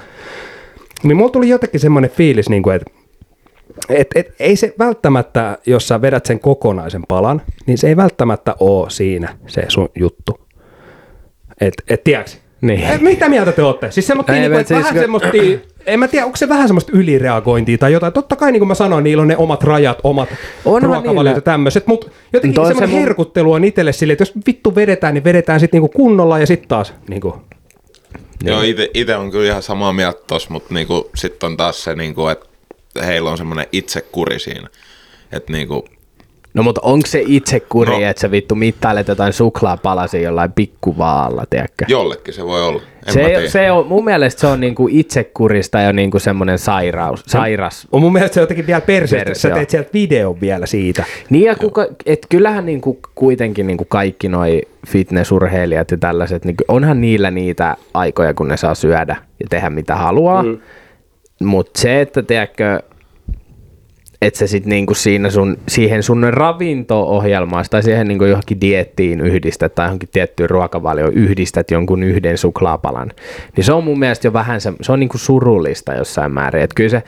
Niin 1.06 1.16
mulla 1.16 1.30
tuli 1.30 1.48
jotenkin 1.48 1.80
semmoinen 1.80 2.10
fiilis, 2.10 2.48
niin 2.48 2.62
kuin, 2.62 2.76
että 2.76 2.90
et, 3.88 4.08
et, 4.14 4.34
ei 4.40 4.56
se 4.56 4.74
välttämättä, 4.78 5.58
jos 5.66 5.88
sä 5.88 6.02
vedät 6.02 6.26
sen 6.26 6.40
kokonaisen 6.40 7.02
palan, 7.08 7.42
niin 7.66 7.78
se 7.78 7.88
ei 7.88 7.96
välttämättä 7.96 8.54
ole 8.60 8.90
siinä 8.90 9.36
se 9.46 9.64
sun 9.68 9.88
juttu. 9.98 10.40
Et, 11.60 11.74
et 11.88 12.04
tiedätkö? 12.04 12.30
Niin. 12.60 12.80
Eh, 12.80 13.00
Mitä 13.00 13.28
mieltä 13.28 13.52
te 13.52 13.62
olette? 13.62 13.90
Siis 13.90 14.06
semmoista, 14.06 14.32
niin 14.32 14.52
kuin, 14.52 14.66
siis- 14.66 14.78
vähän 14.80 14.98
semmoista, 14.98 15.28
en 15.86 15.98
mä 15.98 16.08
tiedä, 16.08 16.26
onko 16.26 16.36
se 16.36 16.48
vähän 16.48 16.68
semmoista 16.68 16.92
ylireagointia 16.94 17.78
tai 17.78 17.92
jotain. 17.92 18.12
Totta 18.12 18.36
kai, 18.36 18.52
niin 18.52 18.60
kuin 18.60 18.68
mä 18.68 18.74
sanoin, 18.74 19.04
niillä 19.04 19.20
on 19.20 19.28
ne 19.28 19.36
omat 19.36 19.62
rajat, 19.64 19.98
omat 20.02 20.28
Onhan 20.64 20.82
ruokavaliot 20.92 21.36
ja 21.36 21.42
tämmöiset, 21.42 21.86
mutta 21.86 22.10
jotenkin 22.32 22.54
Toi 22.54 22.66
semmoinen 22.66 22.90
se 22.90 22.96
mun- 22.96 23.00
herkuttelu 23.00 23.52
on 23.52 23.64
itselle 23.64 23.92
silleen, 23.92 24.12
että 24.12 24.22
jos 24.22 24.32
vittu 24.46 24.74
vedetään, 24.74 25.14
niin 25.14 25.24
vedetään 25.24 25.60
sitten 25.60 25.78
niinku 25.82 25.96
kunnolla 25.96 26.38
ja 26.38 26.46
sitten 26.46 26.68
taas 26.68 26.94
niinku, 27.08 27.36
Joo, 28.44 28.62
ite, 28.62 28.90
ite 28.94 29.16
on 29.16 29.30
kyllä 29.30 29.46
ihan 29.50 29.62
samaa 29.62 29.92
mieltä 29.92 30.20
tossa, 30.26 30.50
mutta 30.50 30.74
niinku, 30.74 31.10
sitten 31.14 31.46
on 31.46 31.56
taas 31.56 31.84
se, 31.84 31.94
niinku, 31.94 32.28
että 32.28 32.46
heillä 33.06 33.30
on 33.30 33.38
semmoinen 33.38 33.66
itsekuri 33.72 34.38
siinä. 34.38 34.68
Että 35.32 35.52
niinku, 35.52 35.88
No 36.56 36.62
mutta 36.62 36.80
onko 36.84 37.06
se 37.06 37.22
itse 37.26 37.60
kuri, 37.60 37.92
No. 37.92 37.98
no. 38.00 38.06
että 38.06 38.20
sä 38.20 38.30
vittu 38.30 38.54
mittailet 38.54 39.08
jotain 39.08 39.32
suklaapalasia 39.32 40.20
jollain 40.20 40.52
pikkuvaalla, 40.52 41.44
tiedätkö? 41.50 41.84
jollekin 41.88 42.34
se 42.34 42.44
voi 42.44 42.62
olla. 42.62 42.82
En 42.82 43.22
mä 43.22 43.28
Se, 43.40 43.48
se 43.48 43.72
on, 43.72 43.86
mun 43.86 44.04
mielestä 44.04 44.40
se 44.40 44.46
on 44.46 44.60
niinku 44.60 44.88
itsekurista 44.90 45.80
jo 45.80 45.92
niinku 45.92 46.18
semmoinen 46.18 46.58
sairaus, 46.58 47.22
sairas. 47.26 47.86
on 47.92 48.00
mun 48.00 48.12
mielestä 48.12 48.34
se 48.34 48.40
jotenkin 48.40 48.66
vielä 48.66 48.80
perseestä, 48.80 49.34
sä 49.34 49.50
teet 49.50 49.70
sieltä 49.70 49.90
videon 49.94 50.40
vielä 50.40 50.66
siitä. 50.66 51.04
Niin 51.30 51.44
ja 51.44 51.54
kuka, 51.54 51.86
et 52.06 52.26
kyllähän 52.28 52.66
niinku 52.66 52.98
kuitenkin 53.14 53.66
niinku 53.66 53.84
kaikki 53.84 54.28
noi 54.28 54.62
fitnessurheilijat 54.86 55.90
ja 55.90 55.96
tällaiset, 55.96 56.44
niinku, 56.44 56.64
onhan 56.68 57.00
niillä 57.00 57.30
niitä 57.30 57.76
aikoja, 57.94 58.34
kun 58.34 58.48
ne 58.48 58.56
saa 58.56 58.74
syödä 58.74 59.16
ja 59.40 59.46
tehdä 59.50 59.70
mitä 59.70 59.96
haluaa. 59.96 60.42
Mm. 60.42 60.58
Mutta 61.44 61.80
se, 61.80 62.00
että 62.00 62.22
tiedätkö, 62.22 62.80
että 64.22 64.38
se 64.38 64.46
sitten 64.46 64.70
niinku 64.70 64.94
siinä 64.94 65.30
sun, 65.30 65.58
siihen 65.68 66.02
sun 66.02 66.26
ravinto-ohjelmaan 66.30 67.64
tai 67.70 67.82
siihen 67.82 68.08
niinku 68.08 68.24
johonkin 68.24 68.60
diettiin 68.60 69.20
yhdistät 69.20 69.74
tai 69.74 69.86
johonkin 69.86 70.08
tiettyyn 70.12 70.50
ruokavalioon 70.50 71.14
yhdistät 71.14 71.70
jonkun 71.70 72.02
yhden 72.02 72.38
suklaapalan, 72.38 73.12
niin 73.56 73.64
se 73.64 73.72
on 73.72 73.84
mun 73.84 73.98
mielestä 73.98 74.26
jo 74.26 74.32
vähän 74.32 74.60
se, 74.60 74.72
se 74.80 74.92
on 74.92 75.00
niinku 75.00 75.18
surullista 75.18 75.94
jossain 75.94 76.32
määrin. 76.32 76.62
Että 76.62 76.74
kyllä 76.74 76.90
se, 76.90 77.02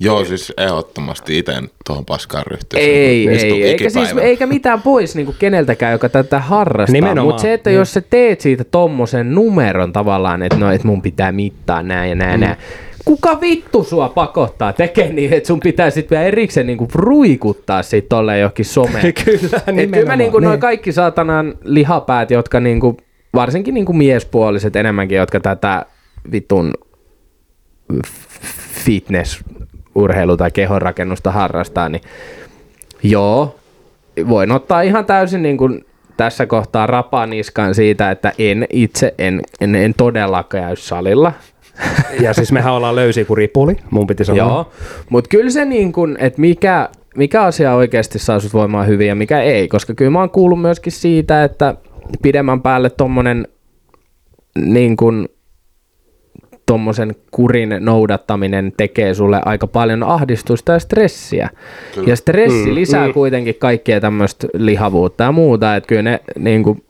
Joo, 0.00 0.24
siis 0.24 0.52
ehdottomasti 0.58 1.38
itse 1.38 1.52
tuohon 1.86 2.04
paskaan 2.04 2.46
ryhtyä. 2.46 2.80
ei, 2.80 3.28
ei, 3.28 3.62
eikä, 3.62 3.90
siis, 3.90 4.12
eikä 4.20 4.46
mitään 4.46 4.82
pois 4.82 5.16
niinku 5.16 5.34
keneltäkään, 5.38 5.92
joka 5.92 6.08
tätä 6.08 6.38
harrastaa. 6.38 7.14
Mutta 7.24 7.42
se, 7.42 7.52
että 7.52 7.70
Niin. 7.70 7.78
jos 7.78 7.92
sä 7.92 8.00
teet 8.00 8.40
siitä 8.40 8.64
tommosen 8.64 9.34
numeron 9.34 9.92
tavallaan, 9.92 10.42
että 10.42 10.58
no, 10.58 10.72
et 10.72 10.84
mun 10.84 11.02
pitää 11.02 11.32
mittaa 11.32 11.82
näin 11.82 12.08
ja 12.08 12.14
näin, 12.14 12.40
mm. 12.40 12.46
näin. 12.46 12.56
Kuka 13.04 13.40
vittu 13.40 13.84
sua 13.84 14.08
pakottaa 14.08 14.72
tekemään 14.72 15.16
niin, 15.16 15.32
että 15.32 15.46
sun 15.46 15.60
pitää 15.60 15.90
sitten 15.90 16.16
vielä 16.16 16.28
erikseen 16.28 16.66
niinku 16.66 16.88
ruikuttaa 16.94 17.82
siitä 17.82 18.08
tolleen 18.08 18.40
johonkin 18.40 18.64
someen. 18.64 19.14
Kyllä, 19.24 19.82
Et 19.82 19.90
kyllä 19.90 20.06
mä 20.06 20.16
niinku 20.16 20.38
noin 20.38 20.50
niin. 20.50 20.60
kaikki 20.60 20.92
saatanan 20.92 21.54
lihapäät, 21.64 22.30
jotka 22.30 22.60
niinku, 22.60 22.96
varsinkin 23.34 23.74
niinku 23.74 23.92
miespuoliset 23.92 24.76
enemmänkin, 24.76 25.18
jotka 25.18 25.40
tätä 25.40 25.86
vitun 26.32 26.74
fitness 28.84 29.44
urheilu- 29.94 30.36
tai 30.36 30.50
kehonrakennusta 30.50 31.32
harrastaa, 31.32 31.88
niin 31.88 32.02
joo, 33.02 33.56
voin 34.28 34.52
ottaa 34.52 34.82
ihan 34.82 35.04
täysin 35.04 35.42
niin 35.42 35.56
kuin 35.56 35.84
tässä 36.16 36.46
kohtaa 36.46 36.86
rapaniskan 36.86 37.74
siitä, 37.74 38.10
että 38.10 38.32
en 38.38 38.66
itse, 38.70 39.14
en, 39.18 39.40
en, 39.60 39.74
en 39.74 39.94
todellakaan 39.96 40.64
käy 40.64 40.76
salilla. 40.76 41.32
Ja 42.20 42.32
siis 42.32 42.52
mehän 42.52 42.72
ollaan 42.72 42.96
löysiä 42.96 43.24
kuin 43.24 43.36
ripuli, 43.36 43.76
mun 43.90 44.06
piti 44.06 44.24
sanoa. 44.24 44.48
Joo, 44.48 44.72
mutta 45.10 45.28
kyllä 45.28 45.50
se 45.50 45.64
niin 45.64 45.92
kuin, 45.92 46.16
että 46.20 46.40
mikä, 46.40 46.88
mikä 47.16 47.42
asia 47.42 47.74
oikeasti 47.74 48.18
saa 48.18 48.40
sut 48.40 48.52
voimaan 48.52 48.86
hyvin 48.86 49.08
ja 49.08 49.14
mikä 49.14 49.40
ei, 49.40 49.68
koska 49.68 49.94
kyllä 49.94 50.10
mä 50.10 50.18
oon 50.18 50.30
kuullut 50.30 50.60
myöskin 50.60 50.92
siitä, 50.92 51.44
että 51.44 51.74
pidemmän 52.22 52.62
päälle 52.62 52.90
tommonen 52.90 53.48
niin 54.58 54.96
kuin 54.96 55.28
tommosen 56.66 57.14
kurin 57.30 57.76
noudattaminen 57.80 58.72
tekee 58.76 59.14
sulle 59.14 59.40
aika 59.44 59.66
paljon 59.66 60.02
ahdistusta 60.02 60.72
ja 60.72 60.78
stressiä. 60.78 61.50
Kyllä. 61.94 62.08
Ja 62.08 62.16
stressi 62.16 62.68
mm, 62.68 62.74
lisää 62.74 63.06
mm. 63.06 63.12
kuitenkin 63.12 63.54
kaikkea 63.54 64.00
tämmöistä 64.00 64.46
lihavuutta 64.54 65.24
ja 65.24 65.32
muuta, 65.32 65.76
että 65.76 65.88
kyllä 65.88 66.02
ne 66.02 66.20
niin 66.38 66.62
kuin, 66.62 66.84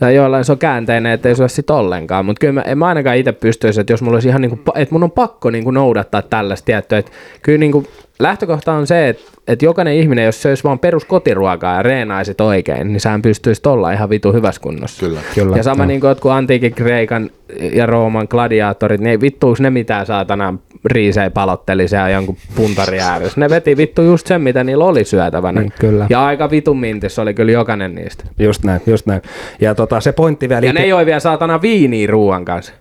ja 0.00 0.10
joillain 0.10 0.44
se 0.44 0.52
on 0.52 0.58
käänteinen, 0.58 1.12
että 1.12 1.28
ei 1.28 1.34
se 1.34 1.42
ole 1.42 1.48
sit 1.48 1.70
ollenkaan, 1.70 2.24
mutta 2.24 2.40
kyllä 2.40 2.52
mä, 2.52 2.60
en 2.60 2.78
mä 2.78 2.86
ainakaan 2.86 3.16
itse 3.16 3.32
pystyisi, 3.32 3.80
että 3.80 3.92
jos 3.92 4.02
mulla 4.02 4.16
olisi 4.16 4.28
ihan 4.28 4.40
niin 4.40 4.50
kuin, 4.50 4.60
että 4.74 4.94
mun 4.94 5.02
on 5.02 5.10
pakko 5.10 5.50
niin 5.50 5.64
kuin 5.64 5.74
noudattaa 5.74 6.22
tällaista 6.22 6.66
tiettyä, 6.66 6.98
että 6.98 7.12
kyllä 7.42 7.58
niin 7.58 7.72
kuin, 7.72 7.86
lähtökohta 8.18 8.72
on 8.72 8.86
se, 8.86 9.08
että, 9.08 9.22
että 9.48 9.64
jokainen 9.64 9.94
ihminen, 9.94 10.24
jos 10.24 10.42
se 10.42 10.48
olisi 10.48 10.64
vaan 10.64 10.78
perus 10.78 11.04
kotiruokaa 11.04 11.76
ja 11.76 11.82
reenaisit 11.82 12.40
oikein, 12.40 12.88
niin 12.88 13.00
sähän 13.00 13.22
pystyisit 13.22 13.66
olla 13.66 13.92
ihan 13.92 14.10
vitu 14.10 14.32
hyvässä 14.32 14.60
kunnossa. 14.60 15.06
Kyllä. 15.06 15.20
Kyllä, 15.34 15.56
ja 15.56 15.62
sama 15.62 15.82
joo. 15.82 15.86
niin 15.86 16.00
kuin 16.00 16.08
jotkut 16.08 16.30
antiikin 16.30 16.74
Kreikan 16.74 17.30
ja 17.72 17.86
Rooman 17.86 18.26
gladiaattorit, 18.30 19.00
niin 19.00 19.10
ei 19.10 19.20
vittuuks 19.20 19.60
ne 19.60 19.70
mitään 19.70 20.06
saatana 20.06 20.54
riisei 20.84 21.30
palotteli 21.30 21.88
siellä 21.88 22.08
jonkun 22.08 22.36
puntari 22.54 23.00
ääressä. 23.00 23.40
Ne 23.40 23.50
veti 23.50 23.76
vittu 23.76 24.02
just 24.02 24.26
sen, 24.26 24.40
mitä 24.40 24.64
niillä 24.64 24.84
oli 24.84 25.04
syötävänä. 25.04 25.60
Niin, 25.60 25.72
kyllä. 25.80 26.06
Ja 26.10 26.26
aika 26.26 26.50
vitun 26.50 26.80
mintis 26.80 27.18
oli 27.18 27.34
kyllä 27.34 27.52
jokainen 27.52 27.94
niistä. 27.94 28.24
Just 28.38 28.64
näin, 28.64 28.80
just 28.86 29.06
näin. 29.06 29.22
Ja 29.60 29.74
tota, 29.74 30.00
se 30.00 30.12
pointti 30.12 30.48
vielä... 30.48 30.66
Ja 30.66 30.72
ne 30.72 30.86
joi 30.86 31.06
vielä 31.06 31.20
saatana 31.20 31.62
viiniä 31.62 32.06
ruuan 32.06 32.44
kanssa. 32.44 32.72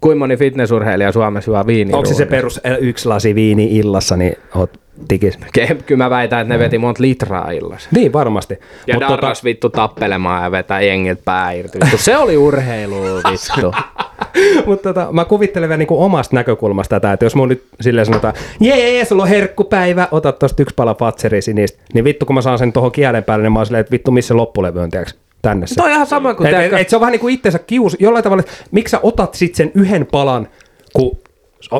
Kuinka 0.00 0.18
moni 0.18 0.36
fitnessurheilija 0.36 1.12
Suomessa 1.12 1.50
juo 1.50 1.66
viiniä 1.66 1.96
Onko 1.96 2.14
se 2.14 2.26
perus 2.26 2.60
yksi 2.80 3.08
lasi 3.08 3.34
viini 3.34 3.76
illassa, 3.76 4.16
niin 4.16 4.36
oot 4.54 4.80
tikis. 5.08 5.38
Kyllä 5.86 6.04
mä 6.04 6.10
väitän, 6.10 6.40
että 6.40 6.54
ne 6.54 6.58
veti 6.58 6.78
monta 6.78 7.02
litraa 7.02 7.50
illassa. 7.50 7.88
Niin, 7.92 8.12
varmasti. 8.12 8.58
Ja 8.86 8.94
Mut 8.94 9.02
tota, 9.02 9.12
darras 9.12 9.44
vittu 9.44 9.70
tappelemaan 9.70 10.44
ja 10.44 10.50
vetää 10.50 10.80
jengiltä 10.80 11.22
pää 11.24 11.52
irti. 11.52 11.78
Se 11.96 12.16
oli 12.16 12.36
urheilu 12.36 12.96
vittu. 13.02 13.74
Mutta 14.66 14.94
tota, 14.94 15.12
mä 15.12 15.24
kuvittelen 15.24 15.68
vielä 15.68 15.78
niinku 15.78 16.02
omasta 16.02 16.36
näkökulmasta 16.36 17.00
tätä, 17.00 17.12
että 17.12 17.26
jos 17.26 17.34
mun 17.34 17.48
nyt 17.48 17.64
silleen 17.80 18.06
sanotaan, 18.06 18.34
jee, 18.60 19.04
sulla 19.04 19.22
on 19.22 19.28
herkkupäivä, 19.28 20.08
ota 20.10 20.32
tosta 20.32 20.62
yksi 20.62 20.74
pala 20.74 20.94
patseri 20.94 21.42
sinistä, 21.42 21.78
niin 21.94 22.04
vittu 22.04 22.26
kun 22.26 22.34
mä 22.34 22.42
saan 22.42 22.58
sen 22.58 22.72
tuohon 22.72 22.92
kielen 22.92 23.24
päälle, 23.24 23.42
niin 23.42 23.52
mä 23.52 23.58
oon 23.58 23.66
silleen, 23.66 23.80
että 23.80 23.90
vittu 23.90 24.10
missä 24.10 24.36
loppulevy 24.36 24.80
on, 24.80 24.90
tiiäks, 24.90 25.14
tänne 25.48 25.66
se. 25.66 25.74
Toi 25.74 25.84
on 25.84 25.92
ihan 25.92 26.06
sama 26.06 26.34
kuin 26.34 26.46
Et, 26.46 26.72
et, 26.72 26.80
et, 26.80 26.88
se 26.88 26.96
on 26.96 27.00
vähän 27.00 27.12
niin 27.12 27.20
kuin 27.20 27.34
itsensä 27.34 27.58
kius, 27.58 27.96
jollain 28.00 28.22
tavalla, 28.22 28.40
että 28.40 28.52
miksi 28.70 28.90
sä 28.90 29.00
otat 29.02 29.34
sit 29.34 29.54
sen 29.54 29.70
yhden 29.74 30.06
palan, 30.06 30.48
kun 30.92 31.18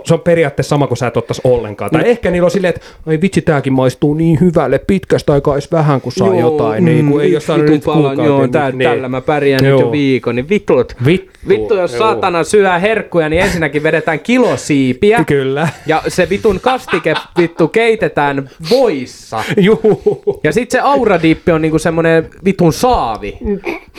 se 0.05 0.15
on 0.15 0.21
periaatteessa 0.21 0.69
sama 0.69 0.87
kuin 0.87 0.99
sä 0.99 1.07
et 1.07 1.17
ottais 1.17 1.41
ollenkaan. 1.45 1.91
Tai 1.91 2.03
ehkä 2.11 2.31
niillä 2.31 2.47
on 2.47 2.51
silleen, 2.51 2.75
että 2.75 2.87
ai 3.07 3.19
vitsi, 3.21 3.43
tääkin 3.43 3.73
maistuu 3.73 4.15
niin 4.15 4.41
hyvälle, 4.41 4.79
pitkästä 4.79 5.33
aikaa 5.33 5.55
edes 5.55 5.73
vähän, 5.73 6.01
kun 6.01 6.13
saa 6.13 6.35
jotain. 6.41 6.85
Niin, 6.85 7.11
kun 7.11 7.23
ei 7.23 7.35
ole 7.35 7.41
saanut 7.41 7.67
nyt 7.67 7.85
kuukauteen. 7.85 8.27
joo, 8.27 8.41
niin- 8.41 8.53
tää, 8.53 8.71
niin. 8.73 8.91
tällä 8.91 9.09
mä 9.09 9.21
pärjään 9.21 9.63
nyt 9.63 9.71
Joo. 9.71 9.81
jo 9.81 9.93
viikon, 9.93 10.35
niin 10.37 10.49
vitut. 10.49 10.97
Vittu, 11.07 11.31
Vittu, 11.49 11.75
jos 11.75 11.93
joo. 11.93 11.99
saatana 11.99 12.45
syö 12.45 12.79
herkkuja, 12.79 13.29
niin 13.29 13.43
ensinnäkin 13.43 13.83
vedetään 13.83 14.21
kilosiipiä. 14.21 15.25
Kyllä. 15.25 15.69
Ja 15.87 16.03
se 16.09 16.29
vitun 16.31 16.61
kastike 16.61 17.15
vittu 17.39 17.69
keitetään 17.69 18.51
voissa. 18.71 19.45
Juu. 19.57 20.21
Ja 20.45 20.53
sit 20.53 20.71
se 20.71 20.81
auradippi 20.81 21.53
on 21.53 21.63
niinku 21.63 21.79
semmonen 21.79 22.29
vitun 22.45 22.73
saavi. 22.73 23.39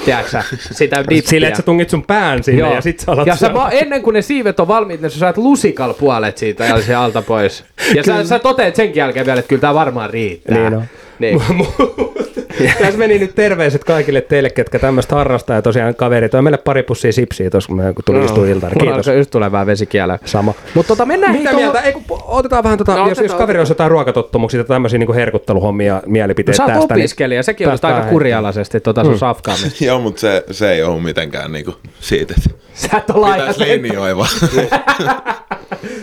Tiedätkö 0.06 0.30
sä? 0.32 0.44
Sitä 0.72 0.98
dippiä. 0.98 1.22
Silleen, 1.26 1.48
että 1.48 1.58
sä 1.62 1.64
tungit 1.66 1.90
sun 1.90 2.04
pään 2.04 2.44
sinne 2.44 2.74
ja 2.74 2.82
sit 2.82 3.00
sä 3.00 3.12
alat 3.12 3.28
ja 3.28 3.36
sä 3.36 3.54
va- 3.54 3.70
ennen 3.70 4.02
kuin 4.02 4.14
ne 4.14 4.22
siivet 4.22 4.60
on 4.60 4.68
valmiit, 4.68 5.02
niin 5.02 5.10
sä 5.12 5.20
saat 5.20 5.38
lusikal 5.78 5.94
puolet 5.94 6.38
siitä 6.38 6.66
ja 6.66 6.82
se 6.82 6.96
alta 6.96 7.22
pois. 7.22 7.64
Ja 7.96 8.04
sä, 8.04 8.24
sä 8.24 8.40
toteet 8.40 8.76
sen 8.76 8.96
jälkeen 8.96 9.26
vielä, 9.26 9.40
että 9.40 9.50
kyllä 9.50 9.62
tää 9.62 9.74
varmaan 9.74 10.10
riittää. 10.10 10.58
Niin 10.58 10.74
on. 10.74 10.84
Niin. 11.20 11.42
Tässä 12.80 12.98
meni 13.00 13.20
nyt 13.20 13.36
terveiset 13.36 13.84
kaikille 13.84 14.22
teille, 14.22 14.50
ketkä 14.50 14.80
tämmöistä 14.80 15.16
harrastaa. 15.16 15.56
Ja 15.56 15.62
tosiaan 15.62 15.96
kaveri 15.96 16.30
toi 16.30 16.42
meille 16.42 16.58
pari 16.58 16.84
pussia 16.84 17.14
sipsiä 17.14 17.50
tuossa, 17.50 17.68
kun 17.68 17.78
me- 17.78 17.94
kun 17.94 18.04
tuli 18.06 18.26
istua 18.26 18.48
iltaan. 18.48 18.72
Kiitos. 18.80 19.08
just 19.08 19.32
tulee 19.32 19.52
vähän 19.52 19.68
vesikielä. 19.68 20.20
Sama. 20.26 20.54
Mutta 20.74 20.88
tota, 20.88 21.06
mennään 21.06 21.36
Mitä 21.36 21.54
mieltä? 21.54 21.82
Ei, 21.82 21.94
kun 21.94 22.04
otetaan 22.26 22.64
vähän, 22.64 22.78
tota, 22.78 22.92
No, 22.96 23.00
jos, 23.00 23.10
jos 23.10 23.20
otetaan, 23.20 23.38
kaveri 23.40 23.60
on 23.60 23.66
jotain 23.70 23.92
ruokatottumuksia 23.92 24.64
tai 24.64 24.76
tämmöisiä 24.76 25.00
niin 25.00 25.14
herkutteluhommia 25.14 26.02
mielipiteitä 26.06 26.58
Sä 26.58 26.64
oot 26.64 26.74
tästä. 26.74 26.94
opiskelija, 26.94 27.44
sekin 27.44 27.68
olisi 27.70 27.82
tästä 27.82 27.96
aika 27.98 28.10
kurialaisesti 28.10 28.80
tota 28.80 29.04
sun 29.04 29.20
safkaamista. 29.20 29.86
Joo, 29.86 30.00
mutta 30.00 30.22
se, 30.22 30.44
se 30.52 30.72
ei 30.72 30.84
ole 30.84 31.02
mitenkään 31.02 31.52
niinku 31.52 31.76
siitä, 32.00 32.34
että 32.38 32.50
Sä 32.74 32.98
et 32.98 33.10
ole 33.10 33.32
pitäisi 33.32 33.64
aina 33.64 33.74
linjoiva. 33.74 34.28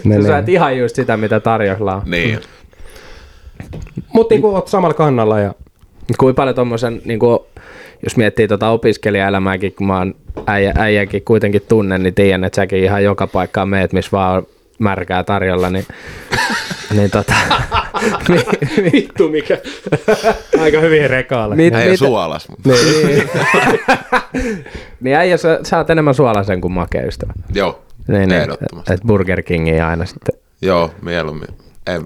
Niin, 0.05 0.23
Sä 0.23 0.29
niin. 0.29 0.39
et 0.39 0.49
ihan 0.49 0.79
just 0.79 0.97
sitä, 0.97 1.17
mitä 1.17 1.41
tarjolla 1.41 1.95
on. 1.95 2.03
niin. 2.07 2.41
Mutta 4.13 4.35
niin 4.35 4.45
oot 4.45 4.69
samalla 4.69 4.95
kannalla 4.95 5.41
ja 5.41 5.55
Kuinka 6.19 6.37
paljon 6.37 6.57
tommosen, 6.57 7.03
niin 7.05 7.19
kuin, 7.19 7.39
jos 8.03 8.17
miettii 8.17 8.49
tota 8.49 8.69
opiskelijaelämääkin, 8.69 9.73
kun 9.75 9.87
mä 9.87 9.99
oon 9.99 10.15
äijä, 10.47 10.73
äijäkin 10.77 11.23
kuitenkin 11.25 11.63
tunnen, 11.69 12.03
niin 12.03 12.15
tiedän, 12.15 12.45
että 12.45 12.57
säkin 12.57 12.85
ihan 12.85 13.05
joka 13.05 13.27
paikkaan 13.27 13.69
meet, 13.69 13.93
missä 13.93 14.11
vaan 14.13 14.37
on 14.37 14.47
märkää 14.79 15.25
tarjolla, 15.25 15.71
niin, 15.71 15.87
niin 16.97 17.11
tota, 17.11 17.35
Vittu 18.93 19.29
mikä. 19.29 19.59
Aika 20.61 20.81
hyvin 20.81 21.11
rekaalle. 21.11 21.57
Mit, 21.57 21.75
Ei 21.75 21.91
mit, 21.91 21.99
suolas, 21.99 22.49
mutta 22.49 22.71
Niin. 23.07 23.29
niin 25.01 25.17
äijä, 25.17 25.37
sä, 25.37 25.61
sä 25.63 25.79
oot 25.79 25.91
enemmän 25.91 26.15
suolaisen 26.15 26.61
kuin 26.61 26.73
makeystävä. 26.73 27.33
joo, 27.55 27.81
Niin, 28.09 28.29
niin, 28.29 28.41
ehdottomasti. 28.41 28.93
et 28.93 29.01
Burger 29.07 29.43
Kingia 29.43 29.89
aina 29.89 30.05
sitten. 30.07 30.35
Joo, 30.63 30.91
mieluummin. 31.03 31.49
En, 31.87 32.05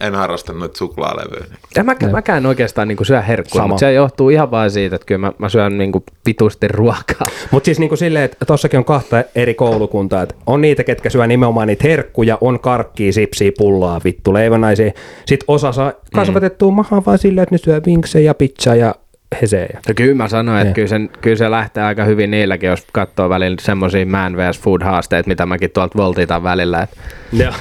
en 0.00 0.14
harrasta 0.14 0.52
noita 0.52 0.78
suklaalevyjä. 0.78 1.44
Ja 1.76 1.84
mä, 1.84 1.96
mäkään 2.12 2.46
oikeastaan 2.46 2.88
niin 2.88 3.06
syö 3.06 3.22
herkkua, 3.22 3.58
Sama. 3.58 3.68
mutta 3.68 3.80
se 3.80 3.92
johtuu 3.92 4.30
ihan 4.30 4.50
vaan 4.50 4.70
siitä, 4.70 4.96
että 4.96 5.06
kyllä 5.06 5.18
mä, 5.18 5.32
mä 5.38 5.48
syön 5.48 5.78
niin 5.78 5.92
vitusti 6.26 6.68
ruokaa. 6.68 7.26
Mutta 7.50 7.64
siis 7.64 7.78
niinku 7.78 7.96
silleen, 7.96 8.24
että 8.24 8.44
tossakin 8.44 8.78
on 8.78 8.84
kahta 8.84 9.24
eri 9.34 9.54
koulukuntaa. 9.54 10.22
Et 10.22 10.36
on 10.46 10.60
niitä, 10.60 10.84
ketkä 10.84 11.10
syö 11.10 11.26
nimenomaan 11.26 11.66
niitä 11.68 11.88
herkkuja, 11.88 12.38
on 12.40 12.60
karkkia, 12.60 13.12
sipsiä, 13.12 13.50
pullaa, 13.58 14.00
vittu, 14.04 14.34
leivonaisia. 14.34 14.90
Sitten 15.26 15.44
osa 15.48 15.72
saa 15.72 15.92
kasvatettua 16.14 16.70
mahaa 16.70 17.02
vaan 17.06 17.18
silleen, 17.18 17.42
että 17.42 17.54
ne 17.54 17.58
syö 17.58 17.80
vinksejä 17.86 18.24
ja 18.30 18.34
pizzaa 18.34 18.74
ja 18.74 18.94
heseä. 19.42 19.80
No 19.88 19.94
kyllä 19.96 20.14
mä 20.14 20.28
sanoin, 20.28 20.58
että 20.58 20.64
Niin. 20.66 20.74
kyllä, 20.74 20.88
sen, 20.88 21.10
kyllä 21.20 21.36
se 21.36 21.50
lähtee 21.50 21.82
aika 21.82 22.04
hyvin 22.04 22.30
niilläkin, 22.30 22.68
jos 22.68 22.86
katsoo 22.92 23.28
välillä 23.28 23.56
semmoisia 23.60 24.06
man 24.06 24.36
vs 24.36 24.60
food 24.60 24.82
haasteita, 24.82 25.28
mitä 25.28 25.46
mäkin 25.46 25.70
tuolta 25.70 25.98
voltitan 25.98 26.42
välillä. 26.42 26.82
Et, 26.82 26.90
Joo. 27.32 27.52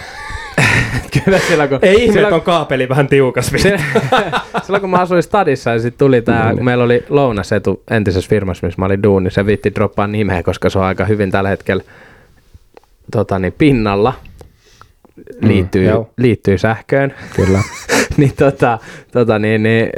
kyllä 1.23 1.39
silloin, 1.39 1.69
kun, 1.69 1.79
Ei 1.81 2.03
ihme, 2.05 2.27
on 2.27 2.41
kaapeli 2.41 2.89
vähän 2.89 3.07
tiukas. 3.07 3.53
vittu. 3.53 3.69
silloin 4.63 4.81
kun 4.81 4.89
mä 4.89 4.97
asuin 4.97 5.23
stadissa 5.23 5.69
ja 5.71 5.79
sitten 5.79 5.99
tuli 5.99 6.21
tää, 6.21 6.45
Niin. 6.45 6.55
kun 6.55 6.65
meillä 6.65 6.83
oli 6.83 7.05
lounasetu 7.09 7.83
entisessä 7.91 8.29
firmassa, 8.29 8.67
missä 8.67 8.81
mä 8.81 8.85
olin 8.85 9.03
duuni, 9.03 9.31
se 9.31 9.45
viitti 9.45 9.75
droppaa 9.75 10.07
nimeä, 10.07 10.43
koska 10.43 10.69
se 10.69 10.79
on 10.79 10.85
aika 10.85 11.05
hyvin 11.05 11.31
tällä 11.31 11.49
hetkellä 11.49 11.83
tota, 13.11 13.39
niin, 13.39 13.53
pinnalla. 13.57 14.13
Liittyy, 15.41 15.83
Mm, 15.87 15.89
joo. 15.89 16.09
liittyy 16.17 16.57
sähköön. 16.57 17.13
Kyllä. 17.35 17.59
niin, 18.17 18.33
tota, 18.37 18.79
tota, 19.11 19.39
niin, 19.39 19.63
niin 19.63 19.89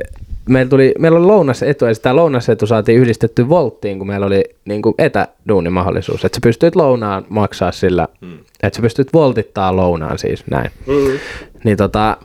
meillä, 0.50 0.70
tuli, 0.70 0.94
meillä 1.00 1.18
oli 1.18 1.26
lounasetu 1.26 1.86
ja 1.86 1.94
sitä 1.94 2.16
lounasetu 2.16 2.68
saatiin 2.68 3.00
yhdistetty 3.00 3.50
volttiin, 3.50 3.98
kun 3.98 4.08
meillä 4.08 4.26
oli 4.26 4.44
niin 4.66 4.82
kuin 4.82 4.96
etäduunimahdollisuus. 4.98 6.26
Että 6.26 6.36
sä 6.36 6.42
pystyit 6.44 6.76
lounaan 6.76 7.26
maksaa 7.30 7.72
sillä, 7.72 8.08
mm. 8.22 8.38
että 8.64 8.78
sä 8.78 8.82
pystyt 8.82 9.14
voltittaa 9.14 9.76
lounaan 9.76 10.18
siis 10.18 10.44
näin. 10.48 10.72
Mm. 10.88 11.20
Niin 11.64 11.78
tota, 11.78 12.18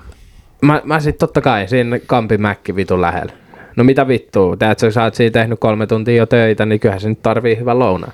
mä, 0.62 0.82
mä 0.84 1.00
sit 1.00 1.18
totta 1.18 1.40
kai 1.40 1.68
siinä 1.68 1.98
Kampi 2.06 2.38
Mäkki 2.38 2.76
vitun 2.76 3.00
lähellä. 3.00 3.32
No 3.76 3.84
mitä 3.84 4.08
vittua, 4.08 4.56
teet 4.56 4.78
sä, 4.78 4.90
sä 4.90 5.02
oot 5.02 5.14
siinä 5.14 5.30
tehnyt 5.30 5.60
kolme 5.60 5.86
tuntia 5.86 6.16
jo 6.16 6.26
töitä, 6.26 6.66
niin 6.66 6.80
kyllähän 6.80 7.00
se 7.00 7.08
nyt 7.08 7.22
tarvii 7.22 7.58
hyvän 7.58 7.78
lounaan. 7.78 8.12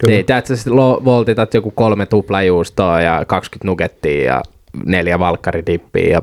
Kyllä. 0.00 0.14
Niin, 0.14 0.26
teet 0.26 0.46
sä 0.46 0.56
sit 0.56 0.66
lo- 0.66 1.02
voltitat 1.04 1.54
joku 1.54 1.70
kolme 1.70 2.06
tuplajuustoa 2.06 3.00
ja 3.00 3.24
20 3.26 3.66
nuggettia 3.66 4.24
ja 4.24 4.42
neljä 4.86 5.18
valkkaridippiä 5.18 6.12
ja 6.12 6.22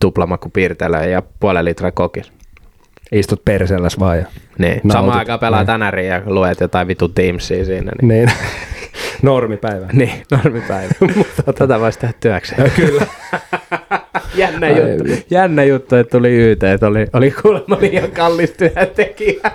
tuplamakupiirtelöä 0.00 1.04
ja 1.04 1.22
puolen 1.40 1.64
litraa 1.64 1.90
kokis. 1.90 2.35
Istut 3.12 3.44
perselläs 3.44 3.98
vaan 3.98 4.18
ja... 4.18 4.24
Niin, 4.58 4.80
samaan 4.92 5.18
aikaan 5.18 5.38
pelaa 5.38 5.60
Niin. 5.60 5.66
tänäriä 5.66 6.14
ja 6.14 6.22
luet 6.26 6.60
jotain 6.60 6.88
vitu 6.88 7.08
Teamsia 7.08 7.64
siinä. 7.64 7.92
Niin, 8.02 8.08
Niin. 8.08 8.30
Normipäivä. 9.22 9.86
niin 9.92 10.12
normipäivä. 10.30 10.92
Mutta 11.16 11.52
tätä 11.52 11.80
voisi 11.80 11.98
tehdä 11.98 12.14
työkseen. 12.20 12.70
Kyllä. 12.76 13.06
Jännä 14.34 14.66
Ai 14.66 14.90
juttu, 14.90 15.04
jännä 15.30 15.64
juttu, 15.64 15.96
että 15.96 16.10
tuli 16.18 16.36
YT, 16.50 16.62
että 16.62 16.86
oli, 16.86 17.06
oli 17.12 17.30
kuulemma 17.42 17.76
liian 17.80 18.10
kallis 18.10 18.50
työntekijä. 18.50 19.50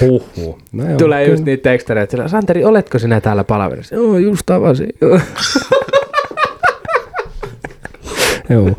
Huhhuh. 0.00 0.58
No 0.72 0.88
joo, 0.88 0.98
Tulee 0.98 1.24
kyllä. 1.24 1.32
just 1.34 1.44
niitä 1.44 1.62
tekstareita, 1.70 2.28
Santeri, 2.28 2.64
oletko 2.64 2.98
sinä 2.98 3.20
täällä 3.20 3.44
palaverissa? 3.44 3.94
Joo, 3.94 4.18
just 4.18 4.50
avasin. 4.50 4.88
Joo. 5.00 5.20
Joo. 8.50 8.70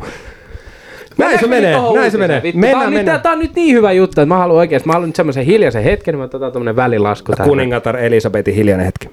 Näin 1.18 1.38
se 1.40 1.46
menee, 1.46 1.76
näin 1.94 2.10
se 2.10 2.18
menee. 2.18 2.42
vittu. 2.42 2.58
Mennään, 2.58 2.92
tää, 2.92 3.00
on 3.00 3.14
nyt, 3.14 3.22
tää 3.22 3.32
on 3.32 3.38
nyt 3.38 3.54
niin 3.54 3.74
hyvä 3.74 3.92
juttu, 3.92 4.20
että 4.20 4.34
mä 4.34 4.38
haluan 4.38 4.58
oikeesti, 4.58 4.86
mä 4.86 4.92
haluan 4.92 5.08
nyt 5.08 5.16
semmoisen 5.16 5.44
hiljaisen 5.44 5.82
hetken, 5.82 6.12
niin 6.12 6.18
mä 6.18 6.24
otetaan 6.24 6.52
tommonen 6.52 6.76
välilasku 6.76 7.32
tähän. 7.32 7.48
Kuningatar 7.48 7.96
Elisabetin 7.96 8.54
hiljainen 8.54 8.86
hetki. 8.86 9.08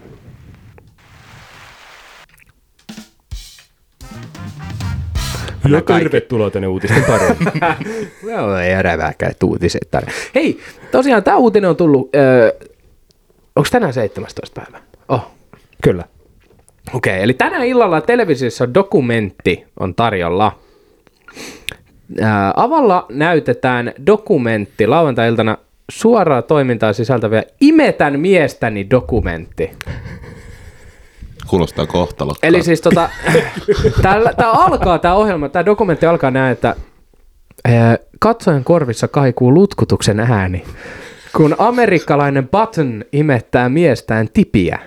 Ja 5.70 5.82
tervetuloa 5.82 6.50
tänne 6.50 6.68
uutisten 6.68 7.04
pariin. 7.04 7.38
Joo, 8.32 8.58
ei 8.58 8.84
räväkät 8.84 9.44
uutiset 9.44 9.88
tänne. 9.92 10.12
Hei, 10.36 10.60
tosiaan 10.92 11.24
tämä 11.24 11.38
uutinen 11.38 11.70
on 11.70 11.76
tullut, 11.76 12.16
öö, 12.16 12.52
onko 13.56 13.68
tänään 13.72 13.94
17. 13.94 14.62
päivä? 14.62 14.84
Oh, 15.08 15.32
Kyllä. 15.84 16.04
Okei, 16.94 17.14
okay, 17.14 17.24
eli 17.24 17.34
tänään 17.34 17.66
illalla 17.66 18.02
televisiossa 18.02 18.74
dokumentti 18.74 19.66
on 19.80 19.96
tarjolla. 19.96 20.60
Ää, 22.22 22.54
avalla 22.56 23.06
näytetään 23.10 23.94
dokumentti 24.06 24.88
lauantai-iltana 24.88 25.58
suoraa 25.92 26.42
toimintaa 26.42 26.94
sisältäviä 26.94 27.44
Imetän 27.62 28.20
miestäni 28.20 28.90
dokumentti. 28.90 29.72
Kuulostaa 31.48 31.86
kohtalokkaan. 31.86 32.50
Eli 32.50 32.64
siis 32.64 32.82
tota, 32.82 33.10
tämä 34.02 34.52
alkaa, 34.52 35.00
tämä 35.00 35.14
ohjelma, 35.14 35.50
tämä 35.50 35.66
dokumentti 35.66 36.06
alkaa 36.06 36.32
näin, 36.32 36.52
että 36.52 36.76
ää, 37.66 37.98
katsojan 38.20 38.64
korvissa 38.64 39.08
kaikuu 39.08 39.54
lutkutuksen 39.54 40.20
ääni, 40.20 40.64
kun 41.38 41.56
amerikkalainen 41.58 42.50
Button 42.50 43.06
imettää 43.12 43.70
miestään 43.70 44.30
tipiä. 44.34 44.80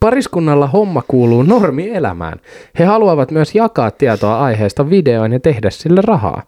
Pariskunnalla 0.00 0.66
homma 0.66 1.02
kuuluu 1.08 1.42
normielämään. 1.42 2.38
He 2.78 2.84
haluavat 2.84 3.30
myös 3.30 3.54
jakaa 3.54 3.90
tietoa 3.90 4.40
aiheesta 4.40 4.90
videoin 4.90 5.32
ja 5.32 5.40
tehdä 5.40 5.70
sille 5.70 6.00
rahaa. 6.04 6.42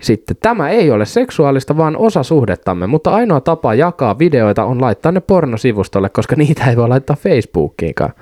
Sitten 0.00 0.36
tämä 0.42 0.68
ei 0.68 0.90
ole 0.90 1.04
seksuaalista, 1.04 1.76
vaan 1.76 1.96
osa 1.96 2.22
suhdettamme, 2.22 2.86
mutta 2.86 3.10
ainoa 3.14 3.40
tapa 3.40 3.74
jakaa 3.74 4.18
videoita 4.18 4.64
on 4.64 4.80
laittaa 4.80 5.12
ne 5.12 5.20
pornosivustolle, 5.20 6.08
koska 6.08 6.36
niitä 6.36 6.70
ei 6.70 6.76
voi 6.76 6.88
laittaa 6.88 7.16
Facebookiinkaan. 7.16 8.12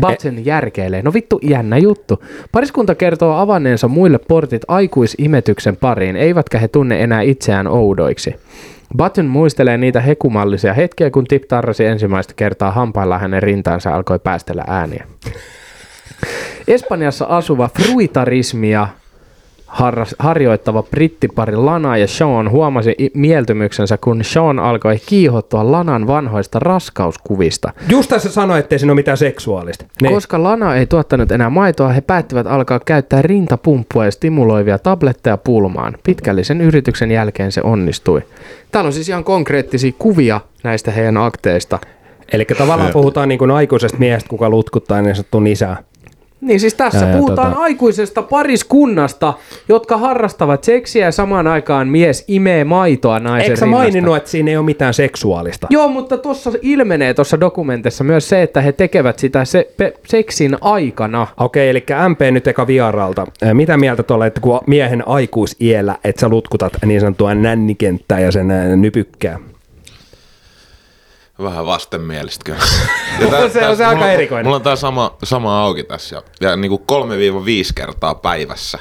Button 0.00 0.44
järkeilee. 0.44 1.02
No 1.02 1.12
vittu, 1.14 1.38
jännä 1.42 1.78
juttu. 1.78 2.22
Pariskunta 2.52 2.94
kertoo 2.94 3.36
avanneensa 3.36 3.88
muille 3.88 4.18
portit 4.18 4.62
aikuisimetyksen 4.68 5.76
pariin, 5.76 6.16
eivätkä 6.16 6.58
he 6.58 6.68
tunne 6.68 7.02
enää 7.02 7.22
itseään 7.22 7.66
oudoiksi. 7.66 8.34
Button 8.96 9.26
muistelee 9.26 9.78
niitä 9.78 10.00
hekumallisia 10.00 10.74
hetkiä, 10.74 11.10
kun 11.10 11.24
Tip 11.24 11.42
tarrasi 11.48 11.84
ensimmäistä 11.84 12.34
kertaa 12.36 12.70
hampailla 12.70 13.18
hänen 13.18 13.42
rintaansa 13.42 13.94
alkoi 13.94 14.18
päästellä 14.18 14.64
ääniä. 14.66 15.06
Espanjassa 16.68 17.24
asuva 17.24 17.70
fruitarismia 17.82 18.88
harras, 19.76 20.14
harjoittava 20.18 20.82
brittipari 20.82 21.56
Lana 21.56 21.96
ja 21.96 22.06
Sean 22.06 22.50
huomasi 22.50 22.94
mieltymyksensä, 23.14 23.96
kun 23.96 24.24
Sean 24.24 24.58
alkoi 24.58 24.98
kiihottua 25.06 25.72
Lanan 25.72 26.06
vanhoista 26.06 26.58
raskauskuvista. 26.58 27.72
Just 27.88 28.08
tässä 28.08 28.32
sanoi, 28.32 28.58
ettei 28.58 28.78
siinä 28.78 28.92
ole 28.92 29.00
mitään 29.00 29.16
seksuaalista. 29.16 29.84
Niin. 30.02 30.14
Koska 30.14 30.42
Lana 30.42 30.76
ei 30.76 30.86
tuottanut 30.86 31.32
enää 31.32 31.50
maitoa, 31.50 31.88
he 31.88 32.00
päättivät 32.00 32.46
alkaa 32.46 32.80
käyttää 32.80 33.22
rintapumppua 33.22 34.04
ja 34.04 34.10
stimuloivia 34.10 34.78
tabletteja 34.78 35.36
pulmaan. 35.36 35.98
Pitkällisen 36.02 36.60
yrityksen 36.60 37.10
jälkeen 37.10 37.52
se 37.52 37.60
onnistui. 37.64 38.22
Täällä 38.72 38.88
on 38.88 38.92
siis 38.92 39.08
ihan 39.08 39.24
konkreettisia 39.24 39.92
kuvia 39.98 40.40
näistä 40.64 40.90
heidän 40.90 41.16
akteista. 41.16 41.78
Eli 42.32 42.44
tavallaan 42.44 42.92
puhutaan 42.92 43.28
niin 43.28 43.38
kuin 43.38 43.50
aikuisesta 43.50 43.98
miestä, 43.98 44.28
kuka 44.28 44.50
lutkuttaa 44.50 45.02
niin 45.02 45.14
sanottuun 45.14 45.46
isää. 45.46 45.76
Niin 46.46 46.60
siis 46.60 46.74
tässä 46.74 46.98
Ja, 47.06 47.10
ja 47.10 47.16
puhutaan 47.18 47.52
tota- 47.52 47.56
aikuisesta 47.58 48.22
pariskunnasta, 48.22 49.34
jotka 49.68 49.96
harrastavat 49.96 50.64
seksiä 50.64 51.04
ja 51.04 51.12
samaan 51.12 51.46
aikaan 51.46 51.88
mies 51.88 52.24
imee 52.28 52.64
maitoa 52.64 53.20
naisen 53.20 53.50
Eikö 53.50 53.56
sä 53.56 53.64
rinnasta. 53.64 53.82
maininnut, 53.84 54.16
että 54.16 54.30
siinä 54.30 54.50
ei 54.50 54.56
ole 54.56 54.64
mitään 54.64 54.94
seksuaalista? 54.94 55.66
Joo, 55.70 55.88
mutta 55.88 56.18
tuossa 56.18 56.52
ilmenee 56.62 57.14
tuossa 57.14 57.40
dokumentissa 57.40 58.04
myös 58.04 58.28
se, 58.28 58.42
että 58.42 58.60
he 58.60 58.72
tekevät 58.72 59.18
sitä 59.18 59.44
se, 59.44 59.68
pe, 59.76 59.92
seksin 60.06 60.56
aikana. 60.60 61.26
Okei, 61.40 61.68
eli 61.70 61.84
MP 62.08 62.20
nyt 62.30 62.46
eka 62.46 62.66
vieraalta. 62.66 63.26
Ää, 63.42 63.54
Mitä 63.54 63.76
mieltä 63.76 64.02
tuolla, 64.02 64.26
että 64.26 64.40
kun 64.40 64.60
miehen 64.66 65.08
aikuisiellä, 65.08 65.96
että 66.04 66.20
sä 66.20 66.28
lutkutat 66.28 66.72
niin 66.86 67.00
sanottua 67.00 67.34
nännikenttää 67.34 68.20
ja 68.20 68.32
sen 68.32 68.50
ää, 68.50 68.76
nypykkää? 68.76 69.38
Vähän 71.42 71.66
vastenmielistä 71.66 72.44
kyllä. 72.44 72.58
Ja 73.20 73.26
tää- 73.28 73.48
Se 73.48 73.66
on 73.68 73.76
se 73.76 73.84
aika 73.84 73.96
mulla 74.00 74.12
erikoinen. 74.12 74.44
Mulla 74.46 74.56
on 74.56 74.62
tää 74.62 74.76
sama, 74.76 75.16
sama 75.24 75.62
auki 75.62 75.84
tässä. 75.84 76.16
Ja, 76.16 76.22
ja 76.50 76.56
niinku 76.56 76.82
3-5 76.92 77.72
kertaa 77.74 78.14
päivässä. 78.14 78.78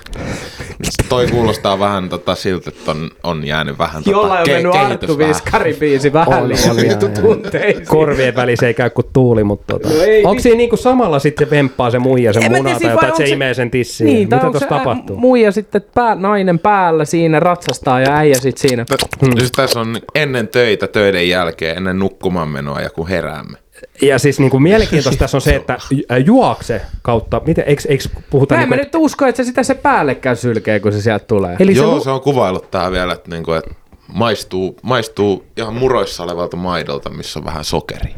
Toi 1.10 1.28
kuulostaa 1.28 1.80
vähän 1.80 2.10
tota 2.10 2.36
siltä, 2.36 2.70
että 2.70 2.92
on, 2.92 3.10
on 3.24 3.48
jäänyt 3.48 3.80
vähän 3.80 4.04
tota, 4.04 4.12
Jollain 4.18 4.40
on 4.42 4.48
ke- 4.48 4.52
mennyt 4.52 4.76
Arttu 4.76 5.18
vähän. 5.18 5.36
Viskari-biisi 5.36 6.14
vähän 6.14 6.42
On, 6.44 6.48
liian 6.50 6.76
vittu 6.78 7.22
tunteisiin. 7.22 7.88
Korvien 7.88 8.36
välissä 8.36 8.68
ei 8.68 8.74
käy 8.74 8.90
kuin 8.90 9.08
tuuli, 9.14 9.44
mutta 9.44 9.74
tota. 9.74 9.90
No 9.90 10.02
ei, 10.04 10.24
onko 10.26 10.42
siinä 10.42 10.58
niinku 10.58 10.78
samalla 10.78 11.20
sitten 11.20 11.48
se 11.48 11.52
vemppaa 11.52 11.92
se 11.92 12.00
muija 12.00 12.34
sen 12.34 12.44
munaa 12.52 12.80
tai 12.80 12.92
jotain, 12.92 13.08
että 13.10 13.18
se 13.18 13.26
se- 13.28 13.34
imee 13.34 13.54
sen 13.54 13.72
tissiin? 13.72 14.06
Niin, 14.06 14.28
Mitä 14.28 14.40
tuossa 14.40 14.66
tapahtuu? 14.68 15.18
muija 15.18 15.52
sitten 15.52 15.86
pää, 15.96 16.16
nainen 16.16 16.60
päällä 16.60 17.06
siinä 17.06 17.40
ratsastaa 17.40 18.00
ja 18.02 18.16
äijä 18.18 18.36
sitten 18.36 18.70
siinä. 18.70 18.86
Hmm. 19.26 19.38
Siis 19.40 19.52
tässä 19.52 19.80
on 19.80 19.98
ennen 20.16 20.48
töitä, 20.48 20.88
töiden 20.88 21.30
jälkeen, 21.30 21.78
ennen 21.78 22.00
nukkumaan 22.00 22.45
menoa 22.50 22.82
ja 22.82 22.90
kun 22.90 23.08
heräämme. 23.08 23.58
Ja 24.02 24.20
siis 24.20 24.40
niin 24.40 24.52
kuin 24.52 24.64
mielenkiintoista 24.64 25.20
tässä 25.24 25.38
on 25.38 25.42
se, 25.42 25.56
että 25.56 25.78
juokse 26.26 26.82
kautta, 27.02 27.42
miten, 27.46 27.64
eikö, 27.68 27.82
eikö 27.88 28.04
puhuta... 28.30 28.56
Mä 28.56 28.62
en 28.62 28.70
niin 28.70 28.80
mä 28.80 28.84
nyt 28.84 28.96
usko, 28.96 29.26
että 29.26 29.44
se 29.44 29.48
sitä 29.48 29.64
se 29.64 29.76
päällekään 29.76 30.38
sylkee, 30.38 30.80
kun 30.80 30.92
se 30.92 31.02
sieltä 31.02 31.26
tulee. 31.26 31.56
Eli 31.60 31.76
Joo, 31.76 32.00
se, 32.00 32.04
se 32.04 32.10
on 32.10 32.22
kuvaillut 32.22 32.72
tää 32.72 32.92
vielä, 32.92 33.14
että, 33.14 33.30
niinku, 33.30 33.52
että 33.52 33.72
maistuu, 34.08 34.78
maistuu 34.82 35.46
ihan 35.58 35.74
muroissa 35.74 36.24
olevalta 36.24 36.58
maidolta, 36.58 37.10
missä 37.10 37.40
on 37.40 37.46
vähän 37.46 37.66
sokeri. 37.66 38.16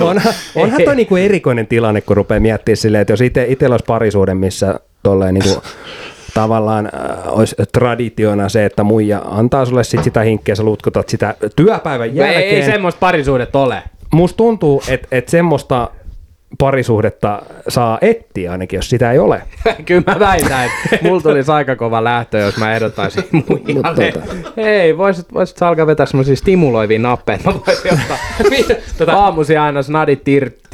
Onhan, 0.00 0.34
onhan 0.54 0.82
toi 0.84 0.96
niinku 0.96 1.16
erikoinen 1.16 1.66
tilanne, 1.66 2.00
kun 2.00 2.16
rupeaa 2.16 2.40
miettimään 2.40 2.76
silleen, 2.76 3.02
että 3.02 3.12
jos 3.12 3.20
itse 3.20 3.46
itsellä 3.48 3.74
olisi 3.74 3.84
parisuhde, 3.86 4.34
missä 4.34 4.80
tolleen 5.02 5.34
niinku, 5.34 5.62
tavallaan 6.40 6.86
äh, 6.86 6.92
olisi 7.38 7.56
traditiona 7.72 8.48
se, 8.48 8.64
että 8.64 8.84
muija 8.84 9.22
antaa 9.24 9.64
sulle 9.64 9.84
sit 9.84 10.04
sitä 10.04 10.20
hinkkiä, 10.20 10.54
sä 10.54 10.62
lutkutat 10.62 11.08
sitä 11.08 11.34
työpäivän 11.56 12.08
Ei, 12.08 12.16
jälkeen. 12.16 12.42
ei 12.56 12.62
semmoista 12.62 12.98
parisuudet 13.00 13.56
ole. 13.56 13.82
Musta 14.12 14.36
tuntuu, 14.36 14.82
että 14.88 15.08
et 15.10 15.28
semmoista 15.28 15.90
parisuhdetta 16.58 17.42
saa 17.68 17.98
etsiä 18.00 18.52
ainakin, 18.52 18.76
jos 18.78 18.90
sitä 18.90 19.12
ei 19.12 19.18
ole. 19.18 19.42
Kyllä 19.86 20.02
mä 20.06 20.18
väitän, 20.18 20.64
että 20.92 20.98
mulla 21.08 21.20
tulisi 21.20 21.52
aika 21.52 21.76
kova 21.76 22.04
lähtö, 22.04 22.38
jos 22.38 22.56
mä 22.56 22.74
ehdottaisin 22.74 23.24
muijalle. 23.48 24.10
tota- 24.10 24.52
Hei, 24.56 24.98
voisit, 24.98 25.34
voisit 25.34 25.62
alkaa 25.62 25.86
vetää 25.86 26.06
semmosia 26.06 26.36
stimuloivia 26.36 26.98
nappeja, 26.98 27.38
mä 27.44 27.52
voisin 27.66 27.92
ottaa 27.92 28.16
tota, 28.98 29.12
aamusi 29.12 29.56
aina 29.56 29.82
snadit 29.82 30.24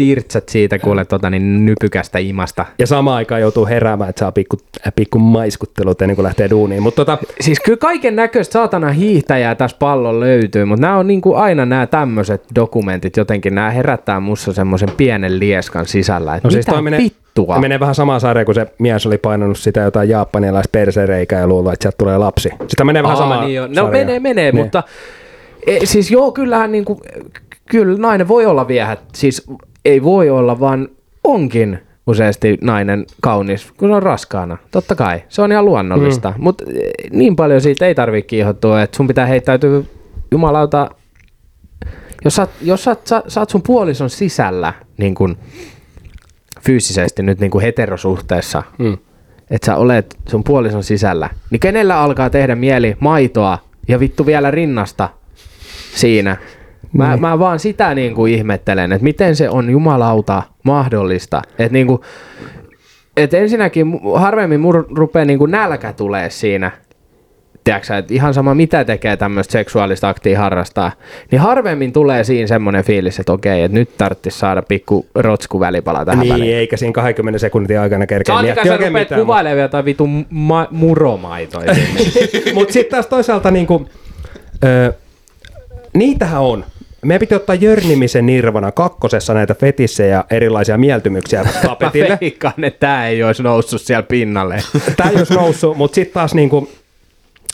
tirtsät 0.07 0.49
siitä, 0.49 0.79
kuule 0.79 1.05
tota, 1.05 1.31
niin 1.31 1.67
nypykästä 1.67 2.19
imasta. 2.19 2.65
Ja 2.79 2.87
samaan 2.87 3.17
aikaan 3.17 3.41
joutuu 3.41 3.67
heräämään, 3.67 4.11
että 4.11 4.21
saa 4.21 4.33
pikku, 4.33 4.57
pikku 4.97 5.19
maiskuttelut 5.19 6.03
ennen 6.03 6.17
kuin 6.17 6.25
lähtee 6.25 6.51
duuniin. 6.51 6.83
Mutta 6.83 7.05
tota, 7.05 7.19
Siis 7.41 7.61
kyllä 7.61 7.79
kaiken 7.79 8.17
näköistä 8.17 8.53
saatana 8.53 8.91
hiihtäjää 8.93 9.55
tässä 9.55 9.77
pallon 9.81 10.21
löytyy, 10.21 10.65
mutta 10.65 10.81
nämä 10.83 10.97
on 10.99 11.07
niinku 11.07 11.35
aina 11.35 11.67
nämä 11.67 11.87
tämmöiset 11.87 12.45
dokumentit 12.55 13.17
jotenkin, 13.17 13.55
nämä 13.55 13.71
herättää 13.71 14.21
mussa 14.21 14.53
semmoisen 14.53 14.89
pienen 14.97 15.39
lieskan 15.39 15.87
sisällä, 15.87 16.35
että 16.35 16.49
no 16.49 16.55
mitä 16.57 16.73
siis 16.73 16.83
menee, 16.83 17.01
vittua. 17.01 17.59
menee 17.61 17.81
vähän 17.81 17.95
samaan 17.95 18.21
sarjaan, 18.21 18.47
kun 18.47 18.55
se 18.55 18.67
mies 18.79 19.07
oli 19.07 19.19
painanut 19.19 19.59
sitä 19.59 19.81
jotain 19.81 20.09
japanilaista 20.09 20.69
persereikää 20.73 21.41
ja 21.41 21.47
luulee, 21.47 21.73
että 21.73 21.83
sieltä 21.85 21.99
tulee 21.99 22.19
lapsi. 22.19 22.49
Sitä 22.69 22.85
menee 22.85 23.03
vähän 23.03 23.17
Aa, 23.17 23.23
samaan 23.23 23.45
niin 23.47 23.55
jo. 23.57 23.63
No 23.67 23.75
sarjaan. 23.75 23.91
menee, 23.93 24.21
menee, 24.21 24.53
Niin. 24.53 24.65
mutta 24.65 24.83
e, 25.67 25.87
siis 25.87 26.11
joo, 26.11 26.33
kyllähän 26.33 26.73
niinku, 26.73 27.01
kyllä 27.71 27.99
nainen 27.99 28.29
voi 28.29 28.47
olla 28.47 28.69
viehät, 28.69 29.01
siis 29.15 29.47
ei 29.85 30.03
voi 30.03 30.31
olla, 30.31 30.61
vaan 30.61 30.89
onkin 31.25 31.79
useasti 32.07 32.59
nainen 32.61 33.07
kaunis, 33.21 33.73
kun 33.77 33.89
se 33.89 33.95
on 33.95 34.03
raskaana. 34.03 34.59
Totta 34.71 34.95
kai, 34.95 35.23
se 35.29 35.43
on 35.43 35.53
ihan 35.53 35.65
luonnollista, 35.65 36.35
mm. 36.37 36.43
mutta 36.43 36.65
niin 37.11 37.37
paljon 37.37 37.61
siitä 37.61 37.87
ei 37.87 37.95
tarvitse 37.95 38.27
kiihottua, 38.27 38.83
että 38.83 38.97
sun 38.97 39.07
pitää 39.07 39.27
heittäytyä 39.27 39.83
jumalauta, 40.31 40.91
jos 42.25 42.37
sä, 42.37 42.47
jos 42.63 42.85
sä, 42.85 42.97
sä, 43.05 43.23
sä 43.29 43.41
oot 43.41 43.51
sun 43.51 43.63
puolison 43.63 44.11
sisällä 44.11 44.73
niin 44.99 45.15
kun, 45.15 45.37
fyysisesti 46.61 47.23
nyt 47.23 47.41
niin 47.41 47.51
kuin 47.51 47.63
heterosuhteessa, 47.63 48.63
Mm. 48.79 48.99
että 49.51 49.67
sä 49.67 49.77
olet 49.77 50.17
sun 50.29 50.45
puolison 50.45 50.85
sisällä, 50.85 51.31
niin 51.51 51.61
kenellä 51.61 52.01
alkaa 52.01 52.31
tehdä 52.31 52.55
mieli 52.55 52.97
maitoa 53.01 53.59
ja 53.89 54.01
vittu 54.01 54.27
vielä 54.27 54.51
rinnasta 54.51 55.09
siinä? 55.95 56.37
Mä, 56.93 57.11
Niin. 57.11 57.21
mä 57.21 57.39
vaan 57.39 57.59
sitä 57.59 57.95
niin 57.95 58.15
kuin 58.15 58.33
ihmettelen, 58.35 58.93
että 58.93 59.05
miten 59.05 59.37
se 59.37 59.49
on 59.51 59.71
jumalauta 59.71 60.43
mahdollista. 60.63 61.43
Että 61.59 61.73
niin 61.73 61.87
kuin, 61.87 62.01
et 63.17 63.35
ensinnäkin 63.35 64.01
harvemmin 64.15 64.61
mur 64.61 64.87
rupeaa 64.97 65.25
niin 65.25 65.39
kuin 65.39 65.51
nälkä 65.51 65.93
tulee 65.93 66.31
siinä. 66.31 66.71
Tiedätkö, 67.65 67.97
että 67.97 68.15
ihan 68.15 68.35
sama 68.35 68.55
mitä 68.55 68.85
tekee 68.85 69.17
tämmöistä 69.17 69.53
seksuaalista 69.53 70.09
aktia 70.09 70.39
harrastaa, 70.39 70.93
niin 71.31 71.41
harvemmin 71.41 71.93
tulee 71.93 72.25
siinä 72.25 72.47
semmoinen 72.47 72.85
fiilis, 72.85 73.21
että 73.21 73.33
okei, 73.33 73.63
että 73.63 73.79
nyt 73.79 73.97
tarvitsisi 73.99 74.39
saada 74.39 74.63
pikku 74.63 75.07
rotsku 75.15 75.61
välipala 75.61 76.05
tähän 76.05 76.21
Niin, 76.21 76.33
väliin. 76.35 76.57
eikä 76.57 76.77
siinä 76.77 76.93
20 76.93 77.39
sekunnin 77.39 77.81
aikana 77.81 78.07
kerkeä 78.07 78.35
Saatika 78.35 78.55
miettiä 78.55 78.73
oikein 78.73 78.93
mitään. 78.93 79.21
kuvailemaan 79.21 79.59
jotain 79.61 79.85
vitu 79.85 80.09
ma- 80.31 80.69
muromaitoja. 80.71 81.75
Mutta 82.55 82.73
sitten 82.73 82.91
taas 82.91 83.07
toisaalta 83.07 83.51
niinku, 83.51 83.89
ö, 84.65 84.93
niitähän 85.95 86.41
on. 86.43 86.65
Meidän 87.07 87.21
piti 87.21 87.35
ottaa 87.35 87.55
Jörnimisen 87.55 88.27
Nirvana 88.27 88.73
kakkosessa 88.73 89.35
näitä 89.35 89.55
fetissejä 89.55 90.09
ja 90.09 90.25
erilaisia 90.31 90.79
mieltymyksiä 90.79 91.45
tapetille. 91.67 92.09
Mä 92.09 92.19
veikkaan, 92.21 92.65
että 92.65 92.81
tää 92.81 93.09
ei 93.09 93.23
olisi 93.23 93.43
noussut 93.43 93.81
siellä 93.81 94.03
pinnalle. 94.03 94.57
Tämä 94.97 95.11
ei 95.11 95.17
olisi 95.17 95.35
noussut, 95.35 95.77
mutta 95.77 95.95
sitten 95.95 96.15
taas 96.15 96.35
niinku, 96.35 96.69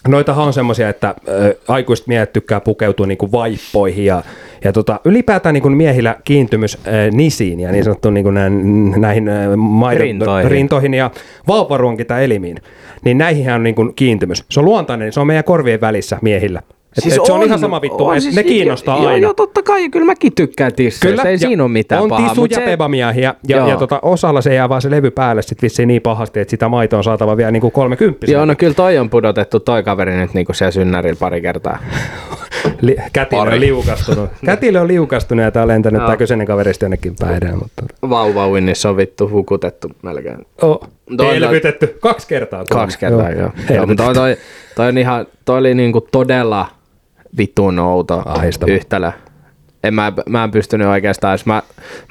noitahan 0.08 0.46
on 0.46 0.52
semmoisia, 0.52 0.88
että 0.88 1.14
ö, 1.28 1.58
aikuiset 1.68 2.06
miehet 2.06 2.32
tykkää 2.32 2.60
pukeutua 2.60 3.06
niinku 3.06 3.32
vaippoihin 3.32 4.04
ja, 4.04 4.22
ja 4.64 4.72
tota, 4.72 5.00
ylipäätään 5.04 5.52
niinku 5.52 5.70
miehillä 5.70 6.16
kiintymys 6.24 6.78
ö, 6.86 6.90
nisiin 7.12 7.60
ja 7.60 7.72
niin 7.72 7.84
sanottu 7.84 8.10
niinku 8.10 8.30
nä, 8.30 8.50
näihin 8.96 9.28
ö, 9.28 9.56
maidon, 9.56 10.00
Rintoihin. 10.00 10.50
rintoihin 10.50 10.94
ja 10.94 11.10
vauvaruonkin 11.46 12.06
tai 12.06 12.24
elimiin. 12.24 12.56
Niin 13.04 13.18
näihin 13.18 13.50
on 13.52 13.62
niinku 13.62 13.92
kiintymys. 13.96 14.44
Se 14.50 14.60
on 14.60 14.66
luontainen, 14.66 15.12
se 15.12 15.20
on 15.20 15.26
meidän 15.26 15.44
korvien 15.44 15.80
välissä 15.80 16.18
miehillä. 16.22 16.62
Et, 16.96 17.02
siis 17.02 17.16
et 17.16 17.24
se 17.26 17.32
on, 17.32 17.42
ihan 17.42 17.58
sama 17.58 17.80
vittu, 17.80 18.06
on 18.06 18.16
et 18.16 18.22
siis- 18.22 18.34
ne 18.36 18.42
kiinnostaa 18.42 18.96
joo, 18.96 19.06
aina. 19.06 19.18
Joo, 19.18 19.34
totta 19.34 19.62
kai, 19.62 19.88
kyllä 19.90 20.06
mäkin 20.06 20.32
tykkään 20.34 20.72
tisseistä, 20.74 21.28
ei 21.28 21.34
ja 21.34 21.38
siinä 21.38 21.62
ole 21.62 21.70
mitään 21.72 22.02
on 22.02 22.08
pahaa. 22.08 22.28
tisu 22.28 22.40
mut 22.40 22.50
ja 22.50 22.54
se- 22.56 22.64
pebamiehiä, 22.64 23.34
ja, 23.48 23.56
Joo. 23.56 23.68
ja 23.68 23.76
tota, 23.76 23.98
osalla 24.02 24.40
se 24.40 24.54
jää 24.54 24.68
vaan 24.68 24.82
se 24.82 24.90
levy 24.90 25.10
päälle 25.10 25.42
sit 25.42 25.62
vissiin 25.62 25.86
niin 25.88 26.02
pahasti, 26.02 26.40
että 26.40 26.50
sitä 26.50 26.68
maitoa 26.68 26.96
on 26.98 27.04
saatava 27.04 27.36
vielä 27.36 27.50
niinku 27.50 27.70
30 27.70 28.26
Joo, 28.32 28.44
no 28.44 28.54
kyllä 28.58 28.74
toi 28.74 28.98
on 28.98 29.10
pudotettu 29.10 29.60
toi 29.60 29.82
kaveri 29.82 30.16
nyt 30.16 30.34
niinku 30.34 30.52
siellä 30.52 30.70
synnärillä 30.72 31.16
pari 31.20 31.40
kertaa. 31.40 31.78
Li- 32.80 32.96
kätilö 33.12 33.40
Pari. 33.40 33.54
on 33.54 33.60
liukastunut. 33.60 34.30
kätilö 34.46 34.80
on 34.80 34.88
liukastunut 34.88 35.44
ja 35.44 35.50
tää 35.50 35.62
on 35.62 35.68
lentänyt 35.68 35.98
Joo. 36.00 36.06
tää 36.06 36.16
kyseinen 36.16 36.46
kaverista 36.46 36.84
jonnekin 36.84 37.14
päihdeään. 37.20 37.58
Mutta... 37.58 37.82
Vauva-uinnissa 38.10 38.90
on 38.90 38.96
vittu 38.96 39.30
hukutettu 39.30 39.90
melkein. 40.02 40.38
Oh. 40.62 40.80
Toi- 41.16 41.36
Elvytetty. 41.36 41.96
Kaksi 42.00 42.28
kertaa. 42.28 42.64
Kaksi 42.70 42.98
kertaa, 42.98 43.30
joo. 43.30 43.50
joo. 43.74 43.86
Mutta 43.86 44.04
toi, 44.04 44.14
toi, 44.14 44.36
toi, 44.76 44.88
on 44.88 44.98
ihan, 44.98 45.26
toi 45.44 45.58
oli 45.58 45.74
niinku 45.74 46.00
todella 46.00 46.66
vitun 47.38 47.78
outo 47.78 48.22
Ahistava. 48.24 48.72
yhtälö. 48.72 49.12
En 49.84 49.94
mä, 49.94 50.12
mä 50.28 50.44
en 50.44 50.50
pystynyt 50.50 50.86
oikeastaan, 50.86 51.34
jos 51.34 51.46
mä, 51.46 51.62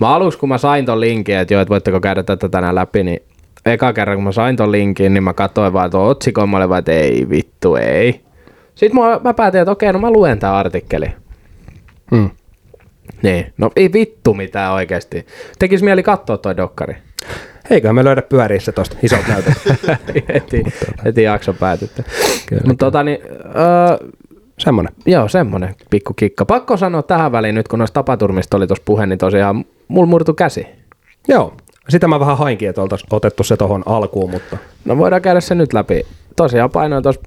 mä 0.01 0.15
aluksi 0.15 0.39
kun 0.39 0.49
mä 0.49 0.57
sain 0.57 0.85
ton 0.85 0.99
linkin, 0.99 1.37
että 1.37 1.53
joo, 1.53 1.61
että 1.61 1.69
voitteko 1.69 1.99
käydä 1.99 2.23
tätä 2.23 2.49
tänään 2.49 2.75
läpi, 2.75 3.03
niin 3.03 3.19
eka 3.65 3.93
kerran 3.93 4.17
kun 4.17 4.23
mä 4.23 4.31
sain 4.31 4.55
ton 4.55 4.71
linkin, 4.71 5.13
niin 5.13 5.23
mä 5.23 5.33
katsoin 5.33 5.73
vaan 5.73 5.91
tuon 5.91 6.07
otsikon, 6.09 6.49
mä 6.49 6.57
olin 6.57 6.69
vaan, 6.69 6.79
että 6.79 6.91
ei 6.91 7.29
vittu, 7.29 7.75
ei. 7.75 8.21
Sitten 8.75 9.01
mä, 9.01 9.19
mä 9.23 9.33
päätin, 9.33 9.61
että 9.61 9.71
okei, 9.71 9.93
no 9.93 9.99
mä 9.99 10.11
luen 10.11 10.39
tää 10.39 10.57
artikkeli. 10.57 11.05
Mm. 12.11 12.29
Niin, 13.21 13.53
no 13.57 13.71
ei 13.75 13.93
vittu 13.93 14.33
mitään 14.33 14.73
oikeesti. 14.73 15.25
Tekis 15.59 15.83
mieli 15.83 16.03
katsoa 16.03 16.37
toi 16.37 16.57
dokkari. 16.57 16.95
Eiköhän 17.69 17.95
me 17.95 18.03
löydä 18.03 18.21
pyörissä 18.21 18.71
tosta 18.71 18.97
isot 19.03 19.27
näytöt. 19.27 19.53
heti, 20.33 20.63
heti 21.05 21.23
jakso. 21.23 21.55
Mutta 22.65 22.85
tota 22.85 23.03
niin, 23.03 23.19
öö, 23.45 24.09
Semmonen. 24.59 24.93
joo, 25.05 25.27
semmonen 25.27 25.75
pikku 25.89 26.13
kikka. 26.13 26.45
Pakko 26.45 26.77
sanoa 26.77 27.03
tähän 27.03 27.31
väliin 27.31 27.55
nyt, 27.55 27.67
kun 27.67 27.79
noista 27.79 27.93
tapaturmista 27.93 28.57
oli 28.57 28.67
tuossa 28.67 28.83
puhe, 28.85 29.05
niin 29.05 29.19
tosiaan 29.19 29.65
mulla 29.87 30.07
murtu 30.07 30.33
käsi. 30.33 30.67
Joo. 31.27 31.53
Sitä 31.89 32.07
mä 32.07 32.19
vähän 32.19 32.37
hainkin, 32.37 32.69
että 32.69 32.81
oltais 32.81 33.03
otettu 33.11 33.43
se 33.43 33.57
tohon 33.57 33.83
alkuun, 33.85 34.31
mutta 34.31 34.57
No 34.85 34.97
voidaan 34.97 35.21
käydä 35.21 35.39
se 35.39 35.55
nyt 35.55 35.73
läpi. 35.73 36.05
Tosiaan 36.35 36.69
painoin 36.69 37.03
tuossa 37.03 37.21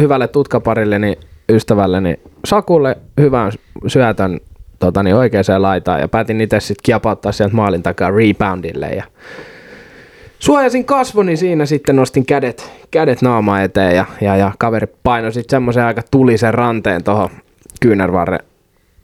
hyvälle 0.00 0.28
tutkaparilleni 0.28 1.18
ystävälleni 1.48 2.20
Sakulle 2.44 2.96
hyvän 3.20 3.52
syötön 3.86 4.40
tota 4.78 5.02
niin, 5.02 5.16
oikeaan 5.16 5.62
laitaan 5.62 6.00
ja 6.00 6.08
päätin 6.08 6.40
itse 6.40 6.60
sitten 6.60 6.82
kiapauttaa 6.82 7.32
sieltä 7.32 7.54
maalin 7.56 7.82
takaa 7.82 8.10
reboundille 8.10 8.86
ja 8.86 9.04
suojasin 10.40 10.84
kasvoni 10.84 11.36
siinä 11.36 11.66
sitten 11.66 11.96
nostin 11.96 12.26
kädet, 12.26 12.72
kädet 12.90 13.22
naama 13.22 13.60
eteen 13.60 13.96
ja, 13.96 14.06
ja, 14.20 14.36
ja 14.36 14.52
kaveri 14.58 14.86
painoi 15.02 15.32
sitten 15.32 15.56
semmoisen 15.56 15.84
aika 15.84 16.02
tulisen 16.10 16.54
ranteen 16.54 17.04
tuohon 17.04 17.30
kyynärvarre, 17.80 18.38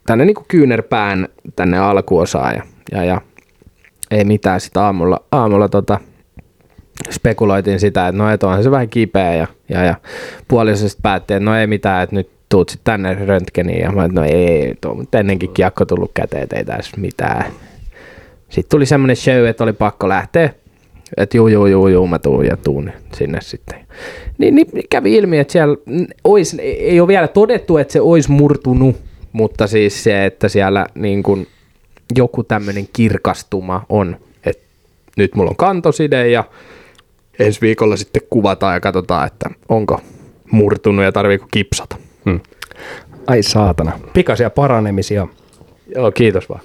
tänne 0.07 0.25
niinku 0.25 0.45
kyynärpään 0.49 1.29
tänne 1.57 1.79
alkuosaan 1.79 2.55
ja, 2.55 2.63
ja, 2.93 3.05
ja 3.05 3.21
ei 4.11 4.25
mitään 4.25 4.61
sitten 4.61 4.83
aamulla, 4.83 5.21
aamulla 5.33 5.69
tota, 5.69 6.01
spekuloitiin 7.11 7.81
sitä, 7.81 8.09
että 8.09 8.23
no 8.23 8.31
et 8.31 8.43
onhan 8.43 8.63
se 8.63 8.71
vähän 8.71 8.89
kipeä 8.89 9.35
ja, 9.35 9.47
ja, 9.69 9.85
ja 9.85 9.95
puoliso 10.49 10.87
päätti, 11.03 11.35
että 11.35 11.45
no 11.45 11.57
ei 11.57 11.67
mitään, 11.67 12.03
että 12.03 12.17
nyt 12.17 12.31
tuut 12.49 12.69
sitten 12.69 12.85
tänne 12.85 13.27
röntgeniin 13.27 13.81
ja 13.81 13.93
mä 13.93 14.05
että 14.05 14.21
no 14.21 14.27
ei, 14.27 14.75
tuo 14.81 14.95
nyt 14.95 15.15
ennenkin 15.15 15.53
kiekko 15.53 15.85
tullut 15.85 16.11
käteen, 16.15 16.49
ei 16.53 16.65
tässä 16.65 16.97
mitään. 16.97 17.45
Sitten 18.49 18.71
tuli 18.71 18.87
semmoinen 18.87 19.17
show, 19.17 19.47
että 19.47 19.65
oli 19.65 19.73
pakko 19.73 20.09
lähteä, 20.09 20.51
että 21.17 21.37
juu, 21.37 21.49
juu, 21.49 21.67
juu, 21.67 21.89
juu, 21.89 22.07
mä 22.07 22.19
tuun 22.19 22.47
ja 22.47 22.57
tuun 22.57 22.91
sinne 23.15 23.39
sitten. 23.43 23.87
Niin, 24.39 24.55
niin 24.55 24.69
kävi 24.91 25.15
ilmi, 25.17 25.39
että 25.39 25.53
siellä 25.53 25.77
ois, 26.25 26.57
ei 26.61 27.01
ole 27.01 27.09
vielä 27.09 27.29
todettu, 27.29 27.77
että 27.77 27.93
se 27.93 28.01
olisi 28.01 28.31
murtunut, 28.31 28.97
mutta 29.33 29.67
siis 29.67 30.05
se, 30.05 30.27
että 30.27 30.49
siellä 30.49 30.87
niin 30.95 31.23
kuin 31.23 31.47
joku 32.17 32.43
tämmöinen 32.43 32.89
kirkastuma 32.93 33.87
on, 33.89 34.17
että 34.45 34.63
nyt 35.17 35.35
mulla 35.35 35.51
on 35.51 35.57
kantoside 35.57 36.29
ja 36.29 36.45
ensi 37.39 37.61
viikolla 37.61 37.97
sitten 37.97 38.23
kuvataan 38.31 38.75
ja 38.75 38.81
katsotaan, 38.81 39.27
että 39.27 39.51
onko 39.69 40.01
murtunut 40.51 41.05
ja 41.05 41.13
tarviiko 41.13 41.47
kipsata. 41.51 41.97
ai 43.27 43.43
saatana. 43.43 43.93
Pikaisia 44.13 44.51
paranemisia. 44.51 45.27
Joo, 45.95 46.13
kiitos 46.13 46.49
vaan. 46.49 46.61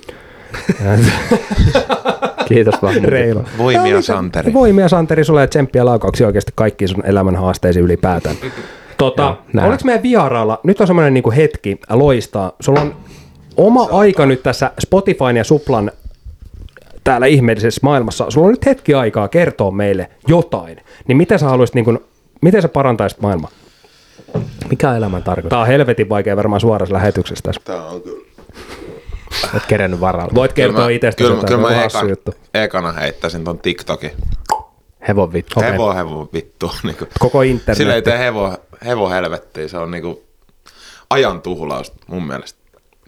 kiitos 2.54 2.82
vaan. 2.82 3.04
Reilu. 3.04 3.43
Voimia 3.58 4.02
Santeri. 4.02 4.54
Voimia 4.54 4.89
Santeri, 4.89 5.24
sulle 5.24 5.41
ja 5.41 5.47
tsemppiä 5.47 5.86
laukauksia 5.86 6.28
oikeasti 6.28 6.52
kaikkiin 6.56 6.89
sun 6.89 7.06
elämän 7.06 7.36
haasteisiin 7.36 7.86
ylipäätään. 7.86 8.36
Tota, 8.97 9.36
Joo, 9.54 9.68
oliko 9.68 9.82
meidän 9.84 10.04
vieraalla, 10.04 10.60
nyt 10.64 10.82
on 10.82 10.88
semmoinen 10.88 11.14
niinku 11.14 11.32
hetki 11.32 11.80
loistaa, 11.89 12.52
sulla 12.60 12.82
on 12.82 12.95
oma 13.58 13.88
aika 13.91 14.26
nyt 14.26 14.43
tässä 14.43 14.72
Spotifyn 14.80 15.38
ja 15.38 15.43
Suplan 15.43 15.91
täällä 17.04 17.28
ihmeellisessä 17.28 17.80
maailmassa, 17.84 18.26
sulla 18.30 18.47
on 18.47 18.54
nyt 18.54 18.66
hetki 18.66 18.93
aikaa 18.93 19.28
kertoa 19.28 19.72
meille 19.72 20.10
jotain, 20.28 20.78
niin 21.08 21.18
miten 21.18 21.39
sä 21.39 21.45
haluaisit, 21.45 21.76
niinku, 21.76 21.97
miten 22.41 22.62
sä 22.62 22.68
parantaisit 22.68 23.22
maailmaa? 23.22 23.49
Mikä 24.70 24.95
elämän 24.95 25.24
tarkoitus? 25.24 25.49
Tää 25.49 25.60
on 25.60 25.68
helvetin 25.68 26.10
vaikea 26.10 26.38
varmaan 26.38 26.62
suorassa 26.62 26.95
lähetyksessä 26.95 27.43
tässä. 27.43 27.62
Tää 27.66 27.86
on 27.86 28.02
kyllä. 28.02 28.32
Olet 29.54 29.66
kerennyt 29.68 30.00
varalla. 30.00 30.32
Voit 30.36 30.54
kertoa 30.54 30.90
itsestäsi 30.90 31.24
kyllä, 31.28 31.36
jotain, 31.42 31.48
kyllä 31.48 31.68
on 31.68 31.74
mä 31.74 31.84
ekan, 31.86 32.10
juttu. 32.10 32.34
ekana 32.54 32.92
heittäisin 32.92 33.44
ton 33.44 33.60
TikTokin. 33.60 34.12
Hevon 35.08 35.34
vittu. 35.34 35.60
Okei. 35.60 35.72
Hevo 35.72 35.94
hevo 35.94 36.30
vittu. 36.34 36.72
Niinku. 36.84 37.08
Koko 37.20 37.42
internet. 37.42 37.78
Sillä 37.78 37.96
ei 37.96 38.02
tee 38.02 38.20
hevo, 38.20 38.58
hevo 38.86 39.10
helvettiä. 39.10 39.68
Se 39.68 39.78
on 39.78 39.92
niinku 39.92 40.24
ajan 41.10 41.42
tuhlaus 41.42 41.94
mun 42.08 42.28
mielestä. 42.28 42.60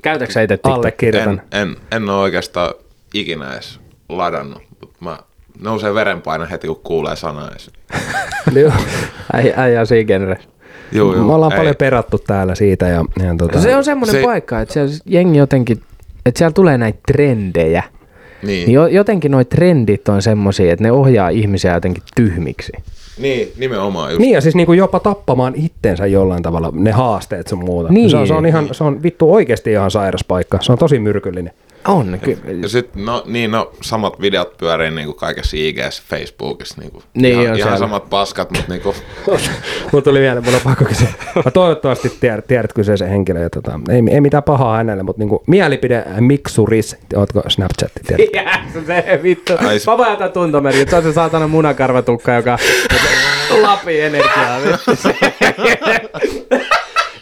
Käytätkö 0.01 0.33
sä 0.33 0.41
itse? 0.41 0.59
Allekirjoitan. 0.63 1.41
En, 1.51 1.61
en, 1.61 1.75
en 1.91 2.09
ole 2.09 2.21
oikeastaan 2.21 2.73
ikinä 3.13 3.53
edes 3.53 3.79
ladannut. 4.09 4.61
Mut 4.81 4.93
mä 4.99 5.17
nousee 5.59 5.93
verenpaine 5.93 6.47
heti 6.51 6.67
kun 6.67 6.79
kuulee 6.83 7.15
sanaa. 7.15 7.49
Joo. 8.61 8.71
Äijä, 9.55 9.85
siinä 9.85 10.07
genressä. 10.07 10.49
Juu, 10.91 11.13
juu, 11.15 11.25
Me 11.27 11.33
ollaan 11.33 11.51
ei. 11.51 11.57
paljon 11.57 11.75
perattu 11.75 12.17
täällä 12.17 12.55
siitä. 12.55 12.87
Ja, 12.87 13.05
ja 13.23 13.35
tota, 13.37 13.61
Se 13.61 13.75
on 13.75 13.83
semmoinen 13.83 14.15
Se- 14.15 14.21
paikka, 14.23 14.61
että 14.61 14.73
siellä 14.73 14.93
jengi 15.05 15.37
jotenkin, 15.37 15.83
että 16.25 16.37
siellä 16.37 16.53
tulee 16.53 16.77
näitä 16.77 16.99
trendejä. 17.07 17.83
Niin, 18.43 18.65
Niin 18.65 18.71
jo, 18.71 18.87
jotenkin 18.87 19.31
noi 19.31 19.45
trendit 19.45 20.09
on 20.09 20.21
semmosia, 20.21 20.73
että 20.73 20.83
ne 20.83 20.91
ohjaa 20.91 21.29
ihmisiä 21.29 21.73
jotenkin 21.73 22.03
tyhmiksi. 22.15 22.71
niin, 23.19 23.51
nimenomaan 23.57 24.11
just. 24.11 24.19
Niin 24.19 24.33
ja 24.33 24.41
siis 24.41 24.55
niinku 24.55 24.73
jopa 24.73 24.99
tappamaan 24.99 25.53
itsensä 25.55 26.05
jollain 26.05 26.43
tavalla, 26.43 26.71
ne 26.73 26.91
haasteet 26.91 27.47
sun 27.47 27.65
muuta. 27.65 27.93
Niin. 27.93 28.09
Se, 28.09 28.17
on, 28.17 28.27
se, 28.27 28.33
on 28.33 28.45
ihan, 28.45 28.69
se 28.71 28.83
on 28.83 29.03
vittu 29.03 29.33
oikeasti 29.33 29.71
ihan 29.71 29.91
sairas 29.91 30.23
paikka. 30.27 30.57
Se 30.61 30.71
on 30.71 30.77
tosi 30.77 30.99
myrkyllinen. 30.99 31.53
On, 31.87 32.19
ky- 32.23 32.37
Ja 32.61 32.69
sit, 32.69 32.95
no, 32.95 33.23
niin, 33.25 33.51
no, 33.51 33.71
samat 33.81 34.21
videot 34.21 34.57
pyörii 34.57 34.91
niinku 34.91 35.13
kaikessa 35.13 35.57
IGS, 35.59 36.01
Facebookissa. 36.09 36.81
Niinku. 36.81 37.03
Niin, 37.13 37.25
ihan, 37.33 37.39
on 37.39 37.45
ihan 37.45 37.57
siellä. 37.57 37.77
samat 37.77 38.09
paskat, 38.09 38.51
mutta 38.51 38.71
niinku, 38.71 38.95
Mulla 39.91 40.03
tuli 40.03 40.19
vielä, 40.19 40.41
mulla 40.41 40.57
on 40.57 40.63
pakko 40.63 40.85
kysyä. 40.85 41.07
Mä 41.45 41.51
toivottavasti 41.51 42.17
tiedät, 42.19 42.47
tiedät 42.47 42.73
kyseisen 42.73 43.09
henkilön. 43.09 43.41
Ja 43.43 43.49
tota, 43.49 43.79
ei, 43.89 44.01
ei 44.11 44.21
mitään 44.21 44.43
pahaa 44.43 44.77
hänelle, 44.77 45.03
mutta 45.03 45.19
niinku, 45.19 45.43
mielipide 45.47 46.03
miksuris. 46.19 46.95
Ootko 47.15 47.41
Snapchatti? 47.47 48.01
Tiedät? 48.07 48.25
Yes, 48.75 48.85
se 48.87 49.19
vittu. 49.23 49.53
Ai 49.67 49.79
s- 49.79 49.85
Mä 49.97 50.09
jätän 50.09 50.31
tuntomeri, 50.31 50.85
se 50.89 50.95
on 50.95 51.03
se 51.03 51.13
saatana 51.13 51.47
munakarvatukka, 51.47 52.33
joka 52.33 52.57
lapii 53.61 54.01
energiaa. 54.01 54.59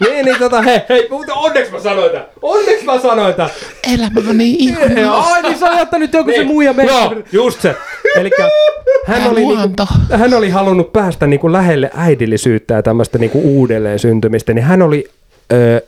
Niin, 0.02 0.26
niin 0.26 0.39
tota, 0.39 0.62
hei, 0.62 0.82
hei, 0.89 1.08
mutta 1.10 1.34
onneksi 1.34 1.72
mä 1.72 1.80
sanoin 1.80 2.12
tämän. 2.12 2.28
Onneksi 2.41 2.86
mä 2.86 2.99
sanoin 2.99 3.34
tämän. 3.34 3.52
Elämä 3.93 4.30
on 4.30 4.38
niin 4.38 4.56
ihana. 4.60 5.14
Ai 5.16 5.41
niin 5.41 5.58
se 5.58 5.66
on 5.66 5.78
jättänyt 5.78 6.14
joku 6.14 6.32
se 6.32 6.43
muija 6.43 6.74
Niin. 6.74 6.88
Joo, 6.88 7.10
mennä. 7.10 7.24
just 7.32 7.62
se. 7.62 7.76
Elikkä 8.16 8.49
hän 9.06 9.32
oli, 9.32 9.39
niinku, 9.39 9.84
hän 10.18 10.34
oli 10.34 10.49
halunnut 10.49 10.93
päästä 10.93 11.28
niinku 11.28 11.52
lähelle 11.52 11.91
äidillisyyttä 11.95 12.74
ja 12.74 12.84
tämmöistä 12.84 13.18
niinku 13.18 13.41
uudelleen 13.43 13.99
syntymistä, 13.99 14.54
niin 14.54 14.64
hän 14.66 14.82
oli 14.82 15.10
Öö, 15.54 15.80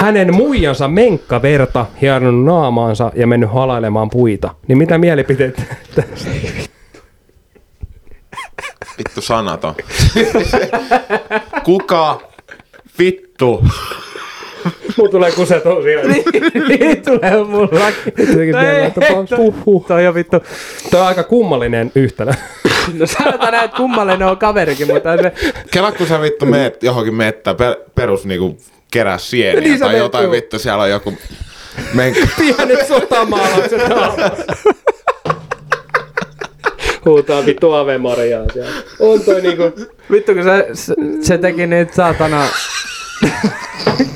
hänen 0.00 0.34
muijansa 0.34 0.88
menkkaverta 0.88 1.86
hieronnut 2.00 2.44
naamaansa 2.44 3.12
ja 3.14 3.26
mennyt 3.26 3.52
halailemaan 3.52 4.10
puita. 4.10 4.54
Niin 4.68 4.78
mitä 4.78 4.98
mielipiteet 4.98 5.62
tästä? 5.94 6.30
vittu 8.98 9.20
sanaton. 9.20 9.74
Kuka 11.64 12.20
vittu? 12.98 13.64
Mulla 14.96 15.10
tulee 15.10 15.32
kusetus 15.32 15.84
siellä. 15.84 16.14
Niin 16.68 17.02
tulee 17.02 17.44
mullakin. 17.44 18.12
Jotenkin 18.18 18.56
mieleen, 18.56 18.84
että 18.84 19.06
Ei. 19.06 19.14
Toi 19.88 20.06
on 20.06 20.14
vittu. 20.14 20.36
Tämä 20.90 21.02
on 21.02 21.08
aika 21.08 21.22
kummallinen 21.22 21.92
yhtälö. 21.94 22.32
No 22.98 23.06
sanotaan 23.06 23.52
näin, 23.52 23.64
että 23.64 23.76
kummallinen 23.76 24.28
on 24.28 24.36
kaverikin, 24.36 24.86
mutta 24.86 25.16
se... 25.16 25.32
Kela 25.70 25.92
kun 25.92 26.06
sä 26.06 26.20
vittu 26.20 26.46
meet 26.46 26.82
johonkin 26.82 27.14
mettään 27.14 27.56
per, 27.56 27.76
perus 27.94 28.24
niinku 28.26 28.58
kerää 28.90 29.18
sieniä 29.18 29.60
Niin 29.60 29.80
tai 29.80 29.98
jotain 29.98 30.24
juu. 30.24 30.32
vittu, 30.32 30.58
siellä 30.58 30.82
on 30.82 30.90
joku 30.90 31.14
menkka. 31.94 32.26
Pienet 32.38 32.86
sotamaalaukset 32.86 33.88
naamassa. 33.88 34.44
Huutaa 37.04 37.46
vittu 37.46 37.72
Ave 37.72 37.98
Mariaa 37.98 38.44
siellä. 38.52 38.70
On 38.98 39.20
toi 39.20 39.40
niinku... 39.42 39.62
Vittu 40.10 40.34
kun 40.34 40.44
se, 40.44 40.68
se, 40.72 40.94
se 41.22 41.38
teki 41.38 41.66
niitä 41.66 41.94
saatana... 41.94 42.46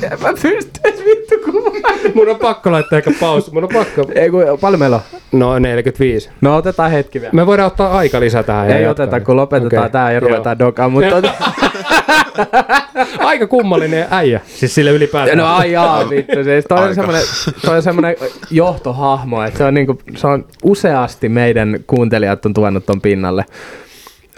En 0.03 0.19
mä 0.23 0.33
pystyis 0.43 1.05
vittu 1.05 1.35
kuvaamaan. 1.53 1.95
Mun 2.15 2.29
on 2.29 2.37
pakko 2.37 2.73
laittaa 2.73 2.99
ehkä 2.99 3.11
paus. 3.21 3.53
Mun 3.53 3.65
on 3.65 3.71
pakko. 3.73 4.05
Ei 4.15 4.31
kun, 4.31 4.43
paljon 4.61 4.79
meillä 4.81 4.97
on? 4.97 5.03
No 5.33 5.59
45. 5.59 6.31
No 6.41 6.57
otetaan 6.57 6.91
hetki 6.91 7.21
vielä. 7.21 7.33
Me 7.33 7.47
voidaan 7.47 7.67
ottaa 7.67 7.99
aika 7.99 8.21
lisää 8.21 8.43
tähän. 8.43 8.69
ja 8.71 8.77
Ei 8.77 8.83
jatkaa. 8.83 9.05
oteta, 9.05 9.21
kun 9.21 9.37
lopetetaan 9.37 9.83
Okei, 9.83 9.93
tää 9.93 10.13
ja 10.13 10.21
ruvetaan 10.21 10.59
dokaan, 10.59 10.93
mutta... 10.93 11.23
Aika 13.19 13.47
kummallinen 13.47 14.07
äijä. 14.11 14.41
Siis 14.47 14.75
sille 14.75 14.91
ylipäätään. 14.91 15.39
no 15.39 15.47
ai 15.47 15.73
jaa, 15.73 16.11
vittu. 16.11 16.45
Siis 16.45 16.65
toi, 16.69 16.89
on 16.89 16.95
semmonen, 16.95 17.23
toi 17.65 17.77
on 17.77 17.83
semmonen 17.83 18.17
johtohahmo, 18.51 19.43
että 19.43 19.59
se 19.59 19.65
on, 19.65 19.75
niinku, 19.75 19.99
se 20.17 20.27
on 20.27 20.45
useasti 20.63 21.29
meidän 21.29 21.79
kuuntelijat 21.87 22.47
on 22.47 22.55
tuonut 22.55 22.87
ton 22.87 23.01
pinnalle. 23.01 23.45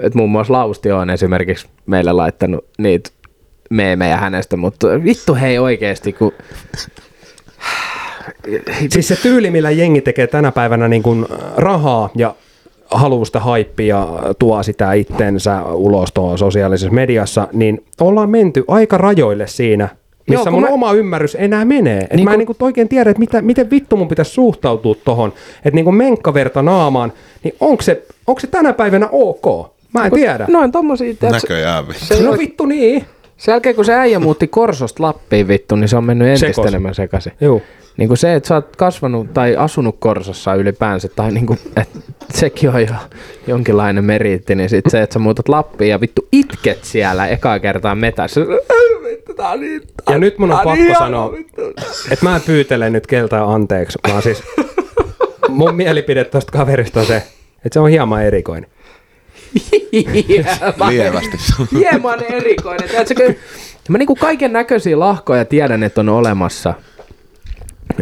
Et 0.00 0.14
muun 0.14 0.30
muassa 0.30 0.52
Lausti 0.52 0.92
on 0.92 1.10
esimerkiksi 1.10 1.66
meille 1.86 2.12
laittanut 2.12 2.64
niitä 2.78 3.10
meemejä 3.72 4.16
hänestä, 4.16 4.56
mutta 4.56 4.86
vittu 5.04 5.34
hei 5.34 5.58
oikeesti, 5.58 6.12
kun 6.12 6.32
Siis 8.90 9.08
se 9.08 9.16
tyyli, 9.16 9.50
millä 9.50 9.70
jengi 9.70 10.00
tekee 10.00 10.26
tänä 10.26 10.52
päivänä 10.52 10.88
niin 10.88 11.02
kuin 11.02 11.26
rahaa 11.56 12.10
ja 12.16 12.34
haluaa 12.90 13.24
sitä 13.24 13.40
haippia 13.40 13.96
ja 13.96 14.34
tuo 14.38 14.62
sitä 14.62 14.92
itsensä 14.92 15.62
ulos 15.64 16.12
tuolla 16.12 16.36
sosiaalisessa 16.36 16.94
mediassa, 16.94 17.48
niin 17.52 17.84
ollaan 18.00 18.30
menty 18.30 18.64
aika 18.68 18.98
rajoille 18.98 19.46
siinä, 19.46 19.88
missä 20.28 20.42
Joo, 20.50 20.52
mun 20.52 20.62
mä- 20.62 20.68
oma 20.68 20.92
ymmärrys 20.92 21.36
enää 21.40 21.64
menee. 21.64 21.98
Et 22.00 22.12
Niin 22.12 22.24
mä 22.24 22.30
en 22.30 22.34
kun- 22.34 22.38
niin 22.38 22.46
kuin 22.46 22.56
oikein 22.60 22.88
tiedä, 22.88 23.10
että 23.10 23.20
mitä, 23.20 23.42
miten 23.42 23.70
vittu 23.70 23.96
mun 23.96 24.08
pitäisi 24.08 24.30
suhtautua 24.30 24.94
tohon, 25.04 25.32
että 25.56 25.74
niin 25.74 25.84
kuin 25.84 25.96
menkkaverta 25.96 26.62
naamaan, 26.62 27.12
niin 27.44 27.54
onko 27.60 27.82
se, 27.82 28.02
onko 28.26 28.40
se 28.40 28.46
tänä 28.46 28.72
päivänä 28.72 29.08
ok? 29.12 29.72
Mä 29.94 30.04
en 30.06 30.12
tiedä. 30.12 30.46
noin 30.48 30.72
tommosia, 30.72 31.14
Näköjään 31.22 31.84
se, 31.96 32.22
No 32.22 32.38
vittu 32.38 32.66
niin. 32.66 33.04
Sen 33.42 33.52
jälkeen 33.52 33.74
kun 33.74 33.84
se 33.84 33.94
äijä 33.94 34.18
muutti 34.26 34.48
Korsosta 34.48 35.02
Lappiin 35.02 35.48
vittu, 35.48 35.76
niin 35.76 35.88
se 35.88 35.96
on 35.96 36.04
mennyt 36.04 36.28
entistä 36.28 36.46
Sekosi. 36.46 36.68
enemmän 36.68 36.94
sekaisin. 36.94 37.32
Joo. 37.40 37.62
Niin 37.96 38.08
kuin 38.08 38.18
se, 38.18 38.34
että 38.34 38.46
sä 38.48 38.54
oot 38.54 38.76
kasvanut 38.76 39.34
tai 39.34 39.56
asunut 39.56 39.96
Korsossa 39.98 40.54
ylipäänsä, 40.54 41.08
tai 41.08 41.32
niin 41.32 41.46
kuin, 41.46 41.58
että 41.76 41.98
sekin 42.34 42.70
on 42.70 42.82
jo 42.82 42.94
jonkinlainen 43.46 44.04
meriitti, 44.04 44.54
niin 44.54 44.68
sit 44.68 44.84
se, 44.88 45.02
että 45.02 45.12
sä 45.14 45.18
muutat 45.18 45.48
Lappiin 45.48 45.90
ja 45.90 46.00
vittu 46.00 46.28
itket 46.32 46.84
siellä 46.84 47.26
ekaa 47.26 47.58
kertaa 47.58 47.94
metässä. 47.94 48.40
Vittu, 49.04 49.34
tää 49.34 49.50
on 49.50 49.60
niin, 49.60 49.80
tää 49.80 50.14
Ja 50.14 50.18
nyt 50.18 50.38
mun 50.38 50.52
on 50.52 50.56
pakko 50.56 50.74
ihana, 50.74 50.98
sanoa, 50.98 51.32
että 52.10 52.24
mä 52.24 52.36
en 52.36 52.42
pyytele 52.46 52.90
nyt 52.90 53.06
keltään 53.06 53.48
anteeksi, 53.48 53.98
vaan 54.08 54.22
siis 54.22 54.42
mun 55.48 55.74
mielipide 55.74 56.24
tosta 56.24 56.52
kaverista 56.52 57.00
on 57.00 57.06
se, 57.06 57.16
että 57.16 57.70
se 57.72 57.80
on 57.80 57.90
hieman 57.90 58.24
erikoinen. 58.24 58.70
Hieman- 59.92 60.88
Lievästi. 60.88 61.36
Hieman 61.78 62.22
erikoinen. 62.24 62.88
Tiedätkö, 62.88 63.34
mä 63.88 63.98
niinku 63.98 64.14
kaiken 64.14 64.52
näköisiä 64.52 64.98
lahkoja 64.98 65.44
tiedän, 65.44 65.82
että 65.82 66.00
on 66.00 66.08
olemassa. 66.08 66.74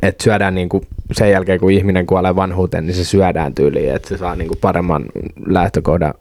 Että 0.02 0.24
syödään 0.24 0.54
niinku 0.54 0.84
sen 1.12 1.30
jälkeen, 1.30 1.60
kun 1.60 1.72
ihminen 1.72 2.06
kuolee 2.06 2.36
vanhuuteen, 2.36 2.86
niin 2.86 2.94
se 2.94 3.04
syödään 3.04 3.54
tyyliin, 3.54 3.94
että 3.94 4.08
se 4.08 4.16
saa 4.18 4.36
niinku 4.36 4.54
paremman 4.60 5.04
lähtökohdan 5.46 6.14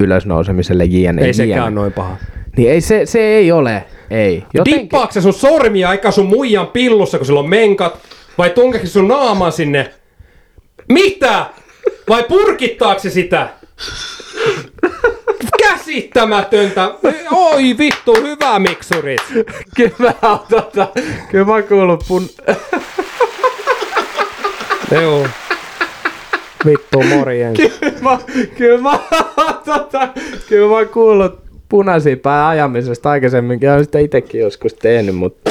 ylösnousemiselle 0.00 0.84
jne. 0.84 1.24
Ei 1.24 1.34
sekään 1.34 1.74
noin 1.74 1.92
paha. 1.92 2.16
Niin 2.56 2.70
ei, 2.70 2.80
se, 2.80 3.06
se 3.06 3.18
ei 3.20 3.52
ole. 3.52 3.84
Ei. 4.10 4.44
Jotenkin, 4.54 4.82
Dippaako 4.82 5.12
se 5.12 5.20
sun 5.20 5.34
sormia 5.34 5.92
eikä 5.92 6.10
sun 6.10 6.26
muijan 6.26 6.66
pillussa, 6.66 7.18
kun 7.18 7.26
sillä 7.26 7.40
on 7.40 7.48
menkat? 7.50 7.98
Vai 8.38 8.50
tunkeeko 8.50 8.86
sun 8.86 9.08
naaman 9.08 9.52
sinne? 9.52 9.90
Mitä? 10.88 11.46
Vai 12.08 12.24
purkittaako 12.28 13.00
se 13.00 13.10
sitä? 13.10 13.48
Käsittämätöntä! 15.62 16.94
Oi 17.30 17.78
vittu, 17.78 18.14
hyvä 18.22 18.58
miksurit! 18.58 19.22
kyllä 19.76 19.94
mä 19.98 20.12
oon 20.22 20.40
tota, 20.50 20.88
kyllä 21.30 21.44
mä 21.44 21.52
oon 21.52 21.64
kuullut 21.64 22.04
pun... 22.08 22.28
Joo. 24.90 25.26
Vittu, 26.66 27.02
morjens. 27.02 27.58
mä, 28.00 28.18
kyllä 28.58 28.80
mä 28.80 28.98
tota, 29.64 30.08
kyllä 30.48 30.68
mä 30.68 30.74
oon 30.74 30.88
kuullut 30.88 31.44
punaisia 31.68 32.16
päin 32.16 32.46
ajamisesta 32.46 33.10
aikaisemminkin. 33.10 33.70
Olen 33.70 33.84
sitä 33.84 33.98
itekin 33.98 34.40
joskus 34.40 34.74
tehnyt, 34.74 35.16
mutta 35.16 35.50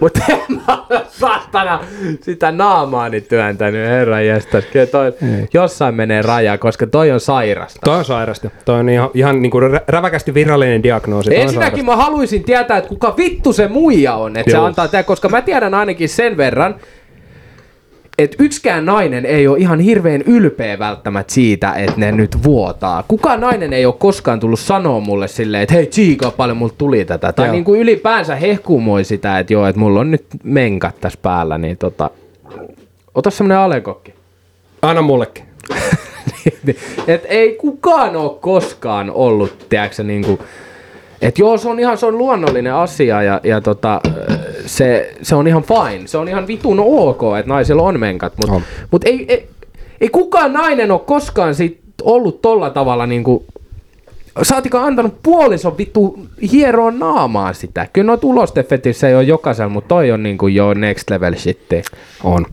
Mutta 0.00 0.20
en 0.28 0.38
mä 0.48 0.84
ole 0.90 1.02
saatana 1.08 1.80
sitä 2.20 2.52
naamaani 2.52 3.20
työntänyt, 3.20 3.88
herra 3.88 4.20
jestas. 4.20 4.64
Kyllä 4.72 4.86
toi 4.86 5.12
jossain 5.54 5.94
menee 5.94 6.22
raja, 6.22 6.58
koska 6.58 6.86
toi 6.86 7.10
on 7.10 7.20
sairasta. 7.20 7.80
Toi 7.84 7.98
on 7.98 8.04
sairasta. 8.04 8.50
Toi 8.64 8.78
on 8.78 8.88
ihan, 8.88 9.10
ihan 9.14 9.42
niin 9.42 9.50
kuin 9.50 9.80
räväkästi 9.88 10.34
virallinen 10.34 10.82
diagnoosi. 10.82 11.40
Ensinnäkin 11.40 11.84
mä 11.84 11.96
haluaisin 11.96 12.44
tietää, 12.44 12.76
että 12.78 12.88
kuka 12.88 13.14
vittu 13.16 13.52
se 13.52 13.68
muija 13.68 14.14
on, 14.14 14.36
että 14.36 14.50
se 14.50 14.56
antaa 14.58 14.88
tää, 14.88 15.02
koska 15.02 15.28
mä 15.28 15.42
tiedän 15.42 15.74
ainakin 15.74 16.08
sen 16.08 16.36
verran, 16.36 16.74
että 18.18 18.36
yksikään 18.40 18.86
nainen 18.86 19.26
ei 19.26 19.48
ole 19.48 19.58
ihan 19.58 19.80
hirveän 19.80 20.22
ylpeä 20.22 20.78
välttämättä 20.78 21.32
siitä, 21.32 21.72
että 21.72 22.00
ne 22.00 22.12
nyt 22.12 22.42
vuotaa. 22.42 23.04
Kukaan 23.08 23.40
nainen 23.40 23.72
ei 23.72 23.86
ole 23.86 23.94
koskaan 23.98 24.40
tullut 24.40 24.60
sanoa 24.60 25.00
mulle 25.00 25.28
silleen, 25.28 25.62
että 25.62 25.74
hei 25.74 25.86
tsiikaa 25.86 26.30
paljon 26.30 26.56
mulla 26.56 26.74
tuli 26.78 27.04
tätä. 27.04 27.32
Tai 27.32 27.50
niin 27.50 27.64
kuin 27.64 27.80
ylipäänsä 27.80 28.36
hehkumoi 28.36 29.04
sitä, 29.04 29.38
että 29.38 29.52
joo, 29.52 29.66
että 29.66 29.80
mulla 29.80 30.00
on 30.00 30.10
nyt 30.10 30.24
menkat 30.42 31.00
tässä 31.00 31.18
päällä, 31.22 31.58
niin 31.58 31.76
tota... 31.76 32.10
Ota 33.14 33.30
semmonen 33.30 33.58
alekokki. 33.58 34.14
Anna 34.82 35.02
mullekin. 35.02 35.44
et 37.06 37.26
ei 37.28 37.54
kukaan 37.54 38.16
ole 38.16 38.32
koskaan 38.40 39.10
ollut, 39.10 39.66
tiedätkö 39.68 40.02
niin 40.02 40.24
kuin, 40.24 40.38
että 41.24 41.42
joo, 41.42 41.58
se 41.58 41.68
on 41.68 41.80
ihan 41.80 41.98
se 41.98 42.06
on 42.06 42.18
luonnollinen 42.18 42.74
asia 42.74 43.22
ja, 43.22 43.40
ja 43.44 43.60
tota, 43.60 44.00
se, 44.66 45.14
se, 45.22 45.34
on 45.34 45.46
ihan 45.46 45.62
fine. 45.62 46.06
Se 46.06 46.18
on 46.18 46.28
ihan 46.28 46.46
vitun 46.46 46.80
ok, 46.80 47.22
että 47.38 47.48
naisilla 47.48 47.82
on 47.82 48.00
menkat, 48.00 48.32
mutta 48.36 48.60
mut 48.90 49.04
ei, 49.04 49.24
ei, 49.28 49.48
ei, 50.00 50.08
kukaan 50.08 50.52
nainen 50.52 50.90
ole 50.90 51.00
koskaan 51.00 51.54
sit 51.54 51.80
ollut 52.02 52.42
tolla 52.42 52.70
tavalla 52.70 53.06
niinku, 53.06 53.44
saatika 54.42 54.82
antanut 54.82 55.14
puolison 55.22 55.78
vittu 55.78 56.18
hieroon 56.52 56.98
naamaan 56.98 57.54
sitä. 57.54 57.86
Kyllä 57.92 58.06
noita 58.06 58.26
ulostefetissä 58.26 59.08
ei 59.08 59.14
ole 59.14 59.22
jokaisella, 59.22 59.68
mutta 59.68 59.88
toi 59.88 60.12
on 60.12 60.22
niinku 60.22 60.48
jo 60.48 60.74
next 60.74 61.10
level 61.10 61.34
shitti. 61.34 61.82
On. 62.24 62.46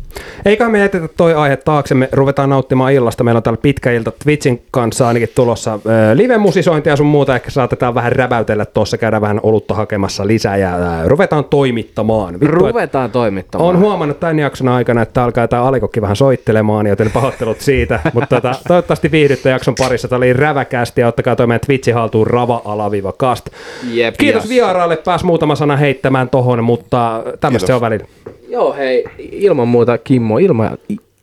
Eiköhän 0.45 0.71
me 0.71 0.79
jätetä 0.79 1.07
toi 1.07 1.33
aihe 1.33 1.57
taaksemme. 1.57 2.09
Ruvetaan 2.11 2.49
nauttimaan 2.49 2.93
illasta. 2.93 3.23
Meillä 3.23 3.37
on 3.37 3.43
täällä 3.43 3.59
pitkä 3.61 3.91
ilta 3.91 4.11
Twitchin 4.23 4.61
kanssa 4.71 5.07
ainakin 5.07 5.29
tulossa 5.35 5.79
live-musisointia 6.13 6.95
sun 6.95 7.05
muuta. 7.05 7.35
Ehkä 7.35 7.51
saatetaan 7.51 7.95
vähän 7.95 8.11
räväytellä 8.11 8.65
tuossa, 8.65 8.97
käydä 8.97 9.21
vähän 9.21 9.39
olutta 9.43 9.73
hakemassa 9.73 10.27
lisää 10.27 10.57
ja 10.57 10.77
ruvetaan 11.05 11.45
toimittamaan. 11.45 12.33
Vittu, 12.33 12.45
et 12.45 12.51
Ruvetaan 12.51 13.11
toimittamaan. 13.11 13.69
Olen 13.69 13.81
huomannut 13.81 14.19
tämän 14.19 14.39
jakson 14.39 14.67
aikana, 14.67 15.01
että 15.01 15.23
alkaa 15.23 15.47
tämä 15.47 15.63
Alikokki 15.63 16.01
vähän 16.01 16.15
soittelemaan, 16.15 16.87
joten 16.87 17.11
pahoittelut 17.11 17.61
siitä. 17.61 17.99
Mutta 18.13 18.35
tota, 18.35 18.55
toivottavasti 18.67 19.11
viihdytte 19.11 19.49
jakson 19.49 19.75
parissa. 19.75 20.07
Tämä 20.07 20.17
oli 20.17 20.33
räväkästi 20.33 21.01
ja 21.01 21.07
ottakaa 21.07 21.35
toi 21.35 21.47
meidän 21.47 21.61
Twitchin 21.71 21.93
haltuun 21.93 22.27
rava-kast. 22.27 23.49
Jep, 23.91 24.15
Kiitos 24.17 24.43
jas. 24.43 24.49
vieraalle, 24.49 24.97
pääs 24.97 25.23
muutama 25.23 25.55
sana 25.55 25.77
heittämään 25.77 26.29
tohon, 26.29 26.63
mutta 26.63 27.23
tämmöistä 27.39 27.67
se 27.67 27.73
on 27.73 27.81
välillä. 27.81 28.05
Joo, 28.49 28.73
hei, 28.73 29.05
ilman 29.17 29.67
muuta 29.67 29.97
Kimmo, 29.97 30.37
ilman, 30.37 30.77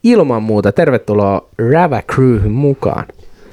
ilman 0.05 0.43
muuta 0.43 0.73
tervetuloa 0.73 1.49
Rava 1.73 2.03
Crewhyn 2.13 2.53
mukaan. 2.53 3.05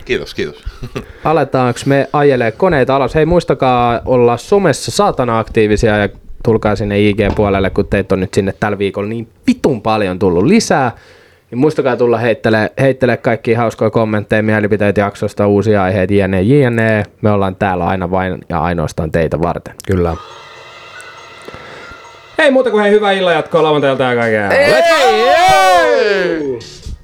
Kiitos, 0.06 0.34
kiitos. 0.34 0.64
Aletaanko 1.24 1.80
me 1.86 2.08
ajelee 2.14 2.52
koneita 2.52 2.96
alas? 2.96 3.16
Hei, 3.16 3.26
muistakaa 3.26 4.02
olla 4.06 4.38
somessa 4.38 4.92
saatana 4.92 5.40
aktiivisia 5.40 5.98
ja 5.98 6.10
tulkaa 6.44 6.76
sinne 6.76 7.00
IG-puolelle, 7.00 7.70
kun 7.70 7.88
teitä 7.88 8.16
on 8.16 8.20
nyt 8.20 8.34
sinne 8.34 8.54
tällä 8.60 8.78
viikolla 8.78 9.10
niin 9.10 9.28
vitun 9.48 9.82
paljon 9.82 10.20
tullut 10.20 10.44
lisää. 10.44 10.92
Niin 11.56 11.62
muistakaa 11.62 11.98
tulla 11.98 12.18
heittele, 12.18 12.72
heittele 12.80 13.18
kaikki 13.18 13.54
hauskoja 13.54 13.90
kommentteja, 13.90 14.44
mielipiteitä 14.44 15.02
jaksosta, 15.02 15.48
uusia 15.48 15.84
aiheita, 15.84 16.14
jne, 16.14 16.42
jne. 16.42 17.04
Me 17.22 17.32
ollaan 17.32 17.56
täällä 17.56 17.86
aina 17.86 18.12
vain 18.12 18.42
ja 18.50 18.60
ainoastaan 18.60 19.12
teitä 19.12 19.42
varten. 19.42 19.76
Kyllä. 19.88 20.16
Ei 22.40 22.52
muuta 22.52 22.72
kuin 22.72 22.84
hei, 22.84 22.92
hyvää 22.92 23.12
illan 23.12 23.34
jatkoa 23.34 23.64
lauantailta 23.64 24.04
ja 24.04 24.16
kaikkea. 24.16 24.50
Let's 24.50 24.86
go! 26.60 26.85